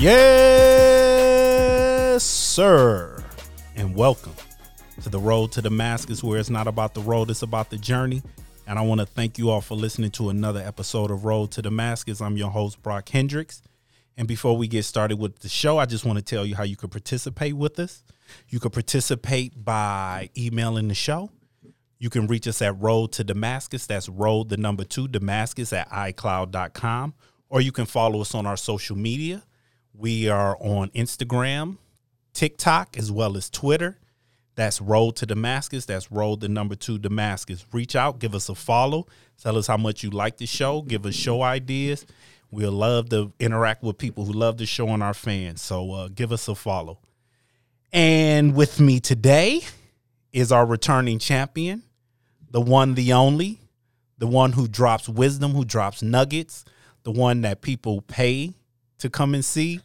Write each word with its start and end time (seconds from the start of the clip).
Yes, 0.00 1.04
sir. 2.24 3.22
And 3.76 3.94
welcome 3.94 4.32
to 5.02 5.10
the 5.10 5.18
road 5.18 5.52
to 5.52 5.60
Damascus, 5.60 6.24
where 6.24 6.40
it's 6.40 6.48
not 6.48 6.66
about 6.66 6.94
the 6.94 7.02
road, 7.02 7.28
it's 7.28 7.42
about 7.42 7.68
the 7.68 7.76
journey. 7.76 8.22
And 8.66 8.78
I 8.78 8.82
want 8.82 9.00
to 9.00 9.06
thank 9.06 9.36
you 9.36 9.50
all 9.50 9.60
for 9.60 9.74
listening 9.74 10.10
to 10.12 10.30
another 10.30 10.60
episode 10.60 11.10
of 11.10 11.26
Road 11.26 11.50
to 11.50 11.60
Damascus. 11.60 12.22
I'm 12.22 12.38
your 12.38 12.48
host, 12.48 12.82
Brock 12.82 13.10
Hendricks. 13.10 13.60
And 14.16 14.26
before 14.26 14.56
we 14.56 14.68
get 14.68 14.86
started 14.86 15.18
with 15.18 15.40
the 15.40 15.50
show, 15.50 15.76
I 15.76 15.84
just 15.84 16.06
want 16.06 16.18
to 16.18 16.24
tell 16.24 16.46
you 16.46 16.56
how 16.56 16.64
you 16.64 16.76
can 16.76 16.88
participate 16.88 17.52
with 17.52 17.78
us. 17.78 18.02
You 18.48 18.58
can 18.58 18.70
participate 18.70 19.62
by 19.62 20.30
emailing 20.34 20.88
the 20.88 20.94
show. 20.94 21.28
You 21.98 22.08
can 22.08 22.26
reach 22.26 22.48
us 22.48 22.62
at 22.62 22.80
Road 22.80 23.12
to 23.12 23.22
Damascus. 23.22 23.86
That's 23.86 24.08
Road, 24.08 24.48
the 24.48 24.56
number 24.56 24.84
two, 24.84 25.08
Damascus 25.08 25.74
at 25.74 25.90
iCloud.com. 25.90 27.12
Or 27.50 27.60
you 27.60 27.72
can 27.72 27.84
follow 27.84 28.22
us 28.22 28.34
on 28.34 28.46
our 28.46 28.56
social 28.56 28.96
media. 28.96 29.42
We 29.94 30.28
are 30.28 30.56
on 30.60 30.90
Instagram, 30.90 31.76
TikTok, 32.32 32.96
as 32.96 33.10
well 33.10 33.36
as 33.36 33.50
Twitter. 33.50 33.98
That's 34.54 34.80
Road 34.80 35.16
to 35.16 35.26
Damascus. 35.26 35.86
That's 35.86 36.12
Road 36.12 36.40
the 36.40 36.48
number 36.48 36.74
two 36.74 36.98
Damascus. 36.98 37.64
Reach 37.72 37.96
out, 37.96 38.18
give 38.18 38.34
us 38.34 38.48
a 38.48 38.54
follow, 38.54 39.06
tell 39.42 39.56
us 39.56 39.66
how 39.66 39.76
much 39.76 40.02
you 40.02 40.10
like 40.10 40.36
the 40.36 40.46
show, 40.46 40.82
give 40.82 41.06
us 41.06 41.14
show 41.14 41.42
ideas. 41.42 42.06
We'll 42.50 42.72
love 42.72 43.08
to 43.10 43.32
interact 43.38 43.82
with 43.82 43.96
people 43.96 44.24
who 44.24 44.32
love 44.32 44.58
the 44.58 44.66
show 44.66 44.88
and 44.88 45.02
our 45.02 45.14
fans. 45.14 45.62
So 45.62 45.92
uh, 45.92 46.08
give 46.08 46.32
us 46.32 46.48
a 46.48 46.54
follow. 46.54 46.98
And 47.92 48.54
with 48.54 48.80
me 48.80 49.00
today 49.00 49.62
is 50.32 50.52
our 50.52 50.66
returning 50.66 51.18
champion, 51.18 51.82
the 52.50 52.60
one, 52.60 52.94
the 52.94 53.12
only, 53.12 53.60
the 54.18 54.26
one 54.26 54.52
who 54.52 54.68
drops 54.68 55.08
wisdom, 55.08 55.52
who 55.52 55.64
drops 55.64 56.02
nuggets, 56.02 56.64
the 57.04 57.12
one 57.12 57.40
that 57.42 57.62
people 57.62 58.02
pay 58.02 58.54
to 59.00 59.10
come 59.10 59.34
and 59.34 59.44
see, 59.44 59.80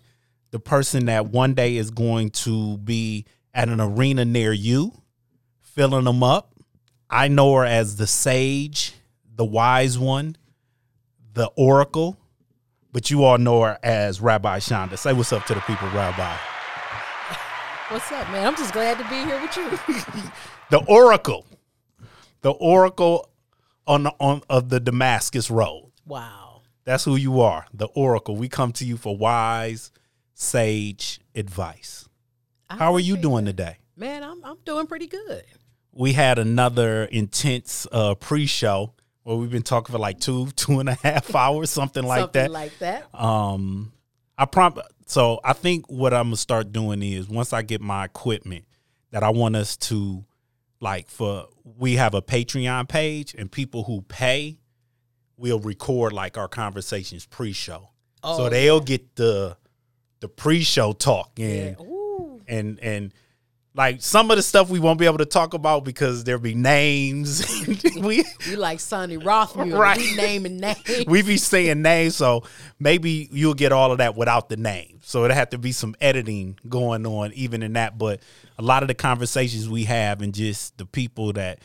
the 0.52 0.59
person 0.59 1.05
that 1.08 1.27
one 1.27 1.53
day 1.53 1.77
is 1.77 1.91
going 1.91 2.30
to 2.31 2.77
be 2.77 3.25
at 3.53 3.69
an 3.69 3.81
arena 3.81 4.25
near 4.25 4.53
you, 4.53 4.94
filling 5.61 6.05
them 6.05 6.23
up. 6.23 6.53
I 7.09 7.27
know 7.27 7.53
her 7.55 7.66
as 7.66 7.97
the 7.97 8.08
sage, 8.08 8.93
the 9.36 9.45
wise 9.45 9.97
one, 9.99 10.38
the 11.33 11.47
oracle, 11.55 12.17
but 12.91 13.11
you 13.11 13.23
all 13.25 13.38
know 13.38 13.61
her 13.63 13.77
as 13.83 14.21
Rabbi 14.21 14.59
Shonda. 14.59 14.97
Say 14.97 15.13
what's 15.13 15.33
up 15.33 15.45
to 15.47 15.53
the 15.53 15.61
people, 15.61 15.89
Rabbi. 15.89 16.38
What's 17.89 18.11
up, 18.11 18.30
man? 18.31 18.47
I'm 18.47 18.55
just 18.55 18.73
glad 18.73 18.97
to 18.97 19.03
be 19.03 19.16
here 19.16 19.39
with 19.41 19.55
you. 19.55 20.31
the 20.71 20.83
oracle, 20.88 21.45
the 22.41 22.52
oracle 22.52 23.30
on 23.86 24.03
the, 24.03 24.13
on 24.19 24.41
of 24.49 24.69
the 24.69 24.80
Damascus 24.80 25.52
Road. 25.52 25.91
Wow, 26.08 26.45
that's 26.86 27.03
who 27.03 27.16
you 27.16 27.41
are, 27.41 27.66
the 27.73 27.88
oracle. 27.88 28.36
We 28.36 28.47
come 28.50 28.72
to 28.73 28.86
you 28.86 28.97
for 28.97 29.16
wise, 29.17 29.91
sage 30.33 31.19
advice. 31.33 32.08
I 32.69 32.77
How 32.77 32.94
are 32.94 33.00
you 33.00 33.17
doing 33.17 33.45
that. 33.45 33.52
today? 33.58 33.77
Man, 33.95 34.23
I'm 34.23 34.44
I'm 34.44 34.58
doing 34.66 34.88
pretty 34.88 35.08
good. 35.08 35.44
We 35.92 36.14
had 36.14 36.39
another 36.39 37.05
intense 37.05 37.88
uh, 37.92 38.16
pre-show 38.16 38.94
where 39.23 39.38
we've 39.38 39.50
been 39.52 39.64
talking 39.64 39.94
for 39.94 40.00
like 40.00 40.19
two 40.19 40.47
two 40.55 40.80
and 40.80 40.89
a 40.89 40.95
half 40.95 41.33
hours, 41.36 41.69
something 41.69 42.03
like 42.03 42.31
that. 42.33 42.45
something 42.47 42.80
that. 42.80 42.95
Like 42.95 43.11
that. 43.14 43.20
Um, 43.20 43.92
I 44.38 44.45
prom. 44.45 44.80
So 45.08 45.39
I 45.44 45.53
think 45.53 45.89
what 45.89 46.14
I'm 46.14 46.27
gonna 46.27 46.38
start 46.38 46.72
doing 46.72 47.02
is 47.02 47.27
once 47.30 47.53
I 47.53 47.61
get 47.61 47.81
my 47.81 48.05
equipment, 48.05 48.65
that 49.11 49.23
I 49.23 49.30
want 49.30 49.55
us 49.55 49.77
to 49.77 50.26
like 50.81 51.08
for 51.10 51.48
we 51.64 51.95
have 51.95 52.14
a 52.14 52.21
Patreon 52.21 52.87
page 52.89 53.33
and 53.33 53.52
people 53.52 53.83
who 53.83 54.02
pay 54.02 54.58
will 55.38 55.60
record 55.60 56.14
like 56.14 56.38
our 56.38 56.48
conversations 56.48 57.26
pre-show. 57.26 57.90
Oh, 58.23 58.38
so 58.38 58.50
they'll 58.50 58.80
yeah. 58.80 58.86
get 58.86 59.16
the 59.16 59.58
the 60.22 60.30
pre-show 60.30 60.94
talk 60.94 61.32
and 61.38 61.78
yeah. 61.80 62.58
and 62.58 62.80
and 62.80 63.14
like 63.76 64.02
some 64.02 64.32
of 64.32 64.38
the 64.38 64.44
stuff 64.44 64.70
we 64.70 64.80
won't 64.80 64.98
be 64.98 65.06
able 65.06 65.18
to 65.18 65.26
talk 65.26 65.54
about 65.54 65.84
because 65.84 66.23
there'll 66.23 66.42
be 66.42 66.56
names. 66.56 67.46
we 67.98 68.23
you 68.48 68.56
like 68.56 68.80
Sonny 68.80 69.18
Rothmiller, 69.18 69.78
right? 69.78 69.98
We 69.98 70.16
naming 70.16 70.58
names. 70.58 71.06
we 71.08 71.22
be 71.22 71.38
saying 71.38 71.82
names, 71.82 72.16
so 72.16 72.44
maybe 72.80 73.28
you'll 73.32 73.54
get 73.54 73.73
all 73.73 73.92
of 73.92 73.98
that 73.98 74.16
without 74.16 74.48
the 74.48 74.56
name. 74.56 75.02
So 75.04 75.26
it'll 75.26 75.36
have 75.36 75.50
to 75.50 75.58
be 75.58 75.73
some 75.73 75.94
editing 76.00 76.58
going 76.70 77.06
on 77.06 77.34
even 77.34 77.62
in 77.62 77.73
that. 77.73 77.98
But 77.98 78.22
a 78.58 78.62
lot 78.62 78.82
of 78.82 78.88
the 78.88 78.96
conversations 78.96 79.67
we 79.67 79.84
have 79.84 80.22
and 80.22 80.34
just 80.34 80.78
the 80.78 80.86
people 80.86 81.34
that 81.34 81.60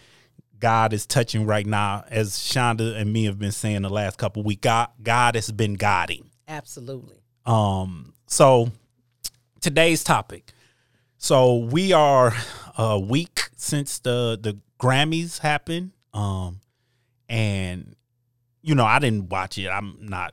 God 0.60 0.92
is 0.92 1.06
touching 1.06 1.46
right 1.46 1.66
now, 1.66 2.04
as 2.08 2.38
Shonda 2.38 2.96
and 2.96 3.12
me 3.12 3.24
have 3.24 3.38
been 3.38 3.52
saying 3.52 3.82
the 3.82 3.90
last 3.90 4.18
couple 4.18 4.42
weeks, 4.42 4.60
God, 4.60 4.90
God 5.02 5.34
has 5.34 5.50
been 5.50 5.74
guiding. 5.74 6.30
Absolutely. 6.46 7.16
Um. 7.46 8.12
So 8.26 8.70
today's 9.60 10.04
topic 10.04 10.52
so 11.22 11.56
we 11.56 11.92
are 11.92 12.32
a 12.78 12.98
week 12.98 13.50
since 13.54 13.98
the 13.98 14.38
the 14.40 14.58
Grammys 14.80 15.38
happened, 15.38 15.90
um, 16.14 16.60
and 17.28 17.94
you 18.62 18.74
know 18.74 18.86
I 18.86 18.98
didn't 19.00 19.28
watch 19.28 19.58
it. 19.58 19.68
I'm 19.68 19.98
not 20.00 20.32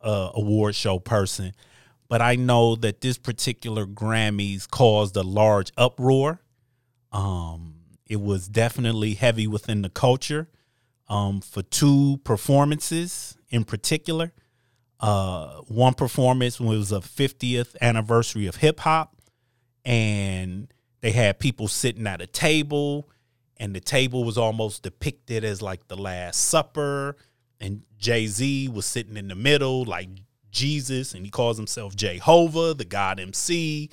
a 0.00 0.32
award 0.34 0.74
show 0.74 0.98
person, 0.98 1.52
but 2.08 2.20
I 2.20 2.34
know 2.34 2.74
that 2.74 3.00
this 3.00 3.16
particular 3.16 3.86
Grammys 3.86 4.68
caused 4.68 5.16
a 5.16 5.22
large 5.22 5.70
uproar. 5.76 6.40
Um, 7.12 7.73
it 8.14 8.20
was 8.20 8.46
definitely 8.46 9.14
heavy 9.14 9.48
within 9.48 9.82
the 9.82 9.88
culture 9.88 10.48
um, 11.08 11.40
for 11.40 11.62
two 11.62 12.20
performances 12.22 13.36
in 13.50 13.64
particular. 13.64 14.32
Uh, 15.00 15.56
one 15.62 15.94
performance 15.94 16.60
was 16.60 16.92
a 16.92 17.00
50th 17.00 17.74
anniversary 17.80 18.46
of 18.46 18.54
hip 18.56 18.78
hop, 18.78 19.16
and 19.84 20.72
they 21.00 21.10
had 21.10 21.40
people 21.40 21.66
sitting 21.66 22.06
at 22.06 22.22
a 22.22 22.26
table 22.28 23.10
and 23.56 23.74
the 23.74 23.80
table 23.80 24.22
was 24.22 24.38
almost 24.38 24.84
depicted 24.84 25.42
as 25.42 25.60
like 25.60 25.88
the 25.88 25.96
last 25.96 26.40
supper 26.40 27.16
and 27.60 27.82
jay-z 27.98 28.68
was 28.68 28.86
sitting 28.86 29.16
in 29.16 29.28
the 29.28 29.34
middle 29.34 29.84
like 29.84 30.08
jesus 30.50 31.14
and 31.14 31.24
he 31.24 31.30
calls 31.30 31.56
himself 31.56 31.94
jehovah 31.94 32.74
the 32.74 32.84
god 32.84 33.20
mc 33.20 33.90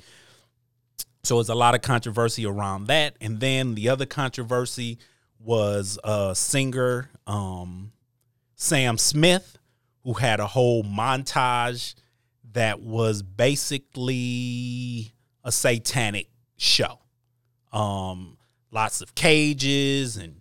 so 1.22 1.38
it's 1.40 1.48
a 1.48 1.54
lot 1.54 1.74
of 1.74 1.82
controversy 1.82 2.46
around 2.46 2.86
that 2.86 3.16
and 3.20 3.40
then 3.40 3.74
the 3.74 3.88
other 3.88 4.06
controversy 4.06 4.98
was 5.38 5.98
a 6.04 6.34
singer 6.34 7.10
um, 7.26 7.92
sam 8.54 8.98
smith 8.98 9.58
who 10.04 10.14
had 10.14 10.40
a 10.40 10.46
whole 10.46 10.82
montage 10.82 11.94
that 12.52 12.80
was 12.80 13.22
basically 13.22 15.12
a 15.44 15.52
satanic 15.52 16.28
show. 16.56 16.98
Um, 17.72 18.36
lots 18.70 19.00
of 19.00 19.14
cages 19.14 20.16
and 20.16 20.40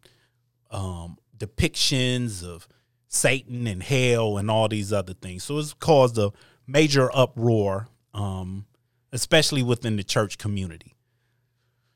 um, 0.70 1.18
depictions 1.38 2.44
of 2.44 2.68
Satan 3.08 3.68
and 3.68 3.82
hell 3.82 4.38
and 4.38 4.50
all 4.50 4.68
these 4.68 4.92
other 4.92 5.14
things. 5.14 5.44
So 5.44 5.58
it's 5.60 5.74
caused 5.74 6.18
a 6.18 6.32
major 6.68 7.10
uproar, 7.14 7.88
um, 8.14 8.66
especially 9.12 9.64
within 9.64 9.96
the 9.96 10.04
church 10.04 10.38
community. 10.38 10.96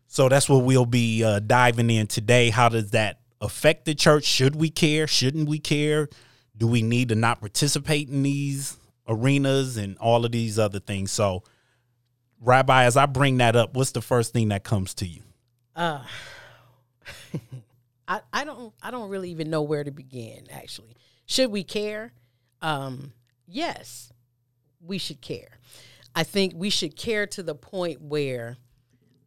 So 0.08 0.30
that's 0.30 0.48
what 0.48 0.64
we'll 0.64 0.86
be 0.86 1.24
uh, 1.24 1.40
diving 1.40 1.90
in 1.90 2.08
today. 2.08 2.50
How 2.50 2.70
does 2.70 2.92
that 2.92 3.20
affect 3.42 3.86
the 3.86 3.96
church? 3.96 4.24
Should 4.24 4.56
we 4.56 4.70
care? 4.70 5.08
Shouldn't 5.08 5.50
we 5.50 5.60
care? 5.60 6.10
Do 6.58 6.68
we 6.68 6.82
need 6.82 7.10
to 7.10 7.16
not 7.16 7.42
participate 7.42 8.10
in 8.10 8.24
these 8.24 8.78
arenas 9.08 9.78
and 9.78 9.98
all 9.98 10.26
of 10.26 10.32
these 10.32 10.58
other 10.58 10.80
things? 10.80 11.12
So 11.12 11.44
Rabbi, 12.40 12.84
as 12.84 12.98
I 12.98 13.06
bring 13.06 13.38
that 13.38 13.56
up, 13.56 13.74
what's 13.74 13.92
the 13.92 14.02
first 14.02 14.34
thing 14.34 14.50
that 14.50 14.64
comes 14.64 14.94
to 14.96 15.08
you? 15.08 15.22
Uh, 15.76 16.04
I, 18.08 18.22
I 18.32 18.44
don't 18.44 18.74
I 18.82 18.92
don't 18.92 19.10
really 19.10 19.32
even 19.32 19.50
know 19.50 19.64
where 19.64 19.84
to 19.84 19.92
begin. 19.92 20.48
Actually, 20.52 20.96
should 21.26 21.52
we 21.52 21.64
care? 21.64 22.14
Um, 22.62 23.14
yes, 23.48 24.12
we 24.80 24.98
should 24.98 25.22
care. 25.22 25.60
I 26.16 26.24
think 26.24 26.54
we 26.56 26.70
should 26.70 26.96
care 26.96 27.28
to 27.28 27.44
the 27.44 27.56
point 27.56 28.02
where, 28.02 28.58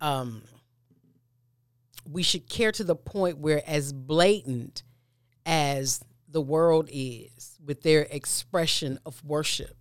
um, 0.00 0.42
we 2.10 2.22
should 2.22 2.48
care 2.48 2.72
to 2.72 2.82
the 2.82 2.96
point 2.96 3.38
where, 3.38 3.62
as 3.66 3.92
blatant 3.92 4.82
as 5.44 6.00
the 6.28 6.40
world 6.40 6.88
is 6.90 7.58
with 7.64 7.82
their 7.82 8.02
expression 8.10 8.98
of 9.04 9.22
worship, 9.24 9.76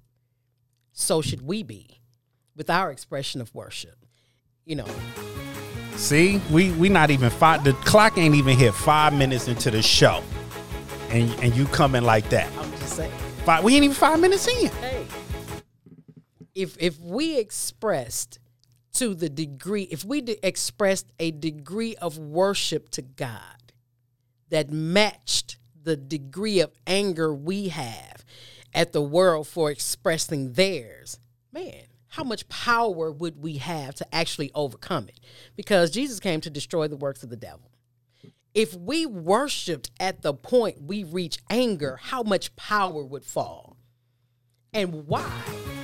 so 0.92 1.21
should 1.21 1.42
we 1.42 1.63
be 1.63 2.01
with 2.57 2.69
our 2.69 2.92
expression 2.92 3.39
of 3.39 3.54
worship. 3.56 3.95
You 4.65 4.75
know. 4.75 4.88
See, 5.95 6.42
we 6.51 6.71
we 6.71 6.89
not 6.89 7.09
even 7.09 7.30
five. 7.30 7.63
The 7.63 7.74
clock 7.74 8.18
ain't 8.18 8.36
even 8.36 8.57
hit 8.57 8.74
five 8.74 9.13
minutes 9.13 9.48
into 9.48 9.71
the 9.71 9.81
show, 9.81 10.24
and 11.09 11.31
and 11.39 11.56
you 11.56 11.65
coming 11.68 12.04
like 12.04 12.30
that. 12.30 12.51
I'm 12.57 12.71
just 12.71 12.98
saying. 12.98 13.12
Five, 13.45 13.63
we 13.63 13.75
ain't 13.75 13.86
even 13.86 13.95
five 13.95 14.19
minutes 14.19 14.48
in. 14.48 14.68
Hey, 14.68 15.06
if 16.57 16.75
if 16.80 17.00
we 17.00 17.38
expressed 17.38 18.39
to 18.94 19.13
the 19.13 19.30
degree, 19.30 19.83
if 19.83 20.04
we 20.04 20.21
de- 20.21 20.45
expressed 20.45 21.06
a 21.19 21.30
degree 21.30 21.95
of 21.98 22.18
worship 22.18 22.89
to 22.89 23.04
God 23.04 23.71
that 24.50 24.71
matched 24.71 25.57
the 25.83 25.95
degree 25.95 26.59
of 26.59 26.71
anger 26.88 27.33
we 27.33 27.69
have 27.69 28.25
at 28.74 28.92
the 28.92 29.01
world 29.01 29.48
for 29.48 29.69
expressing 29.69 30.54
theirs, 30.54 31.19
man, 31.51 31.83
how 32.07 32.24
much 32.24 32.50
power 32.50 33.12
would 33.12 33.42
we 33.42 33.57
have 33.57 33.94
to 33.95 34.15
actually 34.15 34.50
overcome 34.56 35.07
it? 35.09 35.19
Because 35.56 35.92
Jesus 35.92 36.19
came 36.19 36.42
to 36.42 36.50
destroy 36.50 36.88
the 36.88 36.98
works 36.98 37.21
of 37.21 37.30
the 37.30 37.36
devil. 37.36 37.71
If 38.56 38.74
we 38.74 39.06
worshiped 39.06 39.92
at 40.00 40.24
the 40.24 40.33
point 40.33 40.81
we 40.81 41.04
reach 41.04 41.38
anger, 41.51 42.00
how 42.01 42.24
much 42.24 42.56
power 42.56 43.04
would 43.04 43.24
fall? 43.24 43.77
And 44.74 45.06
why? 45.06 45.77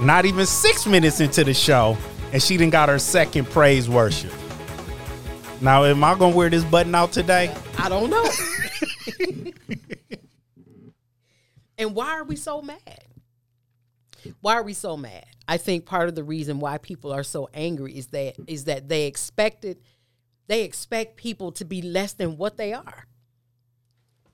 Not 0.00 0.24
even 0.24 0.46
six 0.46 0.86
minutes 0.86 1.20
into 1.20 1.44
the 1.44 1.54
show, 1.54 1.96
and 2.32 2.42
she 2.42 2.56
didn't 2.56 2.72
got 2.72 2.88
her 2.88 2.98
second 2.98 3.48
praise 3.50 3.88
worship. 3.88 4.32
Now, 5.60 5.84
am 5.84 6.02
I 6.02 6.18
gonna 6.18 6.34
wear 6.34 6.50
this 6.50 6.64
button 6.64 6.94
out 6.94 7.12
today? 7.12 7.54
I 7.78 7.88
don't 7.88 8.10
know. 8.10 8.28
and 11.78 11.94
why 11.94 12.10
are 12.10 12.24
we 12.24 12.36
so 12.36 12.60
mad? 12.60 13.04
Why 14.40 14.54
are 14.54 14.62
we 14.62 14.72
so 14.72 14.96
mad? 14.96 15.24
I 15.46 15.58
think 15.58 15.86
part 15.86 16.08
of 16.08 16.14
the 16.14 16.24
reason 16.24 16.58
why 16.58 16.78
people 16.78 17.12
are 17.12 17.22
so 17.22 17.48
angry 17.54 17.96
is 17.96 18.08
that 18.08 18.34
is 18.46 18.64
that 18.64 18.88
they 18.88 19.06
expected 19.06 19.78
they 20.46 20.62
expect 20.62 21.16
people 21.16 21.52
to 21.52 21.64
be 21.64 21.82
less 21.82 22.12
than 22.12 22.36
what 22.36 22.56
they 22.56 22.72
are. 22.72 23.06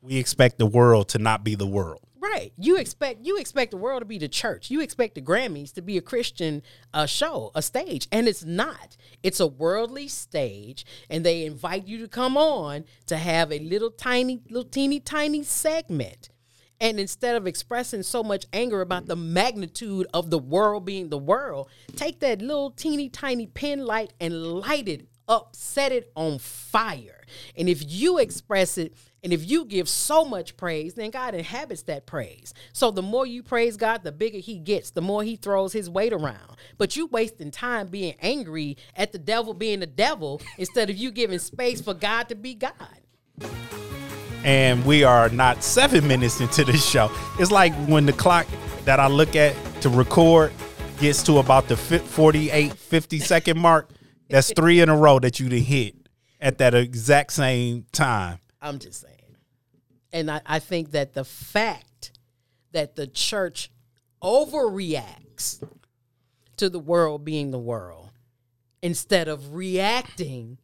We 0.03 0.17
expect 0.17 0.59
the 0.59 0.67
world 0.67 1.09
to 1.11 1.19
not 1.19 1.45
be 1.45 1.55
the 1.55 1.67
world. 1.67 2.01
Right. 2.21 2.53
You 2.59 2.77
expect 2.77 3.25
you 3.25 3.39
expect 3.39 3.71
the 3.71 3.79
world 3.79 4.03
to 4.03 4.05
be 4.05 4.19
the 4.19 4.29
church. 4.29 4.71
You 4.71 4.83
expect 4.83 5.15
the 5.15 5.23
Grammys 5.23 5.73
to 5.73 5.81
be 5.81 5.97
a 5.97 6.03
Christian 6.03 6.63
uh, 6.93 7.07
show, 7.07 7.51
a 7.55 7.63
stage, 7.63 8.09
and 8.13 8.29
it's 8.29 8.45
not. 8.45 8.99
It's 9.23 9.41
a 9.41 9.47
worldly 9.47 10.07
stage, 10.07 10.85
and 11.09 11.25
they 11.25 11.47
invite 11.47 11.87
you 11.87 11.99
to 12.01 12.09
come 12.09 12.37
on 12.37 12.85
to 13.07 13.17
have 13.17 13.51
a 13.51 13.59
little 13.59 13.91
tiny, 13.91 14.43
little 14.51 14.69
teeny 14.69 15.01
tiny 15.01 15.43
segment. 15.43 16.29
And 16.79 17.01
instead 17.01 17.37
of 17.37 17.47
expressing 17.47 18.03
so 18.03 18.23
much 18.23 18.47
anger 18.53 18.83
about 18.83 19.07
the 19.07 19.17
magnitude 19.17 20.07
of 20.13 20.31
the 20.31 20.39
world 20.39 20.85
being 20.85 21.09
the 21.09 21.19
world, 21.19 21.71
take 21.97 22.21
that 22.21 22.43
little 22.43 22.71
teeny 22.71 23.09
tiny 23.09 23.47
pin 23.47 23.85
light 23.85 24.13
and 24.21 24.43
light 24.43 24.89
it 24.89 25.09
up, 25.27 25.57
set 25.57 25.93
it 25.93 26.11
on 26.17 26.39
fire. 26.39 27.23
And 27.57 27.69
if 27.69 27.83
you 27.87 28.19
express 28.19 28.77
it 28.77 28.95
and 29.23 29.33
if 29.33 29.49
you 29.49 29.65
give 29.65 29.89
so 29.89 30.25
much 30.25 30.57
praise, 30.57 30.95
then 30.95 31.11
God 31.11 31.35
inhabits 31.35 31.83
that 31.83 32.07
praise. 32.07 32.55
So 32.73 32.91
the 32.91 33.03
more 33.03 33.27
you 33.27 33.43
praise 33.43 33.77
God, 33.77 34.03
the 34.03 34.13
bigger 34.13 34.39
he 34.39 34.59
gets, 34.59 34.91
the 34.91 35.03
more 35.03 35.23
he 35.23 35.37
throws 35.37 35.73
his 35.73 35.91
weight 35.91 36.13
around. 36.13 36.57
But 36.79 36.97
you 36.97 37.07
wasting 37.07 37.51
time 37.51 37.89
being 37.89 38.15
angry 38.21 38.77
at 38.97 39.13
the 39.13 39.19
devil 39.19 39.53
being 39.53 39.81
the 39.81 39.87
devil 39.87 40.41
instead 40.57 40.89
of 40.89 40.97
you 40.97 41.11
giving 41.11 41.39
space 41.39 41.81
for 41.81 41.93
God 41.93 42.29
to 42.31 42.35
be 42.35 42.55
God. 42.55 42.73
And 44.43 44.85
we 44.87 45.05
are 45.05 45.29
not 45.29 45.63
seven 45.63 46.09
minutes 46.09 46.41
into 46.41 46.65
the 46.65 46.77
show. 46.77 47.11
It's 47.39 47.51
like 47.51 47.75
when 47.87 48.07
the 48.07 48.15
clock 48.15 48.47
that 48.85 48.99
I 48.99 49.07
look 49.09 49.37
at 49.37 49.55
to 49.83 49.91
record 49.91 50.53
gets 50.99 51.23
to 51.25 51.39
about 51.39 51.69
the 51.69 51.77
48, 51.77 52.73
50 52.73 53.19
second 53.19 53.59
mark. 53.59 53.91
That's 54.31 54.53
three 54.55 54.81
in 54.81 54.89
a 54.89 54.97
row 54.97 55.19
that 55.19 55.41
you 55.41 55.49
done 55.49 55.59
hit 55.59 55.95
at 56.41 56.59
that 56.59 56.75
exact 56.75 57.33
same 57.33 57.85
time. 57.93 58.39
I'm 58.61 58.79
just 58.79 59.01
saying. 59.01 59.37
And 60.13 60.31
I, 60.31 60.41
I 60.45 60.59
think 60.59 60.91
that 60.93 61.15
the 61.15 61.25
fact 61.25 62.13
that 62.73 62.97
the 62.97 63.07
church 63.07 63.71
overreacts 64.23 65.63
to 66.57 66.69
the 66.69 66.79
world 66.79 67.25
being 67.25 67.51
the 67.51 67.59
world 67.59 68.11
instead 68.83 69.29
of 69.29 69.55
reacting 69.55 70.59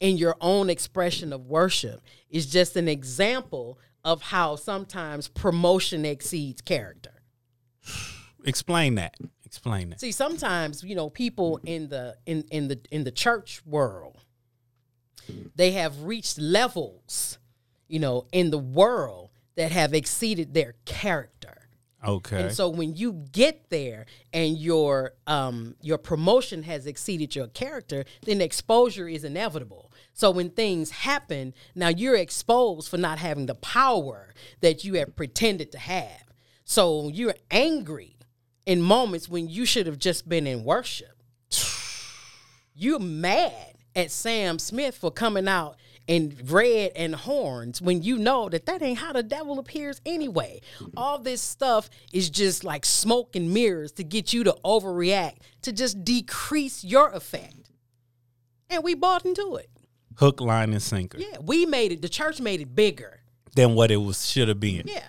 in 0.00 0.16
your 0.16 0.36
own 0.40 0.70
expression 0.70 1.32
of 1.32 1.46
worship 1.46 2.00
is 2.30 2.46
just 2.46 2.76
an 2.76 2.88
example 2.88 3.78
of 4.04 4.22
how 4.22 4.56
sometimes 4.56 5.28
promotion 5.28 6.04
exceeds 6.04 6.60
character. 6.60 7.22
Explain 8.44 8.94
that. 8.96 9.14
Explain 9.44 9.90
that. 9.90 10.00
See, 10.00 10.12
sometimes, 10.12 10.84
you 10.84 10.94
know, 10.94 11.10
people 11.10 11.58
in 11.64 11.88
the 11.88 12.16
in 12.26 12.44
in 12.50 12.68
the 12.68 12.78
in 12.90 13.04
the 13.04 13.10
church 13.10 13.62
world 13.64 14.17
they 15.54 15.72
have 15.72 16.02
reached 16.04 16.38
levels, 16.38 17.38
you 17.86 17.98
know, 17.98 18.26
in 18.32 18.50
the 18.50 18.58
world 18.58 19.30
that 19.56 19.72
have 19.72 19.94
exceeded 19.94 20.54
their 20.54 20.74
character. 20.84 21.68
Okay. 22.06 22.42
And 22.42 22.52
so 22.52 22.68
when 22.68 22.94
you 22.94 23.24
get 23.32 23.70
there 23.70 24.06
and 24.32 24.56
your 24.56 25.14
um 25.26 25.74
your 25.82 25.98
promotion 25.98 26.62
has 26.62 26.86
exceeded 26.86 27.34
your 27.34 27.48
character, 27.48 28.04
then 28.24 28.40
exposure 28.40 29.08
is 29.08 29.24
inevitable. 29.24 29.92
So 30.12 30.30
when 30.30 30.50
things 30.50 30.90
happen, 30.90 31.54
now 31.74 31.88
you're 31.88 32.16
exposed 32.16 32.88
for 32.88 32.98
not 32.98 33.18
having 33.18 33.46
the 33.46 33.56
power 33.56 34.32
that 34.60 34.84
you 34.84 34.94
have 34.94 35.16
pretended 35.16 35.72
to 35.72 35.78
have. 35.78 36.22
So 36.64 37.08
you're 37.08 37.34
angry 37.50 38.16
in 38.64 38.82
moments 38.82 39.28
when 39.28 39.48
you 39.48 39.64
should 39.64 39.86
have 39.86 39.98
just 39.98 40.28
been 40.28 40.46
in 40.46 40.62
worship. 40.62 41.22
You're 42.74 43.00
mad 43.00 43.77
at 43.98 44.12
Sam 44.12 44.60
Smith 44.60 44.96
for 44.96 45.10
coming 45.10 45.48
out 45.48 45.76
in 46.06 46.38
red 46.46 46.92
and 46.94 47.14
horns 47.14 47.82
when 47.82 48.02
you 48.02 48.16
know 48.16 48.48
that 48.48 48.64
that 48.66 48.80
ain't 48.80 48.98
how 48.98 49.12
the 49.12 49.24
devil 49.24 49.58
appears 49.58 50.00
anyway. 50.06 50.60
All 50.96 51.18
this 51.18 51.42
stuff 51.42 51.90
is 52.12 52.30
just 52.30 52.62
like 52.62 52.86
smoke 52.86 53.34
and 53.34 53.52
mirrors 53.52 53.92
to 53.92 54.04
get 54.04 54.32
you 54.32 54.44
to 54.44 54.56
overreact, 54.64 55.38
to 55.62 55.72
just 55.72 56.04
decrease 56.04 56.84
your 56.84 57.10
effect. 57.10 57.70
And 58.70 58.84
we 58.84 58.94
bought 58.94 59.26
into 59.26 59.56
it. 59.56 59.68
Hook, 60.16 60.40
line, 60.40 60.72
and 60.72 60.82
sinker. 60.82 61.18
Yeah, 61.18 61.38
we 61.42 61.66
made 61.66 61.90
it. 61.90 62.00
The 62.00 62.08
church 62.08 62.40
made 62.40 62.60
it 62.60 62.74
bigger. 62.74 63.20
Than 63.54 63.74
what 63.74 63.90
it 63.90 63.96
was 63.96 64.28
should 64.28 64.48
have 64.48 64.60
been. 64.60 64.86
Yeah. 64.86 65.08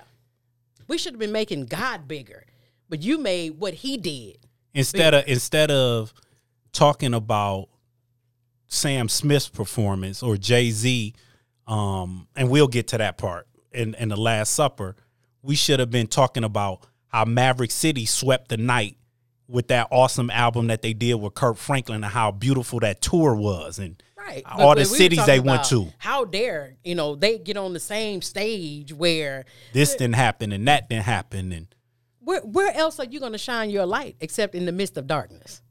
We 0.88 0.98
should 0.98 1.14
have 1.14 1.20
been 1.20 1.32
making 1.32 1.66
God 1.68 2.08
bigger. 2.08 2.46
But 2.90 3.04
you 3.04 3.20
made 3.20 3.60
what 3.60 3.76
he 3.76 3.98
did. 3.98 4.40
Instead 4.74 5.14
of 5.14 5.24
instead 5.28 5.70
of 5.70 6.14
talking 6.72 7.14
about 7.14 7.70
Sam 8.70 9.10
Smith's 9.10 9.50
performance 9.50 10.24
or 10.24 10.38
Jay 10.38 10.72
Z, 10.72 11.14
um, 11.68 12.28
and 12.36 12.50
we'll 12.50 12.68
get 12.68 12.88
to 12.90 12.98
that 13.00 13.18
part 13.18 13.48
in, 13.72 13.96
in 13.96 14.10
the 14.10 14.18
Last 14.18 14.54
Supper. 14.54 14.96
We 15.42 15.56
should 15.56 15.80
have 15.80 15.92
been 15.92 16.08
talking 16.08 16.44
about 16.44 16.86
how 17.08 17.26
Maverick 17.26 17.72
City 17.72 18.06
swept 18.06 18.50
the 18.50 18.58
night 18.58 18.96
with 19.48 19.70
that 19.70 19.88
awesome 19.90 20.30
album 20.30 20.68
that 20.68 20.84
they 20.84 20.94
did 20.94 21.16
with 21.16 21.34
Kirk 21.34 21.58
Franklin 21.58 22.04
and 22.04 22.14
how 22.14 22.32
beautiful 22.32 22.80
that 22.82 23.02
tour 23.02 23.34
was 23.34 23.80
and 23.80 24.02
right. 24.16 24.44
all 24.46 24.76
but, 24.76 24.84
the 24.84 24.92
we 24.92 24.98
cities 24.98 25.26
they 25.26 25.40
went 25.40 25.64
to. 25.66 25.88
How 25.98 26.24
dare 26.24 26.76
you 26.84 26.94
know 26.94 27.16
they 27.16 27.40
get 27.40 27.58
on 27.58 27.74
the 27.74 27.80
same 27.80 28.22
stage 28.22 28.94
where 28.94 29.46
this 29.74 29.96
didn't 29.96 30.16
happen 30.16 30.52
and 30.52 30.68
that 30.68 30.88
didn't 30.88 31.06
happen 31.06 31.52
and 31.52 31.68
where 32.20 32.42
where 32.42 32.72
else 32.76 33.00
are 33.00 33.06
you 33.06 33.20
going 33.20 33.32
to 33.32 33.40
shine 33.40 33.72
your 33.72 33.88
light 33.88 34.16
except 34.20 34.54
in 34.54 34.66
the 34.66 34.72
midst 34.72 34.98
of 34.98 35.08
darkness? 35.08 35.64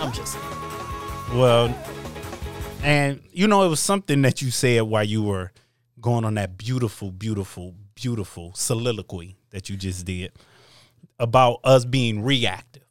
I'm 0.00 0.12
just 0.12 0.34
saying. 0.34 0.44
Well, 1.34 1.74
and 2.82 3.20
you 3.32 3.48
know, 3.48 3.62
it 3.64 3.68
was 3.68 3.80
something 3.80 4.22
that 4.22 4.42
you 4.42 4.50
said 4.50 4.82
while 4.82 5.04
you 5.04 5.22
were 5.22 5.52
going 6.00 6.24
on 6.24 6.34
that 6.34 6.58
beautiful, 6.58 7.10
beautiful, 7.10 7.74
beautiful 7.94 8.52
soliloquy 8.54 9.36
that 9.50 9.68
you 9.68 9.76
just 9.76 10.04
did 10.04 10.32
about 11.18 11.60
us 11.64 11.84
being 11.84 12.22
reactive. 12.22 12.84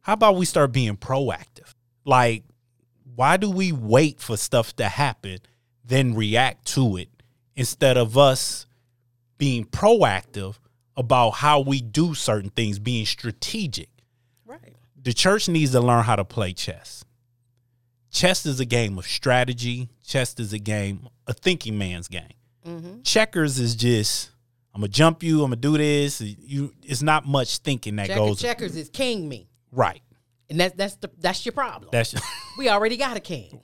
How 0.00 0.14
about 0.14 0.36
we 0.36 0.46
start 0.46 0.72
being 0.72 0.96
proactive? 0.96 1.74
Like, 2.04 2.44
why 3.14 3.36
do 3.36 3.50
we 3.50 3.72
wait 3.72 4.20
for 4.20 4.36
stuff 4.36 4.74
to 4.76 4.88
happen, 4.88 5.38
then 5.84 6.14
react 6.14 6.66
to 6.74 6.96
it 6.96 7.08
instead 7.54 7.96
of 7.96 8.16
us 8.16 8.66
being 9.38 9.64
proactive 9.64 10.58
about 10.96 11.30
how 11.30 11.60
we 11.60 11.80
do 11.80 12.14
certain 12.14 12.50
things, 12.50 12.78
being 12.78 13.04
strategic? 13.04 13.88
The 15.06 15.12
church 15.12 15.48
needs 15.48 15.70
to 15.70 15.80
learn 15.80 16.02
how 16.02 16.16
to 16.16 16.24
play 16.24 16.52
chess. 16.52 17.04
Chess 18.10 18.44
is 18.44 18.58
a 18.58 18.64
game 18.64 18.98
of 18.98 19.06
strategy. 19.06 19.88
Chess 20.04 20.34
is 20.40 20.52
a 20.52 20.58
game, 20.58 21.08
a 21.28 21.32
thinking 21.32 21.78
man's 21.78 22.08
game. 22.08 22.34
Mm-hmm. 22.66 23.02
Checkers 23.02 23.60
is 23.60 23.76
just 23.76 24.30
I'm 24.74 24.80
gonna 24.80 24.88
jump 24.88 25.22
you. 25.22 25.44
I'm 25.44 25.50
gonna 25.50 25.60
do 25.60 25.78
this. 25.78 26.20
You, 26.20 26.74
it's 26.82 27.02
not 27.02 27.24
much 27.24 27.58
thinking 27.58 27.94
that 27.96 28.08
Checker, 28.08 28.18
goes. 28.18 28.40
Checkers 28.40 28.74
is 28.74 28.88
king 28.88 29.28
me. 29.28 29.48
Right. 29.70 30.02
And 30.50 30.58
that's 30.58 30.74
that's 30.74 30.96
the 30.96 31.08
that's 31.20 31.46
your 31.46 31.52
problem. 31.52 31.90
That's 31.92 32.12
we 32.58 32.68
already 32.68 32.96
got 32.96 33.16
a 33.16 33.20
king. 33.20 33.60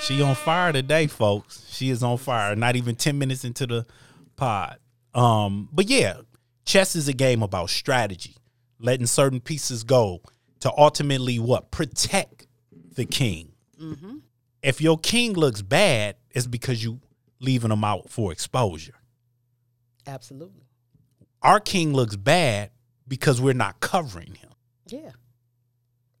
She 0.00 0.22
on 0.22 0.34
fire 0.34 0.72
today, 0.72 1.08
folks. 1.08 1.66
She 1.70 1.90
is 1.90 2.02
on 2.02 2.16
fire. 2.16 2.56
Not 2.56 2.76
even 2.76 2.96
ten 2.96 3.18
minutes 3.18 3.44
into 3.44 3.66
the 3.66 3.86
pod. 4.36 4.78
Um, 5.12 5.68
but 5.72 5.90
yeah, 5.90 6.20
chess 6.64 6.96
is 6.96 7.06
a 7.06 7.12
game 7.12 7.42
about 7.42 7.68
strategy 7.68 8.36
letting 8.78 9.06
certain 9.06 9.40
pieces 9.40 9.84
go 9.84 10.20
to 10.60 10.72
ultimately 10.76 11.38
what 11.38 11.70
protect 11.70 12.46
the 12.94 13.04
king. 13.04 13.52
Mm-hmm. 13.80 14.16
If 14.62 14.80
your 14.80 14.98
king 14.98 15.34
looks 15.34 15.62
bad, 15.62 16.16
it's 16.30 16.46
because 16.46 16.82
you 16.82 17.00
leaving 17.40 17.70
him 17.70 17.84
out 17.84 18.10
for 18.10 18.32
exposure. 18.32 18.94
Absolutely. 20.06 20.64
Our 21.42 21.60
king 21.60 21.92
looks 21.92 22.16
bad 22.16 22.70
because 23.06 23.40
we're 23.40 23.54
not 23.54 23.80
covering 23.80 24.34
him. 24.34 24.50
Yeah. 24.86 25.10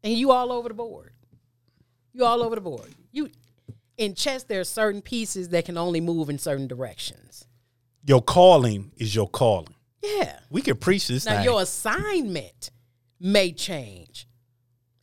And 0.02 0.14
you 0.14 0.30
all 0.30 0.52
over 0.52 0.68
the 0.68 0.74
board. 0.74 1.12
You 2.12 2.24
all 2.24 2.42
over 2.42 2.54
the 2.54 2.60
board. 2.60 2.94
You 3.12 3.30
in 3.96 4.14
chess 4.14 4.44
there 4.44 4.60
are 4.60 4.64
certain 4.64 5.02
pieces 5.02 5.48
that 5.50 5.64
can 5.64 5.78
only 5.78 6.00
move 6.00 6.28
in 6.28 6.38
certain 6.38 6.66
directions. 6.66 7.46
Your 8.04 8.22
calling 8.22 8.92
is 8.96 9.14
your 9.14 9.28
calling. 9.28 9.74
Yeah. 10.06 10.38
We 10.50 10.62
can 10.62 10.76
preach 10.76 11.08
this 11.08 11.26
Now 11.26 11.36
thing. 11.36 11.44
your 11.44 11.62
assignment 11.62 12.70
may 13.20 13.52
change. 13.52 14.28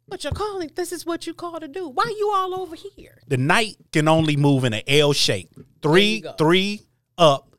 But 0.08 0.24
your 0.24 0.34
calling, 0.34 0.70
this 0.76 0.92
is 0.92 1.06
what 1.06 1.26
you 1.26 1.34
call 1.34 1.60
to 1.60 1.68
do. 1.68 1.88
Why 1.88 2.04
you 2.18 2.32
all 2.36 2.54
over 2.56 2.76
here? 2.76 3.20
the 3.28 3.38
knight 3.38 3.78
can 3.92 4.08
only 4.08 4.36
move 4.36 4.64
in 4.64 4.74
an 4.74 4.84
L 4.88 5.14
shape. 5.14 5.50
Three, 5.82 6.24
three 6.38 6.82
up, 7.18 7.56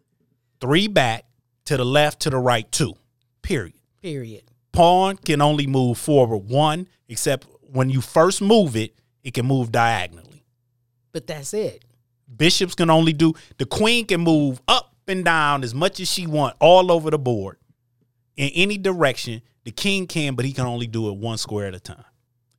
three 0.61 0.87
back, 0.89 1.25
to 1.67 1.77
the 1.77 1.85
left, 1.85 2.21
to 2.21 2.31
the 2.31 2.39
right, 2.39 2.71
two. 2.71 2.95
Period. 3.43 3.75
Period. 4.03 4.43
Pawn 4.73 5.17
can 5.17 5.41
only 5.41 5.67
move 5.67 5.99
forward 5.99 6.49
one, 6.49 6.89
except 7.09 7.47
when 7.63 7.91
you 7.91 8.01
first 8.01 8.43
move 8.43 8.77
it, 8.77 8.95
it 9.23 9.35
can 9.35 9.47
move 9.47 9.73
diagonally. 9.73 10.45
But 11.13 11.27
that's 11.27 11.55
it. 11.55 11.85
Bishops 12.37 12.75
can 12.75 12.91
only 12.91 13.13
do 13.13 13.33
the 13.59 13.67
queen 13.67 14.07
can 14.07 14.21
move 14.21 14.61
up 14.69 14.94
and 15.09 15.25
down 15.25 15.63
as 15.65 15.75
much 15.75 16.01
as 16.01 16.09
she 16.11 16.27
want 16.27 16.57
all 16.61 16.91
over 16.91 17.11
the 17.11 17.19
board 17.19 17.59
in 18.37 18.51
any 18.55 18.79
direction. 18.79 19.43
The 19.65 19.71
king 19.73 20.07
can, 20.07 20.35
but 20.35 20.45
he 20.45 20.53
can 20.53 20.67
only 20.67 20.87
do 20.87 21.09
it 21.09 21.17
one 21.17 21.39
square 21.39 21.67
at 21.67 21.75
a 21.75 21.81
time. 21.81 22.05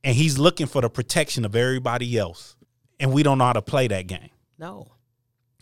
And 0.03 0.15
he's 0.15 0.37
looking 0.39 0.65
for 0.67 0.81
the 0.81 0.89
protection 0.89 1.45
of 1.45 1.55
everybody 1.55 2.17
else. 2.17 2.55
And 2.99 3.11
we 3.13 3.23
don't 3.23 3.37
know 3.37 3.45
how 3.45 3.53
to 3.53 3.61
play 3.61 3.87
that 3.87 4.07
game 4.07 4.29
No. 4.57 4.87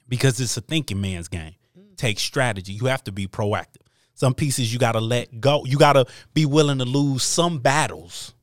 because 0.08 0.40
it's 0.40 0.56
a 0.56 0.62
thinking 0.62 1.02
man's 1.02 1.28
game. 1.28 1.56
Mm. 1.78 1.98
Take 1.98 2.20
strategy. 2.20 2.74
You 2.74 2.86
have 2.86 3.04
to 3.06 3.12
be 3.12 3.28
proactive. 3.28 3.78
Some 4.14 4.34
pieces 4.36 4.72
you 4.72 4.80
got 4.80 4.92
to 4.94 5.02
let 5.02 5.42
go. 5.42 5.66
You 5.66 5.78
got 5.78 5.94
to 5.94 6.06
be 6.34 6.46
willing 6.46 6.78
to 6.78 6.86
lose 6.86 7.24
some 7.24 7.60
battles 7.60 8.34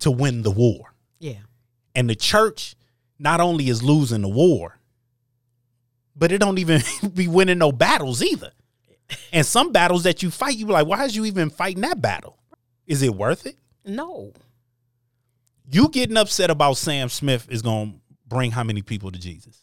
to 0.00 0.10
win 0.10 0.42
the 0.42 0.50
war. 0.50 0.94
Yeah. 1.18 1.38
And 1.94 2.08
the 2.10 2.14
church 2.14 2.74
not 3.18 3.40
only 3.40 3.68
is 3.68 3.82
losing 3.82 4.22
the 4.22 4.28
war, 4.28 4.78
but 6.16 6.32
it 6.32 6.38
don't 6.38 6.58
even 6.58 6.82
be 7.14 7.28
winning 7.28 7.58
no 7.58 7.72
battles 7.72 8.22
either. 8.22 8.52
And 9.32 9.44
some 9.44 9.72
battles 9.72 10.04
that 10.04 10.22
you 10.22 10.30
fight, 10.30 10.56
you 10.56 10.66
be 10.66 10.72
like, 10.72 10.86
why 10.86 11.04
is 11.04 11.14
you 11.14 11.24
even 11.26 11.50
fighting 11.50 11.82
that 11.82 12.00
battle? 12.00 12.38
Is 12.86 13.02
it 13.02 13.14
worth 13.14 13.46
it? 13.46 13.56
No. 13.84 14.32
You 15.70 15.88
getting 15.88 16.16
upset 16.16 16.50
about 16.50 16.76
Sam 16.76 17.08
Smith 17.08 17.46
is 17.50 17.62
going 17.62 17.92
to 17.92 17.98
bring 18.26 18.50
how 18.50 18.62
many 18.64 18.82
people 18.82 19.10
to 19.10 19.18
Jesus? 19.18 19.58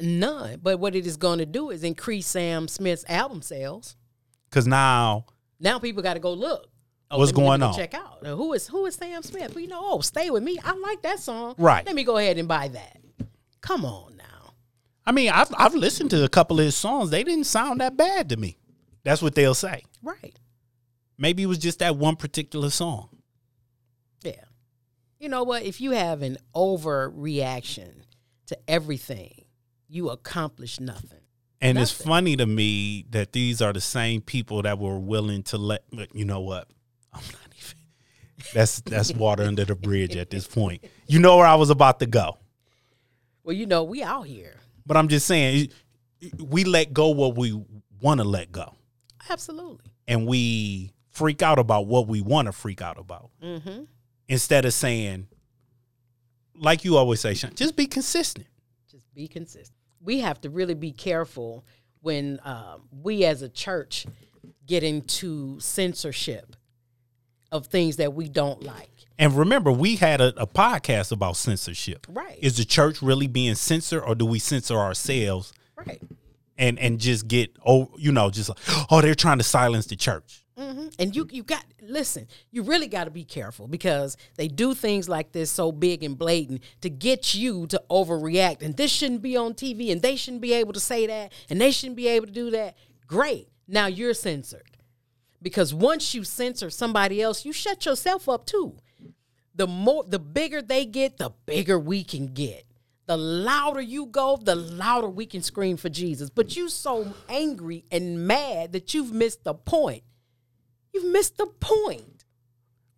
None. 0.00 0.58
But 0.62 0.78
what 0.80 0.94
it 0.96 1.06
is 1.06 1.16
going 1.16 1.38
to 1.38 1.46
do 1.46 1.70
is 1.70 1.84
increase 1.84 2.26
Sam 2.26 2.68
Smith's 2.68 3.04
album 3.08 3.42
sales. 3.42 3.96
Because 4.50 4.66
now 4.66 5.26
Now 5.60 5.78
people 5.78 6.02
got 6.02 6.14
to 6.14 6.20
go 6.20 6.32
look. 6.32 6.68
Oh, 7.10 7.18
What's 7.18 7.32
let 7.32 7.36
me- 7.38 7.42
let 7.48 7.58
going 7.60 7.62
on? 7.62 7.74
Check 7.76 7.94
out 7.94 8.22
Now, 8.22 8.34
who 8.36 8.52
is 8.54 8.66
who 8.66 8.86
is 8.86 8.94
Sam 8.94 9.22
Smith. 9.22 9.54
We 9.54 9.66
know. 9.66 9.78
Oh, 9.80 10.00
stay 10.00 10.30
with 10.30 10.42
me. 10.42 10.58
I 10.64 10.72
like 10.74 11.02
that 11.02 11.20
song. 11.20 11.54
Right. 11.58 11.84
Let 11.86 11.94
me 11.94 12.02
go 12.04 12.16
ahead 12.18 12.38
and 12.38 12.48
buy 12.48 12.68
that. 12.68 12.98
Come 13.60 13.84
on. 13.84 14.13
I 15.06 15.12
mean, 15.12 15.30
I've 15.30 15.52
I've 15.56 15.74
listened 15.74 16.10
to 16.10 16.24
a 16.24 16.28
couple 16.28 16.58
of 16.58 16.64
his 16.64 16.76
songs. 16.76 17.10
They 17.10 17.24
didn't 17.24 17.44
sound 17.44 17.80
that 17.80 17.96
bad 17.96 18.28
to 18.30 18.36
me. 18.36 18.58
That's 19.02 19.20
what 19.20 19.34
they'll 19.34 19.54
say. 19.54 19.84
Right. 20.02 20.38
Maybe 21.18 21.42
it 21.42 21.46
was 21.46 21.58
just 21.58 21.78
that 21.80 21.96
one 21.96 22.16
particular 22.16 22.70
song. 22.70 23.08
Yeah. 24.22 24.44
You 25.18 25.28
know 25.28 25.42
what? 25.44 25.62
If 25.62 25.80
you 25.80 25.92
have 25.92 26.22
an 26.22 26.38
overreaction 26.54 28.02
to 28.46 28.58
everything, 28.68 29.44
you 29.88 30.10
accomplish 30.10 30.80
nothing. 30.80 31.20
And 31.60 31.78
it's 31.78 31.92
funny 31.92 32.36
to 32.36 32.44
me 32.44 33.06
that 33.10 33.32
these 33.32 33.62
are 33.62 33.72
the 33.72 33.80
same 33.80 34.20
people 34.20 34.62
that 34.62 34.78
were 34.78 34.98
willing 34.98 35.42
to 35.44 35.56
let. 35.56 35.84
But 35.90 36.14
you 36.14 36.24
know 36.24 36.40
what? 36.40 36.68
I'm 37.12 37.22
not 37.24 37.54
even. 37.56 37.78
That's 38.52 38.80
that's 38.80 39.14
water 39.14 39.44
under 39.44 39.64
the 39.64 39.74
bridge 39.74 40.16
at 40.16 40.30
this 40.30 40.46
point. 40.46 40.84
You 41.06 41.20
know 41.20 41.36
where 41.38 41.46
I 41.46 41.54
was 41.54 41.70
about 41.70 42.00
to 42.00 42.06
go, 42.06 42.36
Well, 43.44 43.56
you 43.56 43.64
know, 43.66 43.84
we 43.84 44.02
out 44.02 44.26
here. 44.26 44.56
But 44.86 44.96
I'm 44.96 45.08
just 45.08 45.26
saying 45.26 45.68
we 46.38 46.64
let 46.64 46.92
go 46.92 47.08
what 47.08 47.36
we 47.36 47.60
want 48.00 48.20
to 48.20 48.24
let 48.24 48.52
go, 48.52 48.74
Absolutely. 49.28 49.90
and 50.06 50.26
we 50.26 50.92
freak 51.10 51.42
out 51.42 51.58
about 51.58 51.86
what 51.86 52.08
we 52.08 52.20
want 52.20 52.46
to 52.46 52.52
freak 52.52 52.82
out 52.82 52.98
about. 52.98 53.30
Mm-hmm. 53.42 53.84
instead 54.28 54.64
of 54.64 54.72
saying, 54.72 55.28
like 56.56 56.84
you 56.84 56.96
always 56.96 57.20
say, 57.20 57.34
Sean, 57.34 57.54
just 57.54 57.76
be 57.76 57.86
consistent. 57.86 58.46
Just 58.90 59.12
be 59.14 59.28
consistent. 59.28 59.76
We 60.00 60.20
have 60.20 60.40
to 60.42 60.50
really 60.50 60.74
be 60.74 60.92
careful 60.92 61.64
when 62.00 62.38
um, 62.44 62.82
we 62.90 63.24
as 63.24 63.42
a 63.42 63.48
church 63.48 64.06
get 64.66 64.82
into 64.82 65.58
censorship 65.60 66.56
of 67.50 67.66
things 67.66 67.96
that 67.96 68.12
we 68.14 68.28
don't 68.28 68.62
like. 68.62 68.90
And 69.18 69.36
remember, 69.36 69.70
we 69.70 69.96
had 69.96 70.20
a, 70.20 70.34
a 70.40 70.46
podcast 70.46 71.12
about 71.12 71.36
censorship. 71.36 72.06
Right. 72.08 72.38
Is 72.40 72.56
the 72.56 72.64
church 72.64 73.02
really 73.02 73.26
being 73.26 73.54
censored, 73.54 74.02
or 74.04 74.14
do 74.14 74.26
we 74.26 74.38
censor 74.38 74.76
ourselves 74.76 75.52
right. 75.76 76.02
and 76.58 76.78
and 76.78 76.98
just 76.98 77.28
get 77.28 77.56
oh, 77.64 77.90
you 77.96 78.12
know, 78.12 78.30
just 78.30 78.48
like 78.48 78.58
oh, 78.90 79.00
they're 79.00 79.14
trying 79.14 79.38
to 79.38 79.44
silence 79.44 79.86
the 79.86 79.96
church. 79.96 80.44
hmm 80.58 80.88
And 80.98 81.14
you 81.14 81.28
you 81.30 81.44
got 81.44 81.64
listen. 81.80 82.26
You 82.50 82.62
really 82.62 82.88
got 82.88 83.04
to 83.04 83.10
be 83.10 83.24
careful 83.24 83.68
because 83.68 84.16
they 84.36 84.48
do 84.48 84.74
things 84.74 85.08
like 85.08 85.32
this 85.32 85.50
so 85.50 85.70
big 85.70 86.02
and 86.02 86.18
blatant 86.18 86.62
to 86.80 86.90
get 86.90 87.34
you 87.34 87.66
to 87.68 87.80
overreact. 87.90 88.62
And 88.62 88.76
this 88.76 88.90
shouldn't 88.90 89.22
be 89.22 89.36
on 89.36 89.54
TV, 89.54 89.92
and 89.92 90.02
they 90.02 90.16
shouldn't 90.16 90.42
be 90.42 90.54
able 90.54 90.72
to 90.72 90.80
say 90.80 91.06
that, 91.06 91.32
and 91.48 91.60
they 91.60 91.70
shouldn't 91.70 91.96
be 91.96 92.08
able 92.08 92.26
to 92.26 92.32
do 92.32 92.50
that. 92.50 92.76
Great. 93.06 93.48
Now 93.68 93.86
you're 93.86 94.12
censored 94.12 94.76
because 95.40 95.72
once 95.72 96.14
you 96.14 96.24
censor 96.24 96.70
somebody 96.70 97.22
else, 97.22 97.44
you 97.44 97.52
shut 97.52 97.86
yourself 97.86 98.28
up 98.28 98.46
too. 98.46 98.76
The 99.54 99.66
more, 99.66 100.04
the 100.04 100.18
bigger 100.18 100.62
they 100.62 100.84
get, 100.84 101.18
the 101.18 101.30
bigger 101.46 101.78
we 101.78 102.04
can 102.04 102.28
get. 102.28 102.64
The 103.06 103.16
louder 103.16 103.82
you 103.82 104.06
go, 104.06 104.38
the 104.42 104.54
louder 104.56 105.08
we 105.08 105.26
can 105.26 105.42
scream 105.42 105.76
for 105.76 105.90
Jesus. 105.90 106.30
But 106.30 106.56
you 106.56 106.68
so 106.68 107.14
angry 107.28 107.84
and 107.90 108.26
mad 108.26 108.72
that 108.72 108.94
you've 108.94 109.12
missed 109.12 109.44
the 109.44 109.54
point. 109.54 110.02
You've 110.92 111.12
missed 111.12 111.36
the 111.36 111.46
point. 111.46 112.24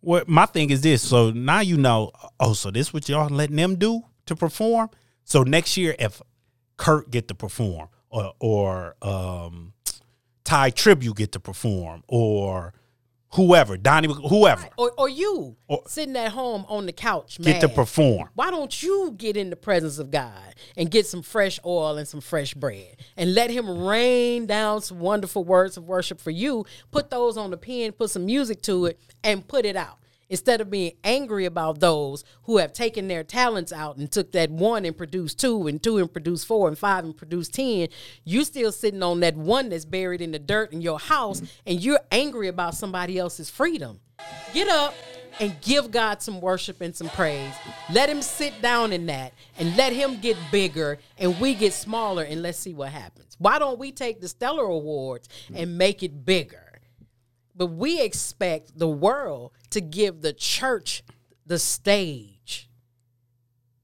Well, 0.01 0.23
my 0.27 0.45
thing 0.45 0.69
is 0.69 0.81
this. 0.81 1.01
So 1.01 1.31
now 1.31 1.59
you 1.59 1.77
know. 1.77 2.11
Oh, 2.39 2.53
so 2.53 2.71
this 2.71 2.93
what 2.93 3.09
y'all 3.09 3.27
letting 3.29 3.57
them 3.57 3.75
do 3.75 4.03
to 4.27 4.35
perform. 4.35 4.89
So 5.23 5.43
next 5.43 5.75
year, 5.75 5.95
if 5.99 6.21
Kurt 6.77 7.11
get 7.11 7.27
to 7.27 7.35
perform, 7.35 7.89
or 8.09 8.33
or 8.39 8.95
um, 9.01 9.73
Tye 10.45 10.71
Tribbett 10.71 11.15
get 11.15 11.33
to 11.33 11.39
perform, 11.39 12.03
or 12.07 12.73
whoever, 13.33 13.77
Donnie, 13.77 14.07
whoever 14.29 14.67
Or, 14.77 14.91
or 14.97 15.09
you 15.09 15.55
Or- 15.67 15.83
sitting 15.87 16.15
at 16.15 16.31
home 16.31 16.65
on 16.69 16.85
the 16.85 16.91
couch, 16.93 17.39
get 17.41 17.61
to 17.61 17.69
perform. 17.69 18.29
Why 18.35 18.51
don't 18.51 18.81
you 18.81 19.13
get 19.17 19.37
in 19.37 19.49
the 19.49 19.55
presence 19.55 19.99
of 19.99 20.11
God 20.11 20.55
and 20.75 20.89
get 20.89 21.05
some 21.05 21.21
fresh 21.21 21.59
oil 21.65 21.97
and 21.97 22.07
some 22.07 22.21
fresh 22.21 22.53
bread 22.53 22.97
and 23.15 23.33
let 23.33 23.49
Him 23.49 23.69
rain 23.85 24.45
down 24.45 24.81
some 24.81 24.99
wonderful 24.99 25.43
words 25.43 25.77
of 25.77 25.83
worship 25.83 26.19
for 26.19 26.31
you? 26.31 26.65
Put 26.91 27.09
those 27.09 27.37
on 27.37 27.51
the 27.51 27.57
pen, 27.57 27.91
put 27.91 28.09
some 28.09 28.25
music 28.25 28.61
to 28.63 28.85
it, 28.85 28.99
and 29.23 29.47
put 29.47 29.65
it 29.65 29.75
out. 29.75 29.99
Instead 30.29 30.61
of 30.61 30.69
being 30.69 30.91
angry 31.03 31.45
about 31.45 31.79
those 31.79 32.23
who 32.43 32.57
have 32.57 32.73
taken 32.73 33.07
their 33.07 33.23
talents 33.23 33.71
out 33.71 33.97
and 33.97 34.11
took 34.11 34.31
that 34.33 34.49
one 34.49 34.85
and 34.85 34.97
produced 34.97 35.39
two, 35.39 35.67
and 35.67 35.81
two 35.81 35.97
and 35.97 36.11
produced 36.11 36.45
four, 36.45 36.67
and 36.67 36.77
five 36.77 37.03
and 37.03 37.15
produced 37.15 37.53
ten, 37.53 37.87
you're 38.23 38.43
still 38.43 38.71
sitting 38.71 39.03
on 39.03 39.19
that 39.21 39.35
one 39.35 39.69
that's 39.69 39.85
buried 39.85 40.21
in 40.21 40.31
the 40.31 40.39
dirt 40.39 40.73
in 40.73 40.81
your 40.81 40.99
house, 40.99 41.41
and 41.65 41.81
you're 41.81 41.99
angry 42.11 42.47
about 42.47 42.75
somebody 42.75 43.17
else's 43.17 43.49
freedom. 43.49 43.99
Get 44.53 44.67
up 44.67 44.93
and 45.39 45.55
give 45.61 45.91
God 45.91 46.21
some 46.21 46.41
worship 46.41 46.81
and 46.81 46.95
some 46.95 47.09
praise. 47.09 47.53
Let 47.91 48.09
him 48.09 48.21
sit 48.21 48.61
down 48.61 48.91
in 48.91 49.05
that 49.07 49.33
and 49.57 49.75
let 49.77 49.93
him 49.93 50.19
get 50.19 50.37
bigger 50.51 50.97
and 51.17 51.39
we 51.39 51.53
get 51.53 51.73
smaller 51.73 52.23
and 52.23 52.41
let's 52.41 52.57
see 52.57 52.73
what 52.73 52.89
happens. 52.89 53.35
Why 53.37 53.59
don't 53.59 53.77
we 53.77 53.91
take 53.91 54.19
the 54.19 54.27
Stellar 54.27 54.65
Awards 54.65 55.29
and 55.53 55.77
make 55.77 56.01
it 56.01 56.25
bigger? 56.25 56.66
But 57.57 57.67
we 57.67 57.99
expect 57.99 58.77
the 58.77 58.87
world 58.87 59.51
to 59.71 59.81
give 59.81 60.21
the 60.21 60.31
church 60.31 61.03
the 61.45 61.57
stage. 61.57 62.69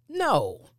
No. 0.07 0.69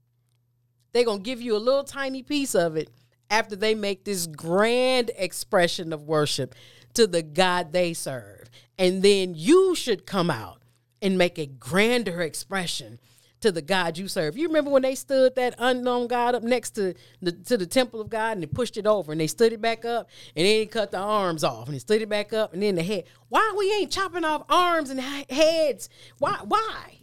They're 0.93 1.05
going 1.05 1.19
to 1.19 1.25
give 1.25 1.43
you 1.43 1.57
a 1.57 1.59
little 1.59 1.83
tiny 1.83 2.23
piece 2.23 2.55
of 2.55 2.77
it 2.77 2.89
after 3.29 3.57
they 3.57 3.75
make 3.75 4.05
this 4.05 4.29
grand 4.29 5.11
expression 5.17 5.93
of 5.93 6.05
worship 6.05 6.55
to 6.95 7.09
the 7.09 7.23
God 7.23 7.73
they 7.73 7.93
serve. 7.95 8.49
And 8.79 9.03
then 9.03 9.35
you 9.35 9.75
should 9.75 10.07
come 10.07 10.31
out 10.31 10.63
and 11.03 11.19
make 11.19 11.37
a 11.37 11.47
grander 11.47 12.23
expression 12.23 13.01
to 13.45 13.53
the 13.53 13.63
God 13.63 13.97
you 13.97 14.09
serve. 14.09 14.37
You 14.37 14.49
remember 14.49 14.71
when 14.71 14.83
they 14.83 14.95
stood 14.95 15.37
that 15.37 15.55
unknown 15.59 16.09
God 16.09 16.35
up 16.35 16.43
next 16.43 16.73
to 16.73 16.95
the 17.23 17.33
to 17.33 17.57
the 17.57 17.67
temple 17.67 18.01
of 18.01 18.11
God 18.11 18.33
and 18.33 18.43
they 18.43 18.47
pushed 18.47 18.77
it 18.77 18.87
over 18.87 19.13
and 19.13 19.21
they 19.21 19.27
stood 19.27 19.53
it 19.53 19.61
back 19.61 19.85
up 19.85 20.11
and 20.37 20.45
then 20.45 20.59
they 20.59 20.67
cut 20.67 20.91
the 20.91 20.99
arms 20.99 21.45
off 21.45 21.67
and 21.67 21.75
they 21.75 21.79
stood 21.79 22.03
it 22.03 22.09
back 22.09 22.33
up 22.33 22.53
and 22.53 22.63
then 22.63 22.75
the 22.75 22.83
head. 22.83 23.05
Why 23.29 23.55
we 23.57 23.73
ain't 23.73 23.91
chopping 23.91 24.25
off 24.25 24.43
arms 24.51 24.91
and 24.91 25.01
heads? 25.01 25.89
Why? 26.19 26.41
Why? 26.45 26.99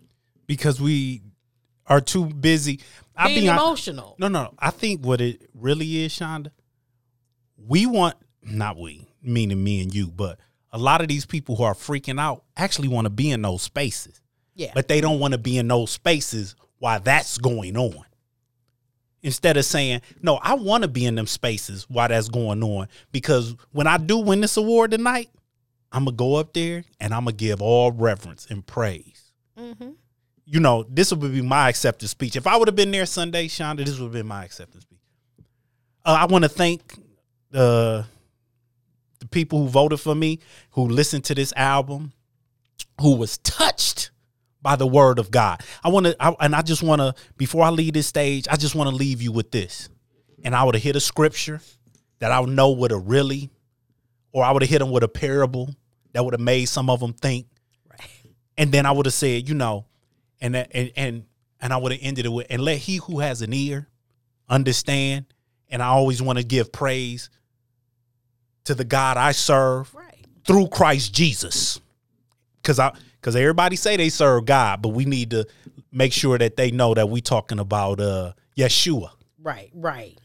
because 0.52 0.82
we 0.82 1.22
are 1.88 2.02
too 2.02 2.26
busy. 2.26 2.82
I 3.16 3.28
Being 3.28 3.48
emotional. 3.48 4.18
No, 4.20 4.28
no. 4.28 4.54
I 4.60 4.70
think 4.70 5.06
what 5.06 5.22
it 5.22 5.50
really 5.54 6.04
is, 6.04 6.12
Shonda, 6.12 6.52
we 7.58 7.86
want 7.86 8.18
not 8.44 8.78
we, 8.78 9.08
meaning 9.24 9.64
me 9.64 9.82
and 9.82 9.96
you, 9.96 10.08
but 10.08 10.40
a 10.74 10.78
lot 10.78 11.00
of 11.00 11.08
these 11.08 11.26
people 11.26 11.56
who 11.56 11.64
are 11.64 11.74
freaking 11.74 12.20
out 12.20 12.44
actually 12.58 12.90
want 12.90 13.06
to 13.06 13.10
be 13.10 13.32
in 13.32 13.42
those 13.42 13.62
spaces, 13.62 14.21
Yeah. 14.56 14.72
but 14.76 14.88
they 14.88 15.02
don't 15.02 15.20
want 15.20 15.32
to 15.34 15.38
be 15.38 15.58
in 15.58 15.68
those 15.68 15.92
spaces 15.92 16.56
while 16.80 17.00
that's 17.00 17.38
going 17.38 17.78
on. 17.78 18.06
instead 19.24 19.58
of 19.58 19.66
saying, 19.66 20.02
no, 20.22 20.36
I 20.38 20.56
want 20.56 20.84
to 20.84 20.88
be 20.88 21.06
in 21.06 21.16
them 21.16 21.28
spaces 21.28 21.86
while 21.90 22.08
that's 22.10 22.28
going 22.30 22.64
on. 22.64 22.88
Because 23.12 23.56
when 23.72 23.88
I 23.88 23.98
do 23.98 24.18
win 24.18 24.42
this 24.42 24.58
award 24.58 24.92
tonight, 24.92 25.30
I'm 25.92 26.06
going 26.06 26.16
to 26.16 26.18
go 26.18 26.36
up 26.36 26.54
there 26.54 26.84
and 27.00 27.14
I'm 27.14 27.26
going 27.26 27.36
to 27.36 27.46
give 27.46 27.62
all 27.62 27.92
reverence 27.92 28.48
and 28.50 28.66
praise. 28.66 29.32
Mm-hmm. 29.58 29.92
You 30.46 30.60
know, 30.60 30.84
this 30.90 31.12
would 31.14 31.32
be 31.32 31.42
my 31.42 31.70
acceptance 31.70 32.12
speech. 32.12 32.36
If 32.36 32.48
I 32.48 32.58
would 32.58 32.68
have 32.68 32.76
been 32.76 32.92
there 32.92 33.06
Sunday, 33.06 33.48
Shonda, 33.48 33.86
this 33.86 34.00
would 34.00 34.06
have 34.06 34.14
been 34.14 34.28
my 34.28 34.44
acceptance 34.44 34.84
speech. 34.84 35.00
Uh, 36.04 36.18
I 36.20 36.26
want 36.26 36.44
to 36.44 36.50
thank 36.50 36.82
uh, 37.54 38.04
the 39.20 39.28
people 39.30 39.60
who 39.60 39.68
voted 39.68 40.00
for 40.00 40.16
me, 40.16 40.40
who 40.72 40.88
listened 40.88 41.26
to 41.26 41.36
this 41.36 41.54
album, 41.56 42.12
who 43.00 43.16
was 43.16 43.38
touched 43.40 44.01
by 44.62 44.76
the 44.76 44.88
word 44.88 45.20
of 45.20 45.32
God. 45.32 45.62
I 45.84 45.90
want 45.90 46.06
to, 46.06 46.36
and 46.40 46.56
I 46.56 46.62
just 46.62 46.84
want 46.84 47.00
to, 47.02 47.16
before 47.38 47.64
I 47.64 47.70
leave 47.70 47.94
this 47.94 48.08
stage, 48.08 48.48
I 48.50 48.58
just 48.58 48.76
want 48.76 48.90
to 48.90 48.96
leave 48.96 49.22
you 49.22 49.32
with 49.32 49.52
this. 49.52 49.90
And 50.44 50.56
I 50.56 50.64
would 50.64 50.76
have 50.76 50.84
hit 50.84 50.96
a 50.96 51.00
scripture 51.00 51.62
that 52.20 52.32
I 52.32 52.40
would 52.40 52.50
know 52.50 52.72
would 52.72 52.92
have 52.92 53.08
really, 53.08 53.50
or 54.32 54.44
I 54.44 54.52
would 54.52 54.62
have 54.62 54.70
hit 54.70 54.80
them 54.80 54.92
with 54.92 55.04
a 55.04 55.08
parable 55.08 55.74
that 56.14 56.24
would 56.24 56.34
have 56.34 56.42
made 56.42 56.66
some 56.66 56.90
of 56.90 57.00
them 57.00 57.14
think. 57.14 57.48
Right. 57.90 58.02
And 58.58 58.72
then 58.72 58.86
I 58.86 58.92
would 58.92 59.06
have 59.06 59.14
said, 59.14 59.50
you 59.50 59.56
know, 59.56 59.86
and 60.40 60.56
that, 60.56 60.72
and 60.74 60.92
and 60.96 61.26
and 61.60 61.72
I 61.74 61.78
would 61.78 61.92
have 61.92 62.02
ended 62.04 62.26
it 62.26 62.30
with, 62.30 62.48
and 62.50 62.62
let 62.64 62.78
he 62.80 62.98
who 62.98 63.20
has 63.20 63.42
an 63.42 63.54
ear 63.54 63.88
understand. 64.50 65.26
And 65.70 65.82
I 65.82 65.88
always 65.88 66.22
want 66.22 66.38
to 66.38 66.44
give 66.44 66.72
praise 66.72 67.30
to 68.66 68.76
the 68.76 68.84
God 68.84 69.18
I 69.18 69.32
serve 69.32 69.94
Right. 69.94 70.26
through 70.46 70.68
Christ 70.68 71.14
Jesus. 71.14 71.80
Cause 72.64 72.78
I 72.80 72.94
because 73.22 73.36
everybody 73.36 73.76
say 73.76 73.96
they 73.96 74.10
serve 74.10 74.46
God, 74.46 74.82
but 74.82 74.90
we 74.90 75.06
need 75.06 75.30
to 75.30 75.46
make 75.92 76.12
sure 76.12 76.38
that 76.40 76.58
they 76.58 76.72
know 76.72 76.94
that 76.96 77.10
we 77.10 77.22
talking 77.22 77.60
about 77.60 78.00
uh 78.00 78.34
Yeshua. 78.58 79.12
Right. 79.40 79.70
Right. 79.74 80.18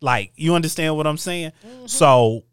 Like, 0.00 0.32
you 0.36 0.54
understand 0.54 0.96
what 0.96 1.06
I'm 1.06 1.16
saying? 1.16 1.52
So, 1.86 2.44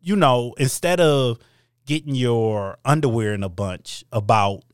you 0.00 0.16
know, 0.16 0.54
instead 0.58 1.00
of 1.00 1.38
getting 1.86 2.14
your 2.16 2.76
underwear 2.84 3.34
in 3.34 3.44
a 3.44 3.48
bunch 3.48 4.04
about 4.10 4.64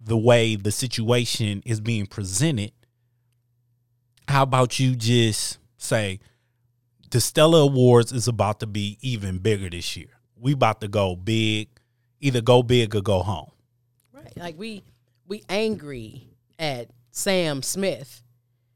the 0.00 0.16
way 0.16 0.56
the 0.56 0.72
situation 0.72 1.62
is 1.66 1.80
being 1.80 2.06
presented, 2.06 2.72
how 4.28 4.42
about 4.42 4.78
you 4.78 4.96
just 4.96 5.58
say 5.76 6.20
the 7.10 7.20
Stellar 7.20 7.60
Awards 7.60 8.12
is 8.12 8.28
about 8.28 8.60
to 8.60 8.66
be 8.66 8.98
even 9.02 9.38
bigger 9.38 9.68
this 9.68 9.96
year. 9.96 10.08
We 10.36 10.52
about 10.52 10.80
to 10.80 10.88
go 10.88 11.14
big, 11.14 11.68
either 12.20 12.40
go 12.40 12.62
big 12.62 12.96
or 12.96 13.02
go 13.02 13.22
home. 13.22 13.50
Like 14.36 14.58
we 14.58 14.82
we 15.26 15.42
angry 15.48 16.28
at 16.58 16.90
Sam 17.10 17.62
Smith 17.62 18.22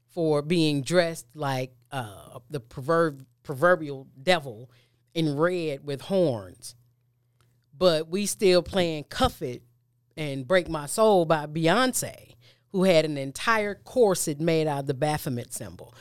for 0.07 0.41
being 0.41 0.81
dressed 0.81 1.27
like 1.35 1.71
uh, 1.91 2.39
the 2.49 2.59
proverb, 2.59 3.25
proverbial 3.43 4.07
devil 4.21 4.69
in 5.13 5.35
red 5.35 5.85
with 5.85 6.01
horns, 6.01 6.75
but 7.77 8.09
we 8.09 8.25
still 8.25 8.61
playing 8.61 9.05
"Cuff 9.05 9.41
It" 9.41 9.63
and 10.17 10.47
"Break 10.47 10.69
My 10.69 10.85
Soul" 10.85 11.25
by 11.25 11.45
Beyonce, 11.45 12.35
who 12.71 12.83
had 12.83 13.05
an 13.05 13.17
entire 13.17 13.75
corset 13.75 14.39
made 14.39 14.67
out 14.67 14.81
of 14.81 14.87
the 14.87 14.93
Baphomet 14.93 15.53
symbol. 15.53 15.93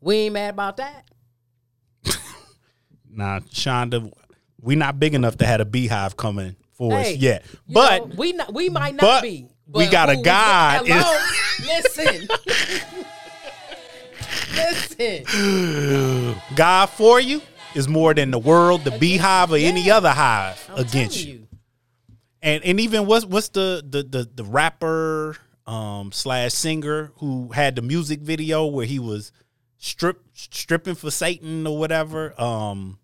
We 0.00 0.16
ain't 0.16 0.34
mad 0.34 0.54
about 0.54 0.76
that. 0.78 1.04
Now, 3.08 3.38
Shonda, 3.38 4.12
we 4.60 4.76
not 4.76 5.00
big 5.00 5.14
enough 5.14 5.38
to 5.38 5.46
have 5.46 5.62
a 5.62 5.64
beehive 5.64 6.18
coming 6.18 6.54
for 6.76 6.92
Hey, 6.92 7.14
us 7.14 7.18
yet. 7.18 7.44
But 7.68 8.08
know, 8.08 8.14
we 8.16 8.32
not, 8.32 8.52
we 8.54 8.68
might 8.68 8.94
not 8.94 9.02
but 9.02 9.22
be. 9.22 9.48
we 9.66 9.86
got 9.88 10.10
a 10.10 10.16
God 10.16 10.86
Hello, 10.86 11.18
listen, 11.66 12.28
listen. 15.26 16.36
God 16.54 16.86
for 16.90 17.20
you 17.20 17.40
is 17.74 17.88
more 17.88 18.14
than 18.14 18.30
the 18.30 18.38
world, 18.38 18.84
the 18.84 18.92
beehive, 18.98 19.52
or 19.52 19.56
any 19.56 19.90
other 19.90 20.10
hive 20.10 20.68
I'm 20.72 20.78
against 20.80 21.18
telling 21.22 21.40
you. 21.40 21.46
And 22.42 22.64
and 22.64 22.80
even 22.80 23.06
what's 23.06 23.24
what's 23.24 23.48
the 23.48 23.82
the 23.88 24.02
the, 24.02 24.28
the 24.34 24.44
rapper 24.44 25.36
um 25.66 26.12
slash 26.12 26.52
singer 26.54 27.12
who 27.16 27.50
had 27.52 27.74
the 27.76 27.82
music 27.82 28.20
video 28.20 28.66
where 28.66 28.86
he 28.86 28.98
was 28.98 29.32
strip 29.78 30.22
stripping 30.32 30.94
for 30.94 31.10
Satan 31.10 31.66
or 31.66 31.76
whatever. 31.78 32.40
Um 32.40 32.98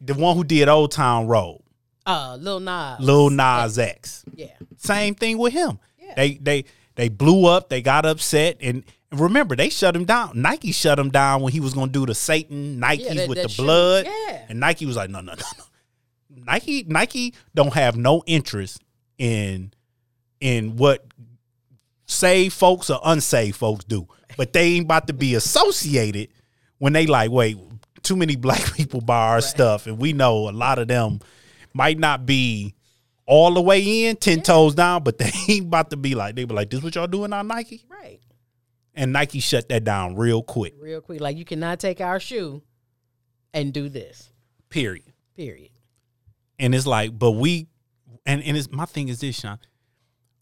the 0.00 0.14
one 0.14 0.36
who 0.36 0.44
did 0.44 0.68
Old 0.68 0.92
Town 0.92 1.26
Road, 1.26 1.60
Uh, 2.06 2.36
Lil 2.40 2.60
Nas. 2.60 3.00
Lil 3.00 3.30
Nas 3.30 3.78
X. 3.78 4.24
Yeah. 4.34 4.48
Same 4.76 5.14
thing 5.14 5.38
with 5.38 5.52
him. 5.52 5.78
Yeah. 5.98 6.14
They 6.16 6.34
they 6.34 6.64
they 6.96 7.08
blew 7.08 7.46
up. 7.46 7.68
They 7.68 7.82
got 7.82 8.04
upset, 8.06 8.56
and 8.60 8.84
remember 9.12 9.54
they 9.56 9.68
shut 9.68 9.94
him 9.94 10.04
down. 10.04 10.32
Nike 10.40 10.72
shut 10.72 10.98
him 10.98 11.10
down 11.10 11.42
when 11.42 11.52
he 11.52 11.60
was 11.60 11.74
going 11.74 11.88
to 11.88 11.92
do 11.92 12.06
the 12.06 12.14
Satan 12.14 12.80
Nikes 12.80 13.00
Yeah, 13.00 13.14
that- 13.14 13.28
with 13.28 13.38
that 13.38 13.50
the 13.50 13.62
blood. 13.62 14.06
Yeah. 14.06 14.44
And 14.48 14.60
Nike 14.60 14.86
was 14.86 14.96
like, 14.96 15.10
no, 15.10 15.20
no, 15.20 15.32
no, 15.34 15.42
no. 15.58 15.64
Nike 16.46 16.84
Nike 16.88 17.34
don't 17.54 17.74
have 17.74 17.96
no 17.96 18.22
interest 18.26 18.80
in 19.18 19.72
in 20.40 20.76
what 20.76 21.06
saved 22.06 22.54
folks 22.54 22.90
or 22.90 22.98
unsaved 23.04 23.56
folks 23.56 23.84
do, 23.84 24.08
but 24.36 24.52
they 24.52 24.74
ain't 24.74 24.84
about 24.86 25.06
to 25.08 25.12
be 25.12 25.34
associated 25.34 26.28
when 26.78 26.92
they 26.92 27.06
like, 27.06 27.30
wait, 27.30 27.56
too 28.02 28.16
many 28.16 28.36
black 28.36 28.74
people 28.74 29.00
buy 29.00 29.28
our 29.28 29.40
stuff, 29.40 29.86
and 29.86 29.98
we 29.98 30.12
know 30.12 30.48
a 30.48 30.52
lot 30.52 30.78
of 30.78 30.88
them 30.88 31.20
might 31.72 31.98
not 31.98 32.26
be 32.26 32.74
all 33.26 33.54
the 33.54 33.62
way 33.62 34.06
in, 34.06 34.16
ten 34.16 34.42
toes 34.42 34.74
down, 34.74 35.02
but 35.02 35.18
they 35.18 35.30
ain't 35.48 35.66
about 35.66 35.90
to 35.90 35.96
be 35.96 36.14
like 36.14 36.34
they 36.34 36.44
be 36.44 36.54
like, 36.54 36.70
this 36.70 36.82
what 36.82 36.94
y'all 36.94 37.06
doing 37.06 37.32
on 37.32 37.46
Nike? 37.46 37.84
Right. 37.88 38.20
And 38.94 39.12
Nike 39.12 39.40
shut 39.40 39.68
that 39.68 39.84
down 39.84 40.16
real 40.16 40.42
quick. 40.42 40.74
Real 40.80 41.00
quick. 41.00 41.20
Like 41.20 41.36
you 41.36 41.44
cannot 41.44 41.78
take 41.78 42.00
our 42.00 42.18
shoe 42.18 42.62
and 43.54 43.72
do 43.72 43.88
this. 43.88 44.30
Period. 44.68 45.12
Period. 45.36 45.70
And 46.58 46.74
it's 46.74 46.86
like, 46.86 47.16
but 47.16 47.32
we 47.32 47.68
and, 48.26 48.42
and 48.42 48.56
it's 48.56 48.70
my 48.70 48.84
thing 48.84 49.08
is 49.08 49.20
this, 49.20 49.38
Sean. 49.38 49.58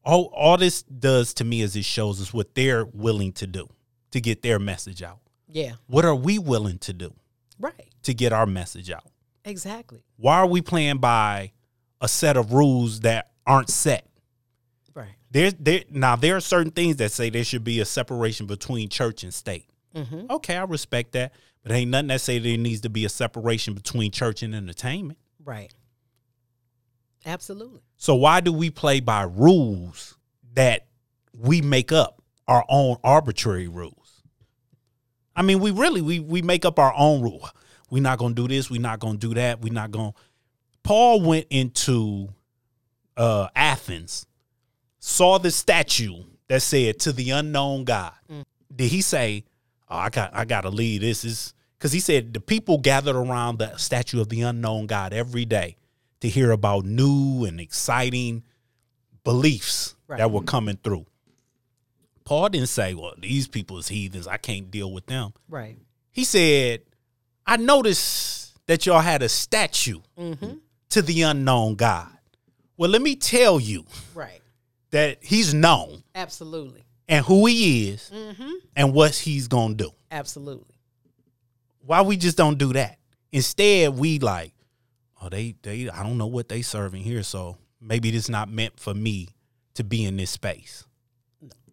All 0.04 0.32
all 0.34 0.56
this 0.56 0.82
does 0.82 1.34
to 1.34 1.44
me 1.44 1.60
is 1.60 1.76
it 1.76 1.84
shows 1.84 2.20
us 2.20 2.32
what 2.32 2.54
they're 2.54 2.86
willing 2.86 3.32
to 3.32 3.46
do 3.46 3.68
to 4.12 4.20
get 4.20 4.42
their 4.42 4.58
message 4.58 5.02
out. 5.02 5.18
Yeah. 5.46 5.72
What 5.86 6.04
are 6.04 6.14
we 6.14 6.38
willing 6.38 6.78
to 6.78 6.92
do 6.92 7.14
Right. 7.58 7.88
to 8.04 8.14
get 8.14 8.32
our 8.32 8.46
message 8.46 8.90
out? 8.90 9.04
Exactly. 9.44 10.02
Why 10.16 10.36
are 10.38 10.46
we 10.46 10.60
playing 10.62 10.98
by 10.98 11.52
a 12.00 12.08
set 12.08 12.36
of 12.36 12.52
rules 12.52 13.00
that 13.00 13.30
aren't 13.46 13.70
set? 13.70 14.06
Right. 14.94 15.14
There's 15.30 15.54
there 15.54 15.82
now 15.90 16.16
there 16.16 16.36
are 16.36 16.40
certain 16.40 16.72
things 16.72 16.96
that 16.96 17.12
say 17.12 17.30
there 17.30 17.44
should 17.44 17.64
be 17.64 17.80
a 17.80 17.84
separation 17.84 18.46
between 18.46 18.88
church 18.88 19.22
and 19.22 19.32
state. 19.32 19.68
Mm-hmm. 19.94 20.30
Okay, 20.30 20.56
I 20.56 20.64
respect 20.64 21.12
that, 21.12 21.32
but 21.62 21.72
ain't 21.72 21.90
nothing 21.90 22.08
that 22.08 22.20
say 22.20 22.38
there 22.38 22.56
needs 22.56 22.82
to 22.82 22.90
be 22.90 23.04
a 23.04 23.08
separation 23.08 23.74
between 23.74 24.10
church 24.10 24.42
and 24.42 24.54
entertainment. 24.54 25.18
Right. 25.44 25.72
Absolutely. 27.26 27.80
So 27.96 28.14
why 28.14 28.40
do 28.40 28.52
we 28.52 28.70
play 28.70 29.00
by 29.00 29.22
rules 29.22 30.16
that 30.54 30.86
we 31.36 31.62
make 31.62 31.90
up 31.92 32.22
our 32.46 32.64
own 32.68 32.96
arbitrary 33.02 33.68
rules? 33.68 33.94
I 35.38 35.42
mean, 35.42 35.60
we 35.60 35.70
really 35.70 36.00
we 36.02 36.18
we 36.18 36.42
make 36.42 36.64
up 36.64 36.78
our 36.80 36.92
own 36.96 37.22
rule. 37.22 37.48
We're 37.90 38.02
not 38.02 38.18
gonna 38.18 38.34
do 38.34 38.48
this. 38.48 38.68
We're 38.68 38.80
not 38.80 38.98
gonna 38.98 39.18
do 39.18 39.34
that. 39.34 39.60
We're 39.60 39.72
not 39.72 39.92
gonna. 39.92 40.12
Paul 40.82 41.20
went 41.22 41.46
into 41.50 42.28
uh, 43.16 43.48
Athens, 43.54 44.26
saw 44.98 45.38
the 45.38 45.50
statue 45.52 46.24
that 46.48 46.60
said 46.62 46.98
"To 47.00 47.12
the 47.12 47.30
unknown 47.30 47.84
God." 47.84 48.12
Did 48.74 48.90
he 48.90 49.00
say, 49.00 49.44
oh, 49.88 49.96
"I 49.96 50.08
got 50.10 50.34
I 50.34 50.44
got 50.44 50.62
to 50.62 50.70
leave"? 50.70 51.02
This 51.02 51.24
is 51.24 51.54
because 51.78 51.92
he 51.92 52.00
said 52.00 52.34
the 52.34 52.40
people 52.40 52.78
gathered 52.78 53.16
around 53.16 53.58
the 53.60 53.76
statue 53.76 54.20
of 54.20 54.28
the 54.28 54.40
unknown 54.42 54.86
God 54.88 55.12
every 55.12 55.44
day 55.44 55.76
to 56.20 56.28
hear 56.28 56.50
about 56.50 56.84
new 56.84 57.44
and 57.44 57.60
exciting 57.60 58.42
beliefs 59.24 59.94
Right. 60.08 60.18
that 60.18 60.30
were 60.30 60.42
coming 60.42 60.78
through. 60.82 61.06
Paul 62.28 62.50
didn't 62.50 62.68
say, 62.68 62.92
"Well, 62.94 63.14
these 63.18 63.48
people 63.48 63.78
is 63.78 63.88
heathens. 63.88 64.26
I 64.26 64.36
can't 64.36 64.70
deal 64.70 64.92
with 64.92 65.06
them." 65.06 65.32
Right. 65.48 65.78
He 66.10 66.24
said, 66.24 66.82
"I 67.46 67.56
noticed 67.56 68.54
that 68.66 68.84
y'all 68.86 69.00
had 69.00 69.22
a 69.22 69.28
statue 69.30 70.00
Mm-hmm. 70.18 70.56
to 70.90 71.02
the 71.02 71.22
unknown 71.22 71.74
God." 71.76 72.10
Well, 72.76 72.90
let 72.90 73.00
me 73.02 73.16
tell 73.16 73.58
you 73.58 73.84
Right. 74.14 74.40
that 74.90 75.18
he's 75.24 75.52
known 75.54 76.04
Absolutely. 76.14 76.84
and 77.08 77.24
who 77.24 77.46
he 77.46 77.88
is 77.88 78.10
Mm-hmm. 78.14 78.50
and 78.76 78.92
what 78.92 79.14
he's 79.14 79.48
going 79.48 79.76
to 79.78 79.84
do. 79.84 79.90
Absolutely. 80.10 80.76
Why 81.80 82.02
we 82.02 82.16
just 82.18 82.36
don't 82.36 82.58
do 82.58 82.72
that? 82.74 82.98
Instead, 83.32 83.96
we 83.96 84.18
like, 84.18 84.52
oh, 85.22 85.28
they 85.30 85.54
they 85.62 85.88
I 85.88 86.02
don't 86.02 86.18
know 86.18 86.26
what 86.26 86.48
they 86.50 86.60
serving 86.62 87.02
here, 87.02 87.22
so 87.22 87.56
maybe 87.80 88.10
this 88.10 88.28
not 88.28 88.50
meant 88.50 88.78
for 88.78 88.92
me 88.94 89.28
to 89.74 89.82
be 89.84 90.04
in 90.04 90.16
this 90.18 90.30
space. 90.30 90.84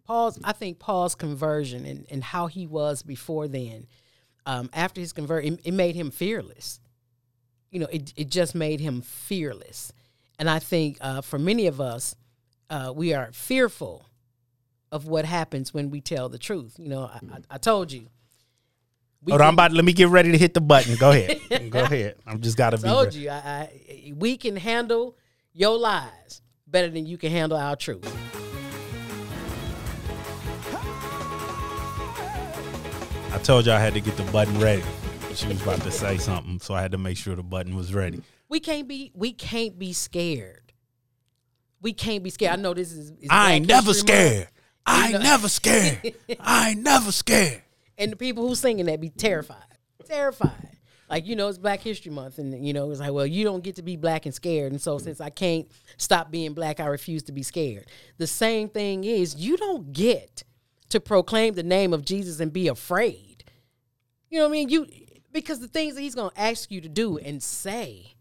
Paul's 0.06 0.38
I 0.44 0.52
think 0.52 0.78
Paul's 0.78 1.14
conversion 1.14 1.84
and, 1.84 2.06
and 2.10 2.22
how 2.22 2.46
he 2.46 2.66
was 2.66 3.02
before 3.02 3.48
then, 3.48 3.86
um, 4.46 4.70
after 4.72 5.00
his 5.00 5.12
conversion, 5.12 5.54
it, 5.54 5.68
it 5.68 5.74
made 5.74 5.96
him 5.96 6.10
fearless. 6.10 6.80
You 7.70 7.80
know, 7.80 7.88
it 7.90 8.12
it 8.16 8.30
just 8.30 8.54
made 8.54 8.80
him 8.80 9.02
fearless. 9.02 9.92
And 10.38 10.48
I 10.48 10.58
think 10.58 10.98
uh, 11.00 11.22
for 11.22 11.38
many 11.38 11.66
of 11.66 11.80
us, 11.80 12.14
uh, 12.70 12.92
we 12.94 13.14
are 13.14 13.30
fearful 13.32 14.06
of 14.92 15.06
what 15.06 15.24
happens 15.24 15.74
when 15.74 15.90
we 15.90 16.00
tell 16.00 16.28
the 16.28 16.38
truth. 16.38 16.76
You 16.78 16.88
know, 16.88 17.02
I, 17.02 17.20
I, 17.32 17.38
I 17.50 17.58
told 17.58 17.90
you. 17.90 18.08
Hold 19.28 19.40
on, 19.40 19.48
I'm 19.48 19.54
about. 19.54 19.72
Let 19.72 19.84
me 19.84 19.92
get 19.92 20.08
ready 20.08 20.30
to 20.30 20.38
hit 20.38 20.54
the 20.54 20.60
button. 20.60 20.94
Go 20.96 21.10
ahead. 21.10 21.70
Go 21.70 21.80
ahead. 21.80 22.14
I'm 22.26 22.40
just 22.40 22.56
got 22.56 22.70
to 22.70 22.76
be. 22.76 22.84
told 22.84 23.06
ready. 23.06 23.18
you, 23.18 23.30
I, 23.30 23.34
I, 23.34 24.12
we 24.14 24.36
can 24.36 24.56
handle 24.56 25.16
your 25.52 25.76
lies 25.76 26.42
better 26.66 26.88
than 26.88 27.06
you 27.06 27.18
can 27.18 27.32
handle 27.32 27.58
our 27.58 27.74
truth. 27.74 28.45
I 33.36 33.38
told 33.40 33.66
you 33.66 33.72
I 33.72 33.78
had 33.78 33.92
to 33.92 34.00
get 34.00 34.16
the 34.16 34.22
button 34.32 34.58
ready. 34.58 34.82
She 35.34 35.46
was 35.46 35.60
about 35.60 35.82
to 35.82 35.90
say 35.90 36.16
something, 36.16 36.58
so 36.58 36.72
I 36.72 36.80
had 36.80 36.92
to 36.92 36.98
make 36.98 37.18
sure 37.18 37.36
the 37.36 37.42
button 37.42 37.76
was 37.76 37.92
ready. 37.92 38.22
We 38.48 38.60
can't 38.60 38.88
be 38.88 39.12
we 39.14 39.32
can't 39.32 39.78
be 39.78 39.92
scared. 39.92 40.72
We 41.82 41.92
can't 41.92 42.24
be 42.24 42.30
scared. 42.30 42.54
I 42.54 42.56
know 42.56 42.72
this 42.72 42.92
is. 42.92 43.10
is 43.10 43.28
I 43.28 43.52
ain't 43.52 43.68
never 43.68 43.92
scared. 43.92 44.48
I 44.86 45.10
ain't 45.10 45.22
never 45.22 45.50
scared. 45.50 46.14
I 46.40 46.70
ain't 46.70 46.82
never 46.82 47.12
scared. 47.12 47.60
and 47.98 48.10
the 48.10 48.16
people 48.16 48.48
who 48.48 48.54
singing 48.54 48.86
that 48.86 49.02
be 49.02 49.10
terrified, 49.10 49.58
terrified. 50.06 50.70
Like 51.10 51.26
you 51.26 51.36
know, 51.36 51.48
it's 51.48 51.58
Black 51.58 51.82
History 51.82 52.10
Month, 52.10 52.38
and 52.38 52.66
you 52.66 52.72
know, 52.72 52.90
it's 52.90 53.00
like, 53.00 53.12
well, 53.12 53.26
you 53.26 53.44
don't 53.44 53.62
get 53.62 53.76
to 53.76 53.82
be 53.82 53.96
black 53.96 54.24
and 54.24 54.34
scared, 54.34 54.72
and 54.72 54.80
so 54.80 54.96
since 54.96 55.20
I 55.20 55.28
can't 55.28 55.70
stop 55.98 56.30
being 56.30 56.54
black, 56.54 56.80
I 56.80 56.86
refuse 56.86 57.22
to 57.24 57.32
be 57.32 57.42
scared. 57.42 57.84
The 58.16 58.26
same 58.26 58.70
thing 58.70 59.04
is, 59.04 59.36
you 59.36 59.58
don't 59.58 59.92
get 59.92 60.42
to 60.88 61.00
proclaim 61.00 61.52
the 61.52 61.62
name 61.62 61.92
of 61.92 62.02
Jesus 62.02 62.40
and 62.40 62.50
be 62.50 62.68
afraid. 62.68 63.25
You 64.30 64.38
know 64.38 64.44
what 64.44 64.50
I 64.50 64.52
mean? 64.52 64.68
You 64.68 64.86
because 65.32 65.60
the 65.60 65.68
things 65.68 65.94
that 65.94 66.00
He's 66.00 66.14
going 66.14 66.30
to 66.30 66.40
ask 66.40 66.70
you 66.70 66.80
to 66.80 66.88
do 66.88 67.18
and 67.18 67.42
say, 67.42 68.14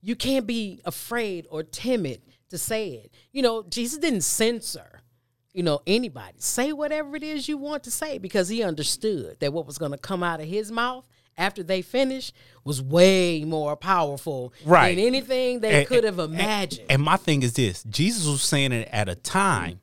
you 0.00 0.14
can't 0.16 0.46
be 0.46 0.80
afraid 0.84 1.46
or 1.50 1.62
timid 1.62 2.22
to 2.50 2.58
say 2.58 2.90
it. 2.90 3.12
You 3.32 3.42
know, 3.42 3.62
Jesus 3.64 3.98
didn't 3.98 4.22
censor, 4.22 5.00
you 5.52 5.62
know, 5.62 5.80
anybody. 5.86 6.34
Say 6.38 6.72
whatever 6.72 7.16
it 7.16 7.22
is 7.22 7.48
you 7.48 7.58
want 7.58 7.82
to 7.84 7.90
say 7.90 8.18
because 8.18 8.48
he 8.48 8.62
understood 8.62 9.38
that 9.40 9.52
what 9.52 9.66
was 9.66 9.76
going 9.78 9.92
to 9.92 9.98
come 9.98 10.22
out 10.22 10.40
of 10.40 10.46
his 10.46 10.70
mouth 10.72 11.06
after 11.36 11.62
they 11.62 11.82
finished 11.82 12.34
was 12.64 12.80
way 12.82 13.44
more 13.44 13.76
powerful 13.76 14.52
Right. 14.64 14.94
than 14.96 15.04
anything 15.04 15.60
they 15.60 15.80
And- 15.80 15.86
could 15.88 16.04
have 16.04 16.18
imagined. 16.18 16.86
And 16.90 17.02
my 17.02 17.16
thing 17.16 17.42
is 17.42 17.52
this: 17.54 17.82
Jesus 17.84 18.26
was 18.26 18.42
saying 18.42 18.72
it 18.72 18.88
at 18.92 19.08
a 19.08 19.14
time 19.14 19.80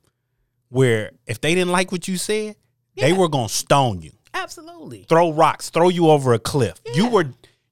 where 0.69 1.12
if 1.26 1.41
they 1.41 1.54
didn't 1.56 1.71
like 1.71 1.91
what 1.91 2.08
you 2.08 2.17
said, 2.17 2.56
they 2.95 3.13
were 3.13 3.30
gonna 3.30 3.50
stone 3.50 4.02
you, 4.02 4.12
Absolutely. 4.38 5.06
throw 5.10 5.32
rocks, 5.32 5.69
throw 5.69 5.89
you 5.89 6.10
over 6.10 6.34
a 6.34 6.39
cliff. 6.39 6.80
You 6.93 7.10
were 7.10 7.26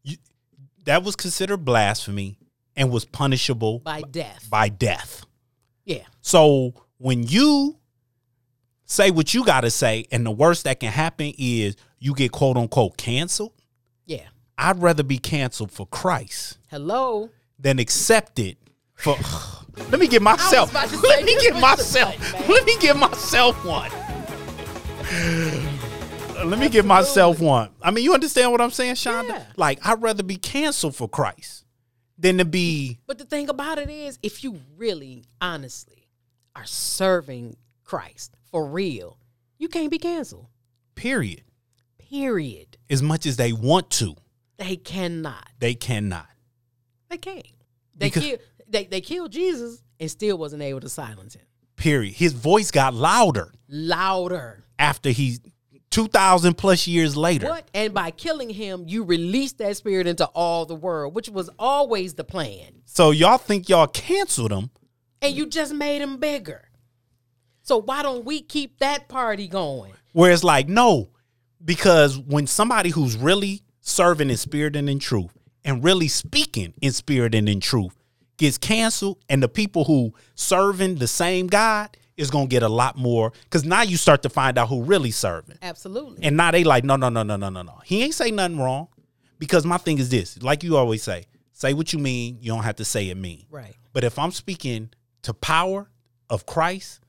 you, 0.04 0.18
that 0.86 1.04
was 1.04 1.16
considered 1.16 1.64
blasphemy 1.66 2.38
and 2.76 2.90
was 2.92 3.06
punishable 3.06 3.80
By 3.80 4.02
death. 4.02 4.48
by 4.50 4.70
death. 4.70 5.26
yeah. 5.86 6.04
So 6.22 6.74
when 6.98 7.24
you 7.24 7.78
say 8.86 9.12
what 9.12 9.34
you 9.34 9.46
got 9.46 9.62
to 9.62 9.70
say, 9.72 10.06
and 10.12 10.26
the 10.26 10.32
worst 10.32 10.64
that 10.66 10.80
can 10.80 10.92
happen 10.92 11.34
is 11.38 11.76
you 12.00 12.14
get 12.14 12.32
quote 12.32 12.58
unquote 12.58 12.98
canceled, 12.98 13.54
Yeah. 14.06 14.28
I'd 14.58 14.82
rather 14.82 15.04
be 15.04 15.18
canceled 15.18 15.72
for 15.72 15.86
Christ 15.86 16.58
Hello. 16.70 17.30
than 17.60 17.80
accepted 17.80 18.58
for. 18.96 19.18
Let 19.92 20.00
me 20.00 20.08
get 20.08 20.22
myself. 20.22 20.74
Let 20.74 21.24
me 21.26 21.36
get 21.42 21.56
myself. 21.60 22.16
Let 22.48 22.66
me 22.66 22.78
get 22.80 22.96
myself 22.98 23.56
one. 23.66 23.92
Let 26.50 26.60
me 26.60 26.70
give 26.70 26.86
myself 26.86 27.40
one. 27.40 27.70
I 27.82 27.92
mean, 27.92 28.04
you 28.04 28.14
understand 28.14 28.52
what 28.52 28.62
I'm 28.62 28.72
saying, 28.72 28.96
Shonda? 28.96 29.28
Yeah. 29.30 29.46
Like, 29.58 29.86
I'd 29.86 30.02
rather 30.02 30.24
be 30.24 30.38
canceled 30.38 30.96
for 30.96 31.08
Christ 31.10 31.66
than 32.18 32.38
to 32.38 32.46
be 32.46 33.00
But 33.08 33.18
the 33.18 33.26
thing 33.26 33.50
about 33.50 33.78
it 33.78 33.90
is, 33.90 34.20
if 34.24 34.44
you 34.44 34.60
really, 34.78 35.26
honestly 35.42 36.08
are 36.56 36.66
serving 36.66 37.58
Christ 37.84 38.36
for 38.52 38.66
real, 38.66 39.18
you 39.58 39.68
can't 39.68 39.92
be 39.92 39.98
canceled. 40.00 40.48
period. 40.96 41.42
Period. 41.98 42.78
As 42.90 43.02
much 43.02 43.26
as 43.26 43.36
they 43.38 43.52
want 43.52 43.90
to, 43.92 44.16
They 44.58 44.76
cannot. 44.78 45.50
they 45.60 45.74
cannot. 45.74 46.28
They 47.10 47.18
can't. 47.18 47.46
They 47.96 48.08
Because- 48.08 48.24
kill. 48.24 48.38
They 48.68 48.86
they 48.86 49.02
killed 49.02 49.32
Jesus 49.32 49.82
and 50.00 50.10
still 50.10 50.38
wasn't 50.38 50.62
able 50.64 50.80
to 50.82 50.90
silence 50.90 51.34
him. 51.36 51.42
Period. 51.76 52.14
His 52.16 52.34
voice 52.34 52.72
got 52.72 52.94
louder 52.94 53.52
Louder. 53.68 54.64
after 54.80 55.10
he, 55.10 55.40
2,000 55.96 56.56
plus 56.56 56.88
years 56.88 57.16
later. 57.16 57.48
What? 57.48 57.70
And 57.74 57.94
by 57.94 58.12
killing 58.12 58.50
him, 58.50 58.84
you 58.86 59.06
released 59.06 59.60
that 59.60 59.78
spirit 59.78 60.08
into 60.08 60.26
all 60.26 60.66
the 60.66 60.76
world, 60.76 61.16
which 61.16 61.30
was 61.30 61.50
always 61.58 62.16
the 62.16 62.26
plan. 62.26 62.82
So 62.84 63.12
y'all 63.12 63.38
think 63.38 63.70
y'all 63.70 63.88
canceled 63.88 64.52
him? 64.52 64.72
And 65.22 65.34
you 65.34 65.46
just 65.46 65.74
made 65.74 66.02
him 66.02 66.18
bigger. 66.18 66.68
So 67.62 67.78
why 67.78 68.04
don't 68.04 68.26
we 68.26 68.42
keep 68.42 68.80
that 68.80 69.08
party 69.08 69.48
going? 69.48 69.94
Where 70.12 70.34
it's 70.34 70.44
like, 70.44 70.68
no, 70.68 71.12
because 71.64 72.20
when 72.20 72.46
somebody 72.46 72.90
who's 72.90 73.16
really 73.16 73.62
serving 73.80 74.30
in 74.30 74.36
spirit 74.36 74.76
and 74.76 74.90
in 74.90 75.00
truth 75.00 75.32
and 75.64 75.82
really 75.82 76.10
speaking 76.10 76.74
in 76.82 76.92
spirit 76.92 77.34
and 77.34 77.48
in 77.48 77.62
truth 77.62 77.96
gets 78.36 78.58
canceled, 78.58 79.24
and 79.30 79.42
the 79.42 79.48
people 79.48 79.86
who 79.86 80.14
serving 80.36 80.96
the 80.96 81.08
same 81.08 81.48
God 81.48 81.96
is 82.18 82.32
gonna 82.32 82.48
get 82.48 82.64
a 82.64 82.70
lot 82.70 82.98
more 82.98 83.32
because 83.44 83.66
now 83.66 83.82
you 83.82 83.98
start 83.98 84.24
to 84.24 84.30
find 84.30 84.58
out 84.58 84.70
who 84.70 84.84
really 84.84 85.12
serving. 85.12 85.58
Absolutely. 85.62 86.24
And 86.24 86.38
now 86.38 86.52
they 86.52 86.64
like, 86.64 86.84
no, 86.84 86.96
no, 86.96 87.10
no, 87.10 87.24
no, 87.24 87.36
no, 87.36 87.50
no, 87.50 87.62
no. 87.62 87.80
He 87.84 88.04
ain't 88.04 88.14
say 88.14 88.32
nothing 88.32 88.58
wrong. 88.60 88.88
Because 89.38 89.66
my 89.66 89.78
thing 89.78 89.98
is 89.98 90.10
this, 90.10 90.42
like 90.42 90.64
you 90.64 90.78
always 90.78 91.04
say, 91.04 91.26
say 91.52 91.74
what 91.74 91.92
you 91.92 92.00
mean, 92.00 92.38
you 92.40 92.54
don't 92.54 92.64
have 92.64 92.78
to 92.78 92.86
say 92.86 93.10
it 93.10 93.18
mean. 93.18 93.46
right. 93.52 93.76
But 93.92 94.04
if 94.06 94.18
I'm 94.18 94.32
speaking 94.32 94.90
to 95.24 95.34
power 95.34 95.90
of 96.30 96.46
Christ 96.46 97.02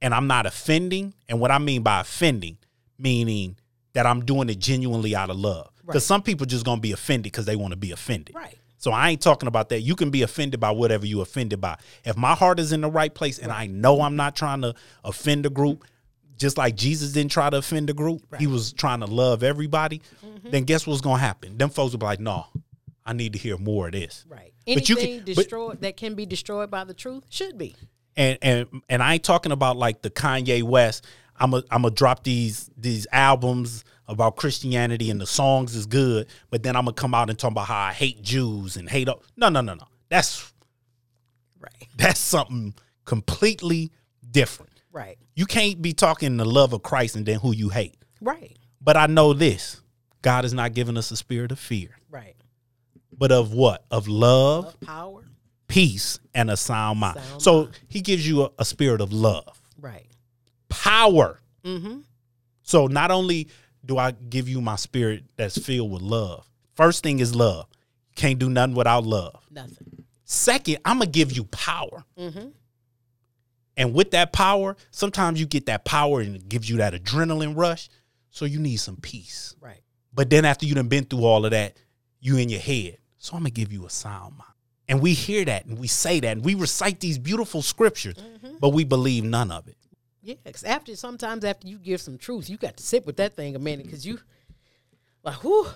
and 0.00 0.14
I'm 0.14 0.26
not 0.28 0.46
offending, 0.46 1.14
and 1.28 1.40
what 1.40 1.50
I 1.50 1.58
mean 1.58 1.82
by 1.82 2.00
offending, 2.00 2.58
meaning 2.98 3.56
that 3.92 4.06
I'm 4.06 4.24
doing 4.24 4.48
it 4.50 4.58
genuinely 4.58 5.14
out 5.16 5.30
of 5.30 5.36
love. 5.36 5.70
Because 5.80 5.94
Right. 6.02 6.02
some 6.06 6.22
people 6.22 6.46
just 6.46 6.64
gonna 6.64 6.80
be 6.80 6.92
offended 6.92 7.24
because 7.24 7.44
they 7.44 7.56
want 7.56 7.72
to 7.72 7.76
be 7.76 7.90
offended. 7.92 8.34
Right. 8.34 8.58
So 8.82 8.90
I 8.90 9.10
ain't 9.10 9.20
talking 9.20 9.46
about 9.46 9.68
that. 9.68 9.82
You 9.82 9.94
can 9.94 10.10
be 10.10 10.22
offended 10.22 10.58
by 10.58 10.72
whatever 10.72 11.06
you 11.06 11.20
offended 11.20 11.60
by. 11.60 11.78
If 12.04 12.16
my 12.16 12.34
heart 12.34 12.58
is 12.58 12.72
in 12.72 12.80
the 12.80 12.90
right 12.90 13.14
place 13.14 13.38
and 13.38 13.52
I 13.52 13.68
know 13.68 14.02
I'm 14.02 14.16
not 14.16 14.34
trying 14.34 14.62
to 14.62 14.74
offend 15.04 15.46
a 15.46 15.50
group, 15.50 15.84
just 16.36 16.58
like 16.58 16.74
Jesus 16.74 17.12
didn't 17.12 17.30
try 17.30 17.48
to 17.48 17.58
offend 17.58 17.90
a 17.90 17.92
group, 17.94 18.22
he 18.40 18.48
was 18.48 18.72
trying 18.72 18.98
to 18.98 19.06
love 19.06 19.44
everybody, 19.44 20.02
Mm-hmm. 20.26 20.50
then 20.50 20.64
guess 20.64 20.84
what's 20.84 21.00
gonna 21.00 21.18
happen? 21.20 21.56
Them 21.58 21.70
folks 21.70 21.92
will 21.92 22.00
be 22.00 22.06
like, 22.06 22.18
no, 22.18 22.46
I 23.06 23.12
need 23.12 23.34
to 23.34 23.38
hear 23.38 23.56
more 23.56 23.86
of 23.86 23.92
this. 23.92 24.24
Right. 24.28 24.52
But 24.66 24.88
you 24.88 24.96
Anything 24.96 25.16
can- 25.18 25.24
but- 25.26 25.34
destroyed 25.36 25.80
that 25.82 25.96
can 25.96 26.14
be 26.16 26.26
destroyed 26.26 26.68
by 26.68 26.82
the 26.82 26.94
truth 26.94 27.22
should 27.30 27.56
be. 27.56 27.76
and 28.16 28.36
and 28.42 28.66
and 28.88 29.00
I 29.00 29.14
ain't 29.14 29.22
talking 29.22 29.52
about 29.52 29.76
like 29.76 30.02
the 30.02 30.10
Kanye 30.10 30.64
West. 30.64 31.04
I'm 31.38 31.54
a 31.54 31.58
I'm 31.70 31.82
gonna 31.82 31.90
drop 31.94 32.24
these 32.24 32.68
these 32.76 33.06
albums 33.12 33.84
about 34.12 34.36
Christianity 34.36 35.10
and 35.10 35.20
the 35.20 35.26
songs 35.26 35.74
is 35.74 35.86
good, 35.86 36.26
but 36.50 36.62
then 36.62 36.76
I'm 36.76 36.84
gonna 36.84 36.94
come 36.94 37.14
out 37.14 37.30
and 37.30 37.38
talk 37.38 37.50
about 37.52 37.66
how 37.66 37.78
I 37.88 37.92
hate 37.92 38.22
Jews 38.22 38.76
and 38.76 38.88
hate. 38.88 39.08
No, 39.36 39.48
no, 39.48 39.60
no, 39.60 39.74
no. 39.74 39.84
That's 40.08 40.52
Right. 41.60 41.88
that's 41.96 42.20
something 42.20 42.74
completely 43.04 43.90
different. 44.30 44.72
Right. 44.92 45.18
You 45.34 45.46
can't 45.46 45.80
be 45.80 45.92
talking 45.92 46.36
the 46.36 46.44
love 46.44 46.72
of 46.72 46.82
Christ 46.82 47.16
and 47.16 47.24
then 47.24 47.38
who 47.40 47.52
you 47.52 47.68
hate. 47.70 47.96
Right. 48.20 48.56
But 48.80 48.96
I 48.96 49.06
know 49.06 49.32
this: 49.32 49.80
God 50.22 50.44
has 50.44 50.52
not 50.52 50.74
given 50.74 50.96
us 50.96 51.10
a 51.10 51.16
spirit 51.16 51.52
of 51.52 51.58
fear, 51.58 51.96
Right. 52.10 52.36
but 53.16 53.32
of 53.32 53.52
what? 53.52 53.84
Of 53.90 54.08
love, 54.08 54.64
Love, 54.66 54.80
power. 54.80 55.24
peace, 55.68 56.18
and 56.34 56.50
a 56.50 56.56
sound 56.56 57.00
mind. 57.00 57.18
Sound 57.20 57.42
so 57.42 57.68
He 57.88 58.00
gives 58.00 58.26
you 58.26 58.42
a, 58.44 58.50
a 58.58 58.64
spirit 58.64 59.00
of 59.00 59.12
love, 59.12 59.60
Right. 59.80 60.06
power. 60.68 61.38
Mm-hmm. 61.64 62.00
So 62.64 62.86
not 62.88 63.10
only 63.10 63.48
do 63.84 63.98
I 63.98 64.12
give 64.12 64.48
you 64.48 64.60
my 64.60 64.76
spirit 64.76 65.24
that's 65.36 65.58
filled 65.58 65.90
with 65.90 66.02
love, 66.02 66.48
first 66.74 67.02
thing 67.02 67.20
is 67.20 67.34
love. 67.34 67.66
Can't 68.14 68.38
do 68.38 68.50
nothing 68.50 68.74
without 68.74 69.04
love. 69.04 69.44
Nothing. 69.50 70.04
Second, 70.24 70.78
I'm 70.84 70.98
gonna 70.98 71.10
give 71.10 71.32
you 71.32 71.44
power. 71.44 72.04
Mm-hmm. 72.18 72.48
And 73.76 73.94
with 73.94 74.10
that 74.12 74.32
power, 74.32 74.76
sometimes 74.90 75.40
you 75.40 75.46
get 75.46 75.66
that 75.66 75.84
power 75.84 76.20
and 76.20 76.36
it 76.36 76.48
gives 76.48 76.68
you 76.68 76.76
that 76.78 76.92
adrenaline 76.92 77.56
rush. 77.56 77.88
So 78.30 78.44
you 78.44 78.58
need 78.58 78.76
some 78.76 78.96
peace. 78.96 79.54
Right. 79.60 79.80
But 80.12 80.30
then 80.30 80.44
after 80.44 80.66
you 80.66 80.74
done 80.74 80.88
been 80.88 81.04
through 81.04 81.24
all 81.24 81.44
of 81.44 81.50
that, 81.52 81.76
you 82.20 82.36
in 82.36 82.48
your 82.48 82.60
head. 82.60 82.98
So 83.18 83.34
I'm 83.34 83.40
gonna 83.40 83.50
give 83.50 83.72
you 83.72 83.86
a 83.86 83.90
sound 83.90 84.36
mind. 84.36 84.50
And 84.88 85.00
we 85.00 85.14
hear 85.14 85.44
that 85.44 85.64
and 85.66 85.78
we 85.78 85.86
say 85.86 86.20
that 86.20 86.36
and 86.36 86.44
we 86.44 86.54
recite 86.54 87.00
these 87.00 87.18
beautiful 87.18 87.62
scriptures, 87.62 88.16
but 88.60 88.70
we 88.70 88.84
believe 88.84 89.24
none 89.24 89.50
of 89.50 89.68
it. 89.68 89.76
Yeah. 90.22 90.36
'cause 90.44 90.64
after 90.64 90.94
sometimes 90.96 91.44
after 91.44 91.66
you 91.66 91.78
give 91.78 92.00
some 92.00 92.16
truth, 92.16 92.48
you 92.48 92.56
got 92.56 92.76
to 92.76 92.82
sit 92.82 93.04
with 93.04 93.16
that 93.16 93.34
thing 93.34 93.56
a 93.56 93.58
minute 93.58 93.84
because 93.86 94.06
you 94.06 94.18
like, 95.24 95.42
whoo, 95.42 95.66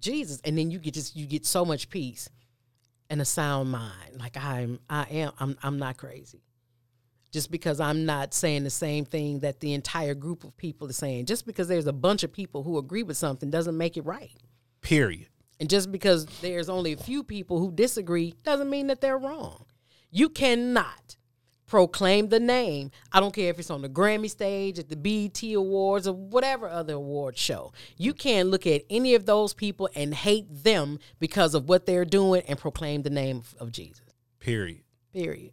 Jesus, 0.00 0.40
and 0.44 0.56
then 0.56 0.70
you 0.70 0.78
get 0.78 0.94
just 0.94 1.16
you 1.16 1.26
get 1.26 1.46
so 1.46 1.64
much 1.64 1.88
peace 1.88 2.28
and 3.10 3.20
a 3.20 3.24
sound 3.24 3.70
mind. 3.70 4.18
Like 4.18 4.36
I'm, 4.36 4.80
I 4.88 5.04
am, 5.04 5.32
I'm, 5.38 5.56
I'm 5.62 5.78
not 5.78 5.96
crazy. 5.96 6.42
Just 7.32 7.50
because 7.50 7.80
I'm 7.80 8.04
not 8.06 8.32
saying 8.32 8.64
the 8.64 8.70
same 8.70 9.04
thing 9.04 9.40
that 9.40 9.60
the 9.60 9.72
entire 9.74 10.14
group 10.14 10.44
of 10.44 10.56
people 10.56 10.86
is 10.88 10.96
saying, 10.96 11.26
just 11.26 11.46
because 11.46 11.66
there's 11.66 11.86
a 11.86 11.92
bunch 11.92 12.22
of 12.22 12.32
people 12.32 12.62
who 12.62 12.78
agree 12.78 13.02
with 13.02 13.16
something 13.16 13.50
doesn't 13.50 13.76
make 13.76 13.96
it 13.96 14.04
right. 14.04 14.30
Period. 14.82 15.28
And 15.58 15.68
just 15.68 15.90
because 15.90 16.26
there's 16.42 16.68
only 16.68 16.92
a 16.92 16.96
few 16.96 17.24
people 17.24 17.58
who 17.58 17.72
disagree 17.72 18.34
doesn't 18.44 18.70
mean 18.70 18.86
that 18.86 19.00
they're 19.00 19.18
wrong. 19.18 19.64
You 20.10 20.28
cannot 20.28 21.16
proclaim 21.66 22.28
the 22.28 22.40
name. 22.40 22.90
I 23.12 23.20
don't 23.20 23.34
care 23.34 23.50
if 23.50 23.58
it's 23.58 23.70
on 23.70 23.82
the 23.82 23.88
Grammy 23.88 24.30
stage, 24.30 24.78
at 24.78 24.88
the 24.88 24.96
BET 24.96 25.42
Awards, 25.54 26.06
or 26.06 26.14
whatever 26.14 26.68
other 26.68 26.94
award 26.94 27.38
show. 27.38 27.72
You 27.96 28.14
can't 28.14 28.48
look 28.48 28.66
at 28.66 28.82
any 28.90 29.14
of 29.14 29.26
those 29.26 29.54
people 29.54 29.88
and 29.94 30.14
hate 30.14 30.46
them 30.50 30.98
because 31.18 31.54
of 31.54 31.68
what 31.68 31.86
they're 31.86 32.04
doing 32.04 32.42
and 32.48 32.58
proclaim 32.58 33.02
the 33.02 33.10
name 33.10 33.42
of 33.58 33.72
Jesus. 33.72 34.04
Period. 34.40 34.82
Period. 35.12 35.52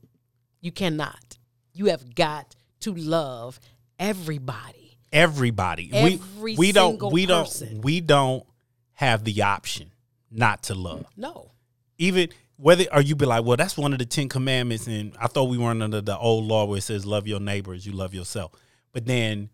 You 0.60 0.71
cannot. 0.71 1.38
You 1.74 1.86
have 1.86 2.13
got 2.13 2.56
to 2.82 2.93
love 2.93 3.60
everybody. 3.97 4.97
Everybody. 5.13 5.89
Every 5.93 6.19
we 6.41 6.56
we 6.56 6.71
don't 6.71 7.12
we 7.12 7.28
person. 7.28 7.76
don't 7.76 7.84
we 7.84 8.02
don't 8.02 8.45
have 8.93 9.24
the 9.24 9.41
option 9.41 9.91
not 10.32 10.63
to 10.63 10.76
love. 10.76 11.06
No. 11.17 11.52
Even 11.97 12.30
whether 12.62 12.86
or 12.93 13.02
you 13.02 13.15
be 13.15 13.26
like, 13.26 13.43
well, 13.43 13.58
that's 13.58 13.76
one 13.76 13.91
of 13.91 13.97
the 14.00 14.06
Ten 14.06 14.30
Commandments, 14.30 14.86
and 14.86 15.15
I 15.19 15.26
thought 15.28 15.45
we 15.45 15.58
weren't 15.58 15.82
under 15.82 16.00
the 16.00 16.15
old 16.17 16.45
law 16.45 16.65
where 16.65 16.78
it 16.78 16.82
says 16.82 17.06
love 17.06 17.28
your 17.28 17.39
neighbor 17.39 17.74
as 17.74 17.86
you 17.88 17.91
love 17.91 18.13
yourself. 18.13 18.52
But 18.93 19.06
then 19.06 19.50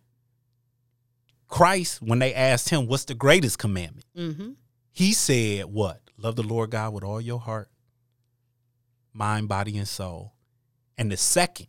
Christ, 1.48 2.02
when 2.02 2.20
they 2.20 2.34
asked 2.34 2.70
him, 2.70 2.88
what's 2.88 3.06
the 3.06 3.14
greatest 3.14 3.58
commandment? 3.60 4.06
Mm-hmm. 4.18 4.50
He 4.92 5.14
said, 5.14 5.66
what? 5.66 6.02
Love 6.18 6.36
the 6.36 6.44
Lord 6.44 6.72
God 6.72 6.94
with 6.94 7.04
all 7.04 7.22
your 7.22 7.40
heart, 7.40 7.70
mind, 9.14 9.48
body, 9.48 9.78
and 9.78 9.88
soul. 9.88 10.34
And 10.98 11.12
the 11.12 11.18
second, 11.18 11.68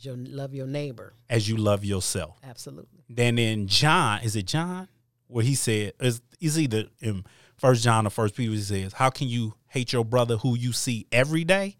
You 0.00 0.14
love 0.16 0.54
your 0.54 0.66
neighbor. 0.68 1.14
as 1.28 1.48
you 1.48 1.56
love 1.56 1.84
yourself. 1.84 2.38
Absolutely. 2.44 3.04
Then 3.10 3.38
in 3.38 3.66
John, 3.66 4.20
is 4.22 4.36
it 4.36 4.46
John? 4.46 4.88
Where 5.26 5.44
he 5.44 5.54
said, 5.54 5.92
is 6.00 6.22
is 6.40 6.58
either 6.58 6.84
in 7.02 7.24
First 7.56 7.82
John 7.82 8.06
or 8.06 8.10
First 8.10 8.36
Peter, 8.36 8.52
he 8.52 8.60
says, 8.60 8.92
How 8.94 9.10
can 9.10 9.28
you 9.28 9.54
hate 9.68 9.92
your 9.92 10.04
brother 10.04 10.36
who 10.38 10.56
you 10.56 10.72
see 10.72 11.06
every 11.12 11.44
day 11.44 11.76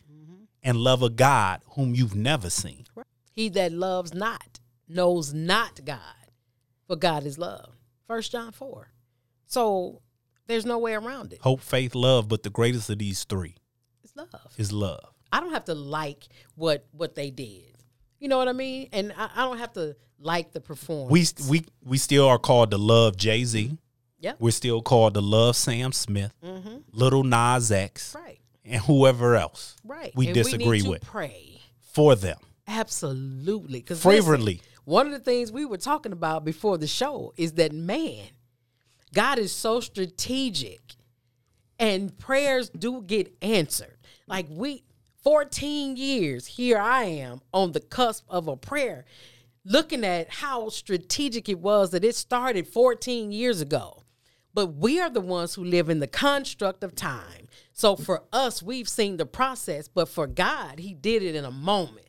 and 0.63 0.79
love 0.79 1.03
a 1.03 1.11
God 1.11 1.63
whom 1.71 1.95
you've 1.95 2.15
never 2.15 2.51
seen? 2.51 2.87
He 3.33 3.49
that 3.51 3.73
loves 3.73 4.15
not 4.15 4.61
knows 4.89 5.33
not 5.35 5.85
God, 5.85 6.01
for 6.87 6.97
God 6.97 7.25
is 7.25 7.39
love. 7.39 7.77
First 8.07 8.33
John 8.33 8.53
4. 8.53 8.89
So 9.47 10.03
there's 10.47 10.67
no 10.67 10.79
way 10.79 10.95
around 10.95 11.33
it. 11.33 11.41
Hope, 11.43 11.61
faith, 11.61 11.95
love, 11.95 12.29
but 12.29 12.43
the 12.43 12.51
greatest 12.51 12.91
of 12.91 12.99
these 12.99 13.25
three 13.25 13.57
is 14.03 14.13
love. 14.17 14.55
is 14.57 14.73
love. 14.73 15.13
I 15.31 15.41
don't 15.41 15.53
have 15.53 15.67
to 15.67 15.75
like 15.75 16.27
what 16.55 16.87
what 16.93 17.15
they 17.15 17.31
did. 17.31 17.77
You 18.19 18.29
know 18.29 18.39
what 18.39 18.49
I 18.49 18.53
mean? 18.53 18.89
And 18.93 19.13
I, 19.17 19.31
I 19.37 19.45
don't 19.45 19.59
have 19.59 19.73
to 19.75 19.95
like 20.19 20.53
the 20.53 20.61
performance. 20.61 21.39
We 21.49 21.61
we 21.61 21.67
we 21.85 21.99
still 21.99 22.27
are 22.27 22.39
called 22.39 22.71
to 22.71 22.79
love 22.79 23.17
Jay 23.17 23.45
Z. 23.45 23.77
Yep. 24.21 24.37
We're 24.41 24.51
still 24.51 24.83
called 24.83 25.15
to 25.15 25.21
love 25.21 25.57
Sam 25.57 25.93
Smith, 25.93 26.35
Mm-hmm. 26.45 26.77
Lil 26.93 27.23
Nas 27.25 27.71
X, 27.71 28.15
right. 28.15 28.41
and 28.65 28.83
whoever 28.83 29.37
else 29.37 29.77
Right. 29.85 30.13
we 30.17 30.27
And 30.27 30.35
disagree 30.35 30.67
we 30.67 30.77
need 30.79 30.85
to 30.85 30.91
with 30.91 31.03
pray. 31.05 31.61
for 31.81 32.15
them. 32.17 32.39
Absolutely. 32.67 33.79
Because 33.81 34.03
Fervently. 34.03 34.61
one 34.85 35.07
of 35.07 35.13
the 35.13 35.19
things 35.21 35.51
we 35.53 35.65
were 35.65 35.77
talking 35.79 36.13
about 36.13 36.45
before 36.45 36.79
the 36.79 36.87
show 36.87 37.33
is 37.37 37.53
that 37.53 37.73
man, 37.73 38.27
God 39.15 39.39
is 39.39 39.53
so 39.53 39.81
strategic 39.81 40.81
and 41.79 42.17
prayers 42.19 42.69
do 42.71 43.03
get 43.03 43.33
answered. 43.41 43.97
Like 44.27 44.47
we 44.51 44.83
14 45.23 45.97
years, 45.97 46.47
here 46.47 46.79
I 46.79 47.05
am 47.05 47.41
on 47.53 47.73
the 47.73 47.81
cusp 47.81 48.25
of 48.29 48.49
a 48.49 48.57
prayer, 48.57 49.05
looking 49.65 50.05
at 50.05 50.29
how 50.29 50.69
strategic 50.69 51.49
it 51.49 51.59
was 51.59 51.91
that 51.91 52.05
it 52.05 52.15
started 52.17 52.67
14 52.67 53.31
years 53.33 53.61
ago. 53.61 54.03
But 54.59 54.75
we 54.75 54.99
are 55.01 55.09
the 55.09 55.21
ones 55.21 55.55
who 55.55 55.63
live 55.63 55.89
in 55.89 56.01
the 56.01 56.09
construct 56.09 56.83
of 56.83 56.97
time. 56.97 57.47
So 57.73 57.95
for 57.95 58.25
us, 58.33 58.61
we've 58.61 58.89
seen 58.89 59.17
the 59.17 59.25
process, 59.25 59.87
but 59.87 60.09
for 60.09 60.27
God, 60.27 60.81
He 60.81 60.95
did 60.95 61.23
it 61.23 61.37
in 61.37 61.45
a 61.45 61.51
moment. 61.53 62.09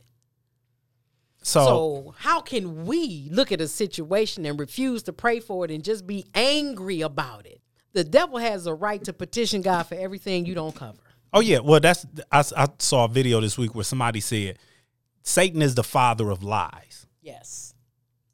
So, 1.43 1.63
So 1.65 2.15
how 2.17 2.41
can 2.41 2.87
we 2.87 3.27
look 3.31 3.51
at 3.51 3.61
a 3.61 3.67
situation 3.67 4.47
and 4.47 4.59
refuse 4.59 5.03
to 5.03 5.13
pray 5.13 5.39
for 5.39 5.63
it 5.63 5.69
and 5.69 5.83
just 5.83 6.07
be 6.07 6.25
angry 6.33 7.01
about 7.01 7.45
it? 7.45 7.61
The 7.93 8.03
devil 8.03 8.39
has 8.39 8.65
a 8.65 8.73
right 8.73 9.03
to 9.03 9.13
petition 9.13 9.61
God 9.61 9.83
for 9.83 9.93
everything 9.93 10.47
you 10.47 10.55
don't 10.55 10.75
cover. 10.75 10.97
oh 11.33 11.41
yeah, 11.41 11.59
well 11.59 11.79
that's 11.79 12.03
I, 12.31 12.43
I 12.57 12.67
saw 12.79 13.05
a 13.05 13.07
video 13.09 13.39
this 13.41 13.59
week 13.59 13.75
where 13.75 13.83
somebody 13.83 14.21
said 14.21 14.57
Satan 15.21 15.61
is 15.61 15.75
the 15.75 15.83
father 15.83 16.31
of 16.31 16.41
lies, 16.41 17.05
Yes. 17.21 17.75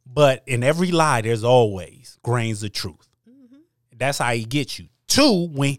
but 0.05 0.41
in 0.47 0.63
every 0.63 0.91
lie 0.91 1.19
there's 1.19 1.43
always 1.43 2.17
grains 2.23 2.63
of 2.63 2.71
truth. 2.71 3.04
That's 3.97 4.17
how 4.17 4.31
he 4.33 4.43
gets 4.43 4.79
you. 4.79 4.87
Two, 5.07 5.47
when 5.51 5.77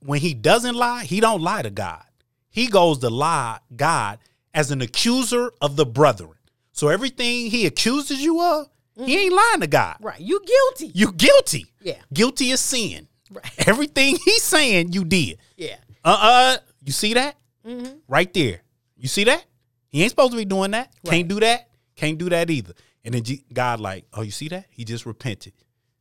when 0.00 0.20
he 0.20 0.34
doesn't 0.34 0.74
lie, 0.74 1.04
he 1.04 1.20
don't 1.20 1.42
lie 1.42 1.62
to 1.62 1.70
God. 1.70 2.02
He 2.50 2.66
goes 2.66 2.98
to 2.98 3.10
lie 3.10 3.58
God 3.74 4.18
as 4.52 4.70
an 4.70 4.80
accuser 4.80 5.52
of 5.60 5.76
the 5.76 5.86
brethren. 5.86 6.34
So 6.72 6.88
everything 6.88 7.50
he 7.50 7.66
accuses 7.66 8.20
you 8.20 8.40
of, 8.42 8.68
he 8.96 9.16
ain't 9.16 9.34
lying 9.34 9.60
to 9.60 9.66
God. 9.66 9.96
Right. 10.00 10.20
You 10.20 10.40
guilty. 10.44 10.92
You 10.94 11.12
guilty. 11.12 11.66
Yeah. 11.80 11.98
Guilty 12.12 12.52
of 12.52 12.58
sin. 12.58 13.08
Right. 13.30 13.44
Everything 13.68 14.16
he's 14.24 14.42
saying, 14.42 14.92
you 14.92 15.04
did. 15.04 15.38
Yeah. 15.56 15.76
Uh 16.04 16.16
uh 16.20 16.56
You 16.84 16.92
see 16.92 17.14
that? 17.14 17.36
Mm-hmm. 17.66 17.98
Right 18.08 18.32
there. 18.34 18.62
You 18.96 19.08
see 19.08 19.24
that? 19.24 19.44
He 19.88 20.02
ain't 20.02 20.10
supposed 20.10 20.32
to 20.32 20.38
be 20.38 20.44
doing 20.44 20.72
that. 20.72 20.92
Right. 21.04 21.12
Can't 21.12 21.28
do 21.28 21.40
that. 21.40 21.68
Can't 21.96 22.18
do 22.18 22.28
that 22.30 22.50
either. 22.50 22.74
And 23.04 23.14
then 23.14 23.22
God, 23.52 23.80
like, 23.80 24.04
oh, 24.12 24.22
you 24.22 24.30
see 24.30 24.48
that? 24.48 24.66
He 24.70 24.84
just 24.84 25.06
repented. 25.06 25.52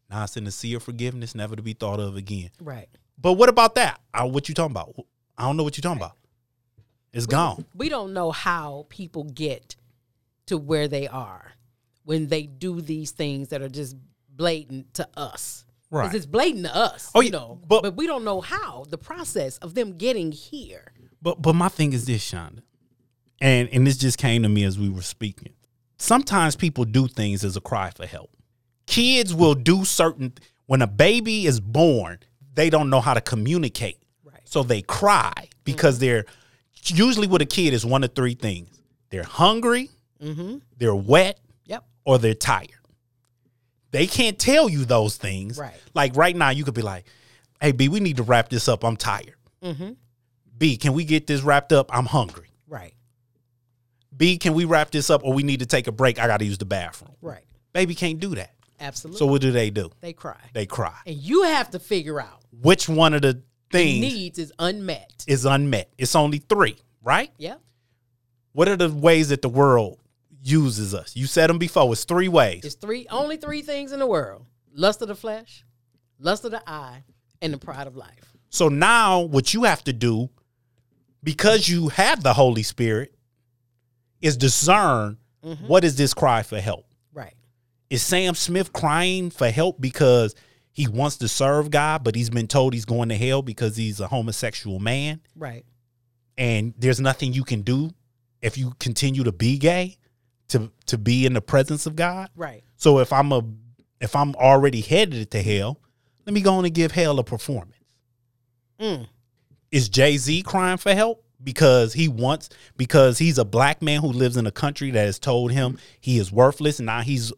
Now 0.09 0.23
it's 0.23 0.37
in 0.37 0.43
the 0.45 0.51
sea 0.51 0.73
of 0.73 0.83
forgiveness, 0.83 1.35
never 1.35 1.55
to 1.55 1.61
be 1.61 1.73
thought 1.73 1.99
of 1.99 2.15
again. 2.15 2.49
Right. 2.61 2.89
But 3.21 3.33
what 3.33 3.49
about 3.49 3.75
that? 3.75 3.99
Uh, 4.13 4.27
what 4.27 4.49
you 4.49 4.55
talking 4.55 4.71
about? 4.71 4.95
I 5.37 5.43
don't 5.43 5.57
know 5.57 5.63
what 5.63 5.77
you 5.77 5.81
talking 5.83 6.01
about. 6.01 6.13
It's 7.13 7.25
gone. 7.25 7.65
We 7.75 7.89
don't 7.89 8.13
know 8.13 8.31
how 8.31 8.85
people 8.89 9.23
get 9.23 9.75
to 10.47 10.57
where 10.57 10.87
they 10.87 11.07
are 11.07 11.53
when 12.03 12.27
they 12.27 12.43
do 12.43 12.81
these 12.81 13.11
things 13.11 13.49
that 13.49 13.61
are 13.61 13.69
just 13.69 13.95
blatant 14.35 14.93
to 14.95 15.07
us. 15.15 15.65
Right. 15.91 16.13
It's 16.13 16.25
blatant 16.27 16.65
to 16.65 16.75
us. 16.75 17.11
Oh, 17.15 17.21
you 17.21 17.27
yeah, 17.27 17.31
know. 17.37 17.59
but- 17.67 17.81
But, 17.83 17.95
we 17.95 18.05
don't 18.07 18.23
know 18.23 18.41
how, 18.41 18.85
the 18.89 18.97
process 18.97 19.57
of 19.57 19.73
them 19.73 19.97
getting 19.97 20.31
here. 20.31 20.93
But 21.21 21.41
but 21.41 21.53
my 21.53 21.67
thing 21.67 21.91
is 21.93 22.05
this, 22.05 22.23
Shonda, 22.31 22.61
and 23.41 23.67
and 23.73 23.85
this 23.85 23.97
just 23.97 24.17
came 24.17 24.43
to 24.43 24.49
me 24.49 24.63
as 24.63 24.79
we 24.79 24.87
were 24.89 25.01
speaking. 25.01 25.53
Sometimes 25.97 26.55
people 26.55 26.85
do 26.85 27.07
things 27.09 27.43
as 27.43 27.57
a 27.57 27.61
cry 27.61 27.89
for 27.89 28.05
help. 28.05 28.29
Kids 28.89 29.33
will 29.35 29.53
do 29.53 29.85
certain 29.85 30.33
when 30.65 30.81
a 30.81 30.87
baby 30.87 31.45
is 31.45 31.59
born, 31.59 32.17
they 32.55 32.69
don't 32.71 32.89
know 32.89 33.01
how 33.01 33.13
to 33.13 33.21
communicate, 33.21 33.99
Right. 34.23 34.41
so 34.45 34.63
they 34.63 34.81
cry 34.81 35.47
because 35.63 35.99
they're 35.99 36.25
usually 36.85 37.27
with 37.27 37.41
a 37.43 37.45
kid 37.45 37.73
is 37.73 37.85
one 37.85 38.03
of 38.03 38.15
three 38.15 38.33
things: 38.33 38.81
they're 39.11 39.23
hungry, 39.23 39.89
Mm-hmm. 40.21 40.57
they're 40.77 40.95
wet, 40.95 41.39
Yep. 41.65 41.85
or 42.03 42.17
they're 42.17 42.33
tired. 42.33 42.69
They 43.91 44.07
can't 44.07 44.37
tell 44.39 44.67
you 44.69 44.85
those 44.85 45.17
things. 45.17 45.57
Right. 45.57 45.79
Like 45.93 46.15
right 46.15 46.35
now, 46.35 46.49
you 46.49 46.63
could 46.63 46.73
be 46.73 46.81
like, 46.81 47.05
"Hey, 47.61 47.71
B, 47.71 47.89
we 47.89 47.99
need 47.99 48.17
to 48.17 48.23
wrap 48.23 48.49
this 48.49 48.67
up. 48.67 48.83
I'm 48.83 48.97
tired." 48.97 49.35
Mm-hmm. 49.63 49.91
B, 50.57 50.77
can 50.77 50.93
we 50.93 51.05
get 51.05 51.27
this 51.27 51.41
wrapped 51.41 51.71
up? 51.73 51.95
I'm 51.95 52.05
hungry. 52.07 52.49
Right. 52.67 52.93
B, 54.17 54.37
can 54.39 54.53
we 54.55 54.65
wrap 54.65 54.89
this 54.91 55.09
up 55.11 55.23
or 55.23 55.33
we 55.33 55.43
need 55.43 55.59
to 55.59 55.65
take 55.67 55.85
a 55.87 55.91
break? 55.91 56.19
I 56.19 56.25
got 56.27 56.37
to 56.37 56.45
use 56.45 56.57
the 56.57 56.65
bathroom. 56.65 57.11
Right. 57.21 57.45
Baby 57.71 57.93
can't 57.95 58.19
do 58.19 58.33
that. 58.35 58.53
Absolutely. 58.79 59.19
So 59.19 59.25
what 59.25 59.41
do 59.41 59.51
they 59.51 59.69
do? 59.69 59.91
they 60.01 60.13
cry. 60.13 60.39
They 60.53 60.65
cry. 60.65 60.95
and 61.05 61.15
you 61.15 61.43
have 61.43 61.71
to 61.71 61.79
figure 61.79 62.19
out 62.19 62.41
Which 62.61 62.87
one 62.89 63.13
of 63.13 63.21
the 63.21 63.41
things 63.71 64.01
needs 64.01 64.39
is 64.39 64.53
unmet. 64.59 65.25
is 65.27 65.45
unmet? 65.45 65.91
It's 65.97 66.15
only 66.15 66.39
three, 66.39 66.77
right? 67.03 67.31
Yeah. 67.37 67.55
What 68.53 68.67
are 68.67 68.75
the 68.75 68.89
ways 68.89 69.29
that 69.29 69.41
the 69.41 69.49
world 69.49 69.99
uses 70.43 70.93
us? 70.93 71.15
You 71.15 71.27
said 71.27 71.49
them 71.49 71.59
before. 71.59 71.91
It's 71.91 72.03
three 72.05 72.27
ways. 72.27 72.65
It's 72.65 72.75
three 72.75 73.07
only 73.09 73.37
three 73.37 73.61
things 73.61 73.91
in 73.91 73.99
the 73.99 74.07
world: 74.07 74.45
lust 74.73 75.01
of 75.01 75.07
the 75.07 75.15
flesh, 75.15 75.63
lust 76.19 76.45
of 76.45 76.51
the 76.51 76.63
eye, 76.67 77.03
and 77.41 77.53
the 77.53 77.57
pride 77.57 77.87
of 77.87 77.95
life. 77.95 78.33
So 78.49 78.67
now 78.69 79.19
what 79.19 79.53
you 79.53 79.65
have 79.65 79.83
to 79.83 79.93
do, 79.93 80.29
because 81.23 81.69
you 81.69 81.89
have 81.89 82.23
the 82.23 82.33
Holy 82.33 82.63
Spirit, 82.63 83.13
is 84.21 84.35
discern 84.35 85.17
mm-hmm. 85.45 85.67
what 85.67 85.83
is 85.83 85.95
this 85.95 86.13
cry 86.13 86.41
for 86.41 86.59
help. 86.59 86.85
Is 87.89 88.03
Sam 88.03 88.35
Smith 88.35 88.71
crying 88.73 89.29
for 89.31 89.49
help 89.49 89.81
because 89.81 90.35
he 90.71 90.87
wants 90.87 91.17
to 91.17 91.27
serve 91.27 91.71
God, 91.71 92.03
but 92.03 92.15
he's 92.15 92.29
been 92.29 92.47
told 92.47 92.73
he's 92.73 92.85
going 92.85 93.09
to 93.09 93.17
hell 93.17 93.41
because 93.41 93.75
he's 93.75 93.99
a 93.99 94.07
homosexual 94.07 94.79
man? 94.79 95.21
Right. 95.35 95.65
and 96.37 96.73
there's 96.77 96.99
nothing 97.01 97.33
you 97.33 97.43
can 97.43 97.61
do 97.63 97.91
if 98.41 98.57
you 98.57 98.73
continue 98.79 99.23
to 99.25 99.31
be 99.31 99.57
gay 99.57 99.97
to 100.47 100.71
to 100.85 100.97
be 100.97 101.25
in 101.25 101.33
the 101.33 101.41
presence 101.41 101.85
of 101.85 101.95
God. 101.95 102.29
Right. 102.35 102.63
So 102.77 102.99
if 102.99 103.11
I'm 103.11 103.31
a 103.31 103.43
if 103.99 104.15
I'm 104.15 104.33
already 104.35 104.81
headed 104.81 105.29
to 105.31 105.41
hell, 105.41 105.79
let 106.25 106.33
me 106.33 106.41
go 106.41 106.53
on 106.53 106.65
and 106.65 106.73
give 106.73 106.93
hell 106.93 107.19
a 107.19 107.23
performance. 107.23 107.75
Mm. 108.79 109.07
Is 109.71 109.89
Jay-Z 109.89 110.41
crying 110.43 110.77
for 110.77 110.93
help 110.93 111.23
because 111.43 111.93
he 111.93 112.07
wants 112.07 112.49
because 112.77 113.17
he's 113.17 113.37
a 113.37 113.45
black 113.45 113.81
man 113.81 113.99
who 114.01 114.07
lives 114.07 114.37
in 114.37 114.47
a 114.47 114.51
country 114.51 114.91
that 114.91 115.05
has 115.05 115.19
told 115.19 115.51
him 115.51 115.77
he 115.99 116.17
is 116.17 116.31
worthless 116.31 116.79
and 116.79 116.85
now 116.85 117.01
he's 117.01 117.33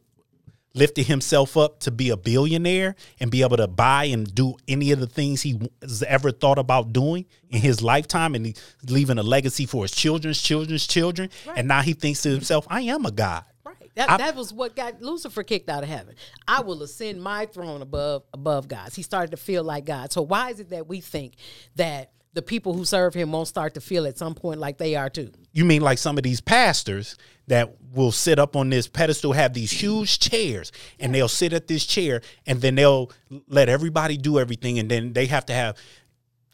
lifted 0.74 1.06
himself 1.08 1.58
up 1.58 1.80
to 1.82 1.92
be 1.92 2.10
a 2.10 2.18
billionaire 2.18 2.96
and 3.20 3.30
be 3.30 3.42
able 3.42 3.58
to 3.58 3.68
buy 3.68 4.06
and 4.06 4.34
do 4.34 4.56
any 4.68 4.92
of 4.92 5.00
the 5.00 5.08
things 5.08 5.42
he 5.42 5.60
has 5.82 6.02
ever 6.04 6.32
thought 6.32 6.58
about 6.58 6.94
doing 6.94 7.26
in 7.50 7.60
his 7.62 7.82
lifetime 7.82 8.36
and 8.36 8.58
leaving 8.88 9.18
a 9.18 9.24
legacy 9.24 9.66
for 9.66 9.84
his 9.84 9.92
children's 9.92 10.42
children's 10.42 10.88
children 10.88 11.30
Right. 11.46 11.58
and 11.58 11.68
now 11.68 11.82
he 11.82 11.94
thinks 11.94 12.22
to 12.24 12.30
himself 12.30 12.66
i 12.70 12.82
am 12.82 13.06
a 13.06 13.12
god 13.12 13.44
Right. 13.66 13.92
That, 13.96 14.10
I- 14.10 14.18
that 14.18 14.36
was 14.36 14.52
what 14.54 14.76
got 14.76 15.02
Lucifer 15.02 15.44
kicked 15.44 15.70
out 15.70 15.84
of 15.84 15.90
heaven. 15.90 16.16
I 16.48 16.62
will 16.62 16.82
ascend 16.82 17.22
my 17.22 17.46
throne 17.46 17.82
above 17.84 18.24
above 18.34 18.68
God's. 18.68 18.96
He 18.96 19.04
started 19.04 19.32
to 19.32 19.38
feel 19.38 19.64
like 19.64 19.86
God. 19.86 20.12
So 20.12 20.22
why 20.24 20.50
is 20.50 20.60
it 20.60 20.70
that 20.72 20.88
we 20.88 21.00
think 21.00 21.34
that 21.76 22.12
the 22.34 22.42
people 22.42 22.74
who 22.74 22.86
serve 22.86 23.14
him 23.14 23.32
won't 23.32 23.48
start 23.48 23.76
to 23.76 23.82
feel 23.82 24.08
at 24.08 24.18
some 24.18 24.34
point 24.34 24.60
like 24.60 24.78
they 24.80 24.96
are 24.96 25.10
too? 25.12 25.32
You 25.54 25.66
mean 25.66 25.82
like 25.82 25.98
some 25.98 26.18
of 26.18 26.24
these 26.24 26.42
pastors 26.42 27.18
that 27.48 27.76
will 27.94 28.12
sit 28.12 28.40
up 28.40 28.56
on 28.56 28.70
this 28.70 28.88
pedestal 28.88 29.34
have 29.34 29.54
these 29.54 29.72
huge 29.72 30.20
chairs 30.20 30.72
and 31.00 31.14
they'll 31.14 31.28
sit 31.28 31.52
at 31.52 31.68
this 31.68 31.86
chair 31.86 32.22
and 32.46 32.62
then 32.62 32.76
they'll 32.76 33.12
let 33.48 33.68
everybody 33.68 34.18
do 34.18 34.40
everything 34.40 34.80
and 34.80 34.90
then 34.90 35.14
they 35.14 35.26
have 35.26 35.46
to 35.46 35.54
have 35.54 35.76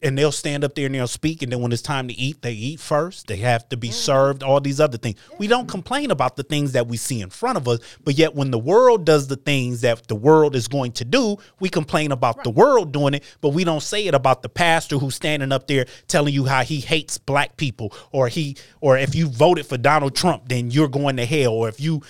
and 0.02 0.16
they'll 0.16 0.32
stand 0.32 0.64
up 0.64 0.74
there 0.74 0.86
and 0.86 0.94
they'll 0.94 1.08
speak 1.08 1.42
and 1.42 1.52
then 1.52 1.60
when 1.60 1.72
it's 1.72 1.82
time 1.82 2.08
to 2.08 2.14
eat 2.14 2.42
they 2.42 2.52
eat 2.52 2.80
first. 2.80 3.26
They 3.26 3.36
have 3.38 3.68
to 3.70 3.76
be 3.76 3.90
served 3.90 4.42
all 4.42 4.60
these 4.60 4.80
other 4.80 4.98
things. 4.98 5.18
We 5.38 5.46
don't 5.46 5.68
complain 5.68 6.10
about 6.10 6.36
the 6.36 6.42
things 6.42 6.72
that 6.72 6.86
we 6.86 6.96
see 6.96 7.20
in 7.20 7.30
front 7.30 7.58
of 7.58 7.66
us 7.68 7.80
but 8.04 8.14
yet 8.14 8.34
when 8.34 8.50
the 8.50 8.58
world 8.58 9.04
does 9.04 9.28
the 9.28 9.36
things 9.36 9.80
that 9.82 10.06
the 10.08 10.14
world 10.14 10.54
is 10.54 10.68
going 10.68 10.92
to 10.92 11.04
do 11.04 11.36
we 11.60 11.68
complain 11.68 12.12
about 12.12 12.44
the 12.44 12.50
world 12.50 12.92
doing 12.92 13.14
it 13.14 13.24
but 13.40 13.50
we 13.50 13.64
don't 13.64 13.82
say 13.82 14.06
it 14.06 14.14
about 14.14 14.42
the 14.42 14.48
pastor 14.48 14.98
who's 14.98 15.14
standing 15.14 15.52
up 15.52 15.66
there 15.66 15.86
telling 16.06 16.32
you 16.32 16.44
how 16.44 16.62
he 16.62 16.80
hates 16.80 17.18
black 17.18 17.56
people 17.56 17.92
or 18.12 18.28
he 18.28 18.56
or 18.80 18.96
if 18.96 19.14
you 19.14 19.28
voted 19.28 19.66
for 19.66 19.76
Donald 19.78 20.14
Trump 20.14 20.48
then 20.48 20.70
you're 20.70 20.88
going 20.88 21.16
to 21.16 21.26
hell 21.26 21.52
or 21.52 21.68
if 21.68 21.80
you 21.80 22.02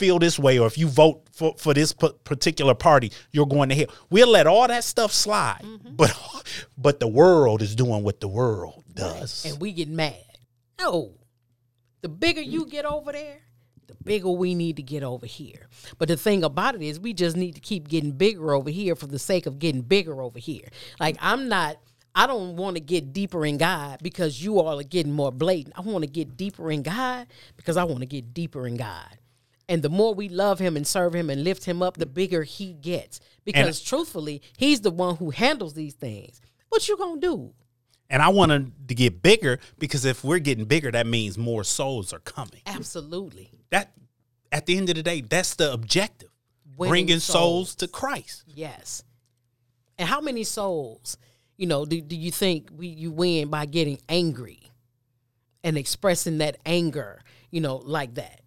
feel 0.00 0.18
this 0.18 0.38
way 0.38 0.58
or 0.58 0.66
if 0.66 0.78
you 0.78 0.88
vote 0.88 1.22
for, 1.40 1.54
for 1.56 1.72
this 1.72 1.92
p- 1.92 2.12
particular 2.24 2.74
party 2.74 3.10
you're 3.32 3.46
going 3.46 3.70
to 3.70 3.74
hell 3.74 3.86
we'll 4.10 4.28
let 4.28 4.46
all 4.46 4.68
that 4.68 4.84
stuff 4.84 5.10
slide 5.10 5.62
mm-hmm. 5.64 5.94
but 5.96 6.14
but 6.78 7.00
the 7.00 7.08
world 7.08 7.62
is 7.62 7.74
doing 7.74 8.02
what 8.02 8.20
the 8.20 8.28
world 8.28 8.84
does 8.94 9.44
And 9.46 9.60
we 9.60 9.72
get 9.72 9.88
mad. 9.88 10.14
No. 10.78 11.12
The 12.02 12.08
bigger 12.08 12.40
you 12.40 12.66
get 12.66 12.84
over 12.84 13.12
there, 13.12 13.38
the 13.86 13.94
bigger 14.02 14.30
we 14.30 14.54
need 14.54 14.76
to 14.76 14.82
get 14.82 15.02
over 15.02 15.26
here. 15.26 15.68
But 15.98 16.08
the 16.08 16.16
thing 16.16 16.44
about 16.44 16.74
it 16.74 16.82
is 16.82 16.98
we 16.98 17.12
just 17.12 17.36
need 17.36 17.54
to 17.54 17.60
keep 17.60 17.88
getting 17.88 18.12
bigger 18.12 18.54
over 18.54 18.70
here 18.70 18.94
for 18.94 19.06
the 19.06 19.18
sake 19.18 19.46
of 19.46 19.58
getting 19.58 19.82
bigger 19.82 20.22
over 20.22 20.38
here. 20.38 20.68
Like 20.98 21.16
I'm 21.20 21.48
not 21.48 21.76
I 22.14 22.26
don't 22.26 22.56
want 22.56 22.76
to 22.76 22.80
get 22.80 23.12
deeper 23.12 23.46
in 23.46 23.56
God 23.56 24.00
because 24.02 24.42
you 24.42 24.58
all 24.58 24.80
are 24.80 24.84
getting 24.84 25.12
more 25.12 25.30
blatant. 25.30 25.74
I 25.78 25.82
want 25.82 26.02
to 26.02 26.10
get 26.10 26.36
deeper 26.36 26.70
in 26.70 26.82
God 26.82 27.26
because 27.56 27.76
I 27.76 27.84
want 27.84 28.00
to 28.00 28.06
get 28.06 28.34
deeper 28.34 28.66
in 28.66 28.76
God. 28.76 29.18
And 29.70 29.82
the 29.82 29.88
more 29.88 30.12
we 30.12 30.28
love 30.28 30.58
him 30.58 30.76
and 30.76 30.86
serve 30.86 31.14
him 31.14 31.30
and 31.30 31.44
lift 31.44 31.64
him 31.64 31.80
up, 31.80 31.96
the 31.96 32.04
bigger 32.04 32.42
he 32.42 32.72
gets. 32.74 33.20
Because 33.44 33.80
truthfully, 33.80 34.42
he's 34.58 34.80
the 34.80 34.90
one 34.90 35.16
who 35.16 35.30
handles 35.30 35.74
these 35.74 35.94
things. 35.94 36.40
What 36.68 36.86
you 36.88 36.96
gonna 36.98 37.20
do? 37.20 37.54
and 38.12 38.20
i 38.20 38.28
wanted 38.28 38.72
to 38.88 38.94
get 38.96 39.22
bigger 39.22 39.60
because 39.78 40.04
if 40.04 40.24
we're 40.24 40.40
getting 40.40 40.64
bigger 40.64 40.90
that 40.90 41.06
means 41.06 41.38
more 41.38 41.62
souls 41.62 42.12
are 42.12 42.18
coming 42.18 42.60
Absolutely. 42.66 43.52
that 43.70 43.92
at 44.50 44.66
the 44.66 44.76
end 44.76 44.88
of 44.88 44.96
the 44.96 45.02
day 45.04 45.20
that's 45.20 45.54
the 45.54 45.72
objective 45.72 46.28
Winning 46.76 46.90
bringing 46.90 47.20
souls. 47.20 47.68
souls. 47.68 47.74
to 47.76 47.86
christ 47.86 48.42
Yes. 48.48 49.04
And 50.00 50.08
how 50.08 50.22
many 50.22 50.44
souls, 50.44 51.18
you 51.58 51.66
know, 51.66 51.84
do, 51.84 52.00
do 52.00 52.16
you 52.16 52.30
think 52.30 52.70
we 52.74 52.86
you 52.86 53.12
win 53.12 53.48
by 53.50 53.66
getting 53.66 54.00
angry 54.08 54.62
and 55.62 55.76
expressing 55.76 56.38
that 56.38 56.56
anger, 56.64 57.20
you 57.50 57.60
know, 57.60 57.76
like 57.76 58.14
that? 58.14 58.39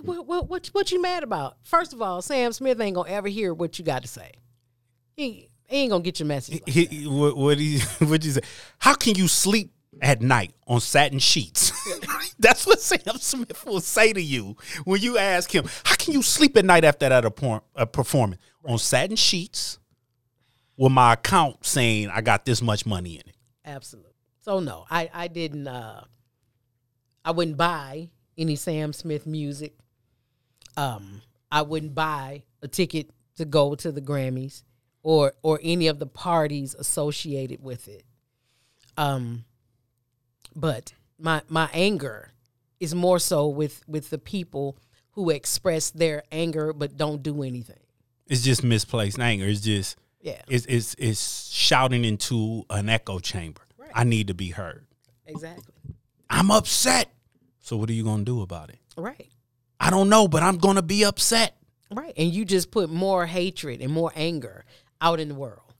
What 0.00 0.26
what 0.26 0.48
what, 0.48 0.66
what 0.68 0.90
you 0.90 1.00
mad 1.02 1.22
about? 1.22 1.56
First 1.62 1.92
of 1.92 2.00
all, 2.00 2.22
Sam 2.22 2.52
Smith 2.52 2.80
ain't 2.80 2.94
gonna 2.96 3.10
ever 3.10 3.28
hear 3.28 3.52
what 3.52 3.78
you 3.78 3.84
got 3.84 4.02
to 4.02 4.08
say. 4.08 4.32
He, 5.16 5.50
he 5.68 5.76
ain't 5.76 5.90
gonna 5.90 6.02
get 6.02 6.18
your 6.18 6.26
message. 6.26 6.60
like 6.66 6.68
He- 6.70 7.06
what 7.06 7.36
what 7.36 7.58
he 7.58 7.78
what 7.98 8.24
you 8.24 8.32
say? 8.32 8.40
How 8.78 8.94
can 8.94 9.14
you 9.14 9.28
sleep 9.28 9.72
at 10.00 10.22
night 10.22 10.54
on 10.66 10.80
satin 10.80 11.18
sheets? 11.18 11.72
That's 12.38 12.66
what 12.66 12.80
Sam 12.80 13.00
Smith 13.18 13.64
will 13.66 13.80
say 13.80 14.12
to 14.14 14.20
you 14.22 14.56
when 14.84 15.00
you 15.02 15.18
ask 15.18 15.54
him, 15.54 15.66
"How 15.84 15.94
can 15.96 16.14
you 16.14 16.22
sleep 16.22 16.56
at 16.56 16.64
night 16.64 16.84
after 16.84 17.08
that 17.08 17.24
appo- 17.24 17.62
a 17.76 17.86
performance 17.86 18.40
on 18.64 18.78
satin 18.78 19.16
sheets 19.16 19.78
with 20.76 20.90
my 20.92 21.12
account 21.12 21.64
saying 21.66 22.08
I 22.08 22.22
got 22.22 22.46
this 22.46 22.62
much 22.62 22.86
money 22.86 23.14
in 23.16 23.20
it?" 23.28 23.36
Absolutely. 23.64 24.12
So 24.40 24.58
no, 24.60 24.86
I 24.90 25.10
I 25.12 25.28
didn't. 25.28 25.68
uh 25.68 26.04
I 27.24 27.30
wouldn't 27.30 27.56
buy 27.58 28.08
any 28.36 28.56
Sam 28.56 28.92
Smith 28.92 29.26
music. 29.26 29.74
Um, 30.76 31.22
I 31.50 31.62
wouldn't 31.62 31.94
buy 31.94 32.44
a 32.62 32.68
ticket 32.68 33.10
to 33.36 33.44
go 33.44 33.74
to 33.74 33.92
the 33.92 34.00
Grammys 34.00 34.62
or 35.02 35.34
or 35.42 35.60
any 35.62 35.88
of 35.88 35.98
the 35.98 36.06
parties 36.06 36.74
associated 36.74 37.62
with 37.62 37.88
it. 37.88 38.04
Um, 38.96 39.44
but 40.54 40.92
my 41.18 41.42
my 41.48 41.68
anger 41.72 42.30
is 42.80 42.94
more 42.94 43.18
so 43.18 43.48
with 43.48 43.82
with 43.86 44.10
the 44.10 44.18
people 44.18 44.76
who 45.12 45.30
express 45.30 45.90
their 45.90 46.22
anger 46.32 46.72
but 46.72 46.96
don't 46.96 47.22
do 47.22 47.42
anything. 47.42 47.76
It's 48.26 48.42
just 48.42 48.64
misplaced 48.64 49.18
anger. 49.18 49.46
It's 49.46 49.60
just 49.60 49.96
Yeah, 50.20 50.40
it's 50.48 50.66
it's, 50.66 50.94
it's 50.98 51.50
shouting 51.50 52.04
into 52.04 52.64
an 52.70 52.88
echo 52.88 53.18
chamber. 53.18 53.62
Right. 53.76 53.90
I 53.94 54.04
need 54.04 54.28
to 54.28 54.34
be 54.34 54.50
heard. 54.50 54.86
exactly. 55.26 55.74
I'm 56.30 56.50
upset. 56.50 57.12
So 57.60 57.76
what 57.76 57.90
are 57.90 57.92
you 57.92 58.04
gonna 58.04 58.24
do 58.24 58.40
about 58.40 58.70
it? 58.70 58.78
Right. 58.96 59.28
I 59.82 59.90
don't 59.90 60.08
know, 60.08 60.28
but 60.28 60.44
I'm 60.44 60.58
gonna 60.58 60.80
be 60.80 61.04
upset. 61.04 61.56
Right. 61.90 62.14
And 62.16 62.32
you 62.32 62.44
just 62.44 62.70
put 62.70 62.88
more 62.88 63.26
hatred 63.26 63.80
and 63.82 63.92
more 63.92 64.12
anger 64.14 64.64
out 65.00 65.18
in 65.18 65.28
the 65.28 65.34
world. 65.34 65.74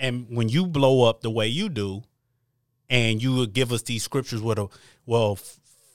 And 0.00 0.26
when 0.28 0.48
you 0.48 0.66
blow 0.66 1.08
up 1.08 1.20
the 1.20 1.30
way 1.30 1.46
you 1.46 1.68
do, 1.68 2.02
and 2.90 3.22
you 3.22 3.36
would 3.36 3.52
give 3.52 3.70
us 3.70 3.82
these 3.82 4.02
scriptures 4.02 4.42
with 4.42 4.58
a 4.58 4.66
well, 5.06 5.38